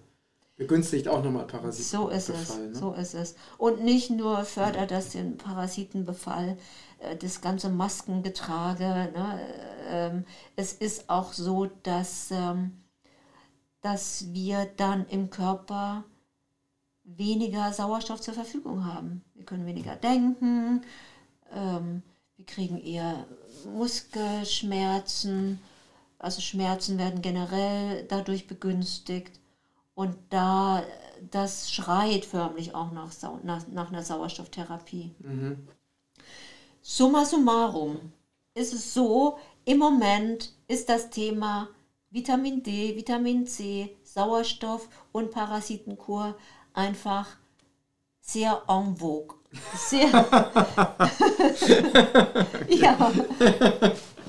begünstigt 0.60 1.08
auch 1.08 1.24
nochmal 1.24 1.46
Parasiten. 1.46 1.88
So 1.88 2.08
ist 2.10 2.28
es, 2.28 2.54
ne? 2.54 2.74
so 2.74 2.92
ist 2.92 3.14
es. 3.14 3.34
Und 3.56 3.82
nicht 3.82 4.10
nur 4.10 4.44
fördert 4.44 4.90
das 4.90 5.08
den 5.08 5.38
Parasitenbefall, 5.38 6.58
äh, 6.98 7.16
das 7.16 7.40
ganze 7.40 7.70
Maskengetrage. 7.70 8.84
Ne? 8.84 9.40
Ähm, 9.88 10.24
es 10.56 10.74
ist 10.74 11.08
auch 11.08 11.32
so, 11.32 11.70
dass, 11.82 12.30
ähm, 12.30 12.72
dass 13.80 14.34
wir 14.34 14.68
dann 14.76 15.06
im 15.08 15.30
Körper 15.30 16.04
weniger 17.04 17.72
Sauerstoff 17.72 18.20
zur 18.20 18.34
Verfügung 18.34 18.84
haben. 18.84 19.24
Wir 19.32 19.46
können 19.46 19.64
weniger 19.64 19.96
denken, 19.96 20.82
ähm, 21.54 22.02
wir 22.36 22.44
kriegen 22.44 22.78
eher 22.78 23.26
Muskelschmerzen, 23.64 25.58
also 26.18 26.42
Schmerzen 26.42 26.98
werden 26.98 27.22
generell 27.22 28.04
dadurch 28.08 28.46
begünstigt. 28.46 29.39
Und 30.00 30.16
da, 30.30 30.82
das 31.30 31.70
schreit 31.70 32.24
förmlich 32.24 32.74
auch 32.74 32.90
nach, 32.90 33.12
nach, 33.42 33.68
nach 33.68 33.88
einer 33.88 34.02
Sauerstofftherapie. 34.02 35.14
Mhm. 35.18 35.68
Summa 36.80 37.26
summarum 37.26 38.10
ist 38.54 38.72
es 38.72 38.94
so, 38.94 39.38
im 39.66 39.76
Moment 39.76 40.54
ist 40.68 40.88
das 40.88 41.10
Thema 41.10 41.68
Vitamin 42.08 42.62
D, 42.62 42.96
Vitamin 42.96 43.46
C, 43.46 43.94
Sauerstoff 44.02 44.88
und 45.12 45.32
Parasitenkur 45.32 46.34
einfach 46.72 47.36
sehr 48.22 48.62
en 48.68 48.96
vogue. 48.96 49.36
Sehr. 49.76 50.08
ja. 52.70 53.12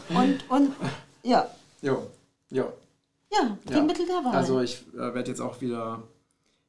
Und, 0.09 0.49
und 0.49 0.75
ja. 1.23 1.49
Jo, 1.81 2.07
jo. 2.49 2.73
Ja, 3.31 3.57
die 3.67 3.73
ja. 3.73 3.81
Mittel 3.81 4.05
der 4.05 4.23
Wahl. 4.23 4.35
Also 4.35 4.61
ich 4.61 4.83
äh, 4.93 5.13
werde 5.13 5.29
jetzt 5.29 5.41
auch 5.41 5.61
wieder 5.61 6.03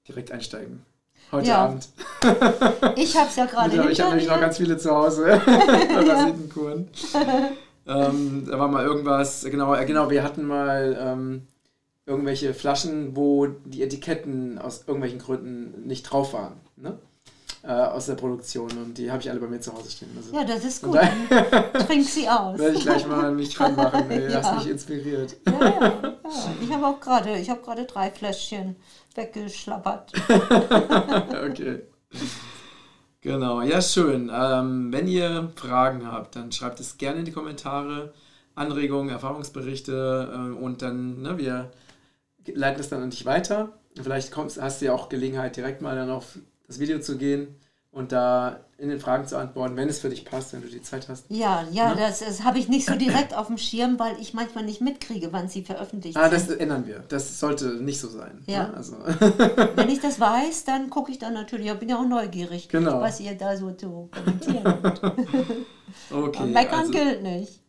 direkt 0.06 0.30
einsteigen. 0.32 0.84
Heute 1.30 1.48
ja. 1.48 1.64
Abend. 1.64 1.88
ich 2.96 3.16
habe 3.16 3.28
es 3.28 3.36
ja 3.36 3.46
gerade 3.46 3.90
Ich 3.90 4.00
habe 4.00 4.10
nämlich 4.10 4.28
noch 4.28 4.40
ganz 4.40 4.58
viele 4.58 4.76
zu 4.76 4.90
Hause. 4.90 5.40
Parasitenkuren. 5.44 6.88
ähm, 7.86 8.46
da 8.48 8.58
war 8.58 8.68
mal 8.68 8.84
irgendwas, 8.84 9.44
genau, 9.44 9.74
äh, 9.74 9.84
genau 9.86 10.10
wir 10.10 10.22
hatten 10.22 10.44
mal 10.44 10.96
ähm, 11.00 11.46
irgendwelche 12.06 12.54
Flaschen, 12.54 13.16
wo 13.16 13.46
die 13.46 13.82
Etiketten 13.82 14.58
aus 14.58 14.84
irgendwelchen 14.86 15.18
Gründen 15.18 15.86
nicht 15.86 16.02
drauf 16.04 16.32
waren. 16.32 16.60
Ne? 16.76 16.98
Äh, 17.62 17.72
aus 17.72 18.06
der 18.06 18.14
Produktion 18.14 18.70
und 18.78 18.98
die 18.98 19.10
habe 19.10 19.22
ich 19.22 19.30
alle 19.30 19.40
bei 19.40 19.46
mir 19.46 19.60
zu 19.60 19.72
Hause 19.72 19.90
stehen. 19.90 20.08
Also 20.16 20.34
ja, 20.34 20.44
das 20.44 20.64
ist 20.64 20.82
gut. 20.82 20.98
Trink 21.86 22.06
sie 22.06 22.28
aus. 22.28 22.58
Werde 22.58 22.76
ich 22.76 22.82
gleich 22.82 23.06
mal 23.06 23.32
mich 23.32 23.58
ranmachen. 23.58 24.10
Ey, 24.10 24.32
ja. 24.32 24.42
Hast 24.42 24.64
mich 24.64 24.72
inspiriert. 24.72 25.36
Ja, 25.46 25.60
ja, 25.60 25.80
ja. 25.80 26.14
Ich 26.60 26.72
habe 26.72 26.86
auch 26.86 27.00
gerade, 27.00 27.38
ich 27.38 27.50
habe 27.50 27.62
gerade 27.62 27.84
drei 27.84 28.10
Fläschchen 28.10 28.76
weggeschlappert. 29.14 30.12
okay. 31.48 31.82
Genau, 33.20 33.62
ja 33.62 33.80
schön. 33.80 34.30
Ähm, 34.34 34.92
wenn 34.92 35.06
ihr 35.06 35.52
Fragen 35.54 36.10
habt, 36.10 36.34
dann 36.34 36.50
schreibt 36.50 36.80
es 36.80 36.98
gerne 36.98 37.20
in 37.20 37.24
die 37.24 37.32
Kommentare, 37.32 38.12
Anregungen, 38.56 39.10
Erfahrungsberichte 39.10 40.28
äh, 40.32 40.60
und 40.60 40.82
dann, 40.82 41.22
ne, 41.22 41.38
wir 41.38 41.70
leiten 42.46 42.80
es 42.80 42.88
dann 42.88 43.02
an 43.02 43.10
dich 43.10 43.24
weiter. 43.24 43.78
Vielleicht 44.00 44.32
kommst, 44.32 44.60
hast 44.60 44.80
du 44.80 44.86
ja 44.86 44.92
auch 44.92 45.08
Gelegenheit, 45.08 45.56
direkt 45.56 45.82
mal 45.82 45.94
dann 45.94 46.10
auf 46.10 46.38
das 46.72 46.80
Video 46.80 47.00
zu 47.00 47.18
gehen 47.18 47.54
und 47.90 48.12
da 48.12 48.60
in 48.78 48.88
den 48.88 48.98
Fragen 48.98 49.26
zu 49.26 49.36
antworten, 49.36 49.76
wenn 49.76 49.88
es 49.88 49.98
für 49.98 50.08
dich 50.08 50.24
passt, 50.24 50.54
wenn 50.54 50.62
du 50.62 50.68
die 50.68 50.82
Zeit 50.82 51.08
hast. 51.08 51.26
Ja, 51.28 51.66
ja, 51.70 51.94
Na? 51.94 52.06
das, 52.06 52.20
das 52.20 52.42
habe 52.42 52.58
ich 52.58 52.68
nicht 52.68 52.86
so 52.86 52.94
direkt 52.96 53.34
auf 53.36 53.48
dem 53.48 53.58
Schirm, 53.58 53.98
weil 53.98 54.18
ich 54.18 54.32
manchmal 54.32 54.64
nicht 54.64 54.80
mitkriege, 54.80 55.28
wann 55.32 55.48
sie 55.48 55.62
veröffentlicht 55.62 56.16
ah, 56.16 56.30
sind. 56.30 56.40
Ah, 56.40 56.46
das 56.48 56.56
ändern 56.56 56.86
wir. 56.86 57.04
Das 57.08 57.38
sollte 57.38 57.66
nicht 57.66 58.00
so 58.00 58.08
sein. 58.08 58.42
Ja. 58.46 58.68
Ne? 58.68 58.74
Also. 58.74 58.96
wenn 59.76 59.90
ich 59.90 60.00
das 60.00 60.18
weiß, 60.20 60.64
dann 60.64 60.88
gucke 60.88 61.12
ich 61.12 61.18
dann 61.18 61.34
natürlich, 61.34 61.70
ich 61.70 61.78
bin 61.78 61.90
ja 61.90 61.98
auch 61.98 62.08
neugierig, 62.08 62.68
genau. 62.70 63.00
was 63.02 63.20
ihr 63.20 63.36
da 63.36 63.56
so 63.56 63.70
zu 63.72 64.08
kommentieren 64.10 64.64
habt. 64.64 65.02
okay. 66.10 66.46
Meckern 66.46 66.80
also. 66.80 66.92
gilt 66.92 67.22
nicht. 67.22 67.60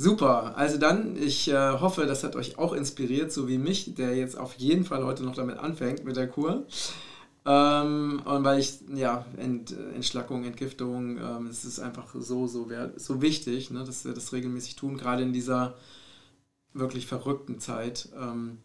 Super, 0.00 0.56
also 0.56 0.78
dann, 0.78 1.16
ich 1.20 1.48
äh, 1.48 1.72
hoffe, 1.72 2.06
das 2.06 2.22
hat 2.22 2.36
euch 2.36 2.56
auch 2.56 2.72
inspiriert, 2.72 3.32
so 3.32 3.48
wie 3.48 3.58
mich, 3.58 3.96
der 3.96 4.14
jetzt 4.14 4.38
auf 4.38 4.54
jeden 4.54 4.84
Fall 4.84 5.04
heute 5.04 5.24
noch 5.24 5.34
damit 5.34 5.58
anfängt 5.58 6.04
mit 6.04 6.14
der 6.14 6.28
Kur. 6.28 6.68
Ähm, 7.44 8.22
und 8.24 8.44
weil 8.44 8.60
ich, 8.60 8.78
ja, 8.94 9.26
Ent, 9.38 9.74
Entschlackung, 9.96 10.44
Entgiftung, 10.44 11.18
ähm, 11.18 11.48
es 11.48 11.64
ist 11.64 11.80
einfach 11.80 12.14
so, 12.14 12.46
so, 12.46 12.70
wert, 12.70 13.00
so 13.00 13.20
wichtig, 13.22 13.72
ne, 13.72 13.82
dass 13.82 14.04
wir 14.04 14.12
das 14.14 14.32
regelmäßig 14.32 14.76
tun, 14.76 14.98
gerade 14.98 15.24
in 15.24 15.32
dieser 15.32 15.74
wirklich 16.74 17.08
verrückten 17.08 17.58
Zeit. 17.58 18.08
Ähm, 18.16 18.58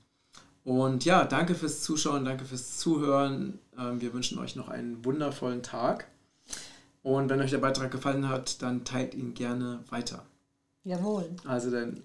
und 0.63 1.03
ja, 1.03 1.25
danke 1.25 1.55
fürs 1.55 1.81
Zuschauen, 1.81 2.25
danke 2.25 2.45
fürs 2.45 2.77
Zuhören. 2.77 3.57
Ähm, 3.75 3.99
wir 4.01 4.13
wünschen 4.13 4.37
euch 4.37 4.55
noch 4.55 4.69
einen 4.69 5.03
wundervollen 5.03 5.63
Tag. 5.63 6.11
Und 7.01 7.29
wenn 7.29 7.41
euch 7.41 7.49
der 7.49 7.57
Beitrag 7.57 7.89
gefallen 7.89 8.29
hat, 8.29 8.61
dann 8.61 8.85
teilt 8.85 9.15
ihn 9.15 9.33
gerne 9.33 9.83
weiter. 9.89 10.23
Jawohl. 10.83 11.29
Also 11.47 11.71
dann, 11.71 12.03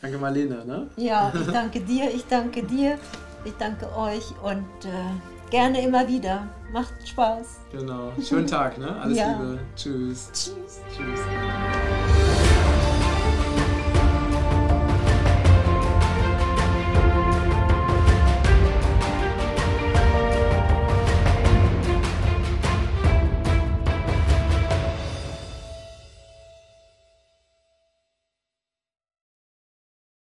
danke 0.00 0.18
Marlene, 0.18 0.64
ne? 0.66 0.90
Ja, 0.96 1.32
ich 1.34 1.46
danke 1.46 1.80
dir, 1.80 2.12
ich 2.14 2.26
danke 2.26 2.62
dir, 2.62 2.98
ich 3.44 3.54
danke 3.58 3.86
euch 3.96 4.24
und 4.42 4.84
äh, 4.84 5.50
gerne 5.50 5.82
immer 5.82 6.06
wieder. 6.06 6.48
Macht 6.72 7.08
Spaß. 7.08 7.60
Genau. 7.72 8.12
Schönen 8.22 8.46
Tag, 8.46 8.78
ne? 8.78 8.94
Alles 9.00 9.18
ja. 9.18 9.32
Liebe. 9.32 9.58
Tschüss. 9.74 10.30
Tschüss. 10.32 10.80
Tschüss. 10.94 11.20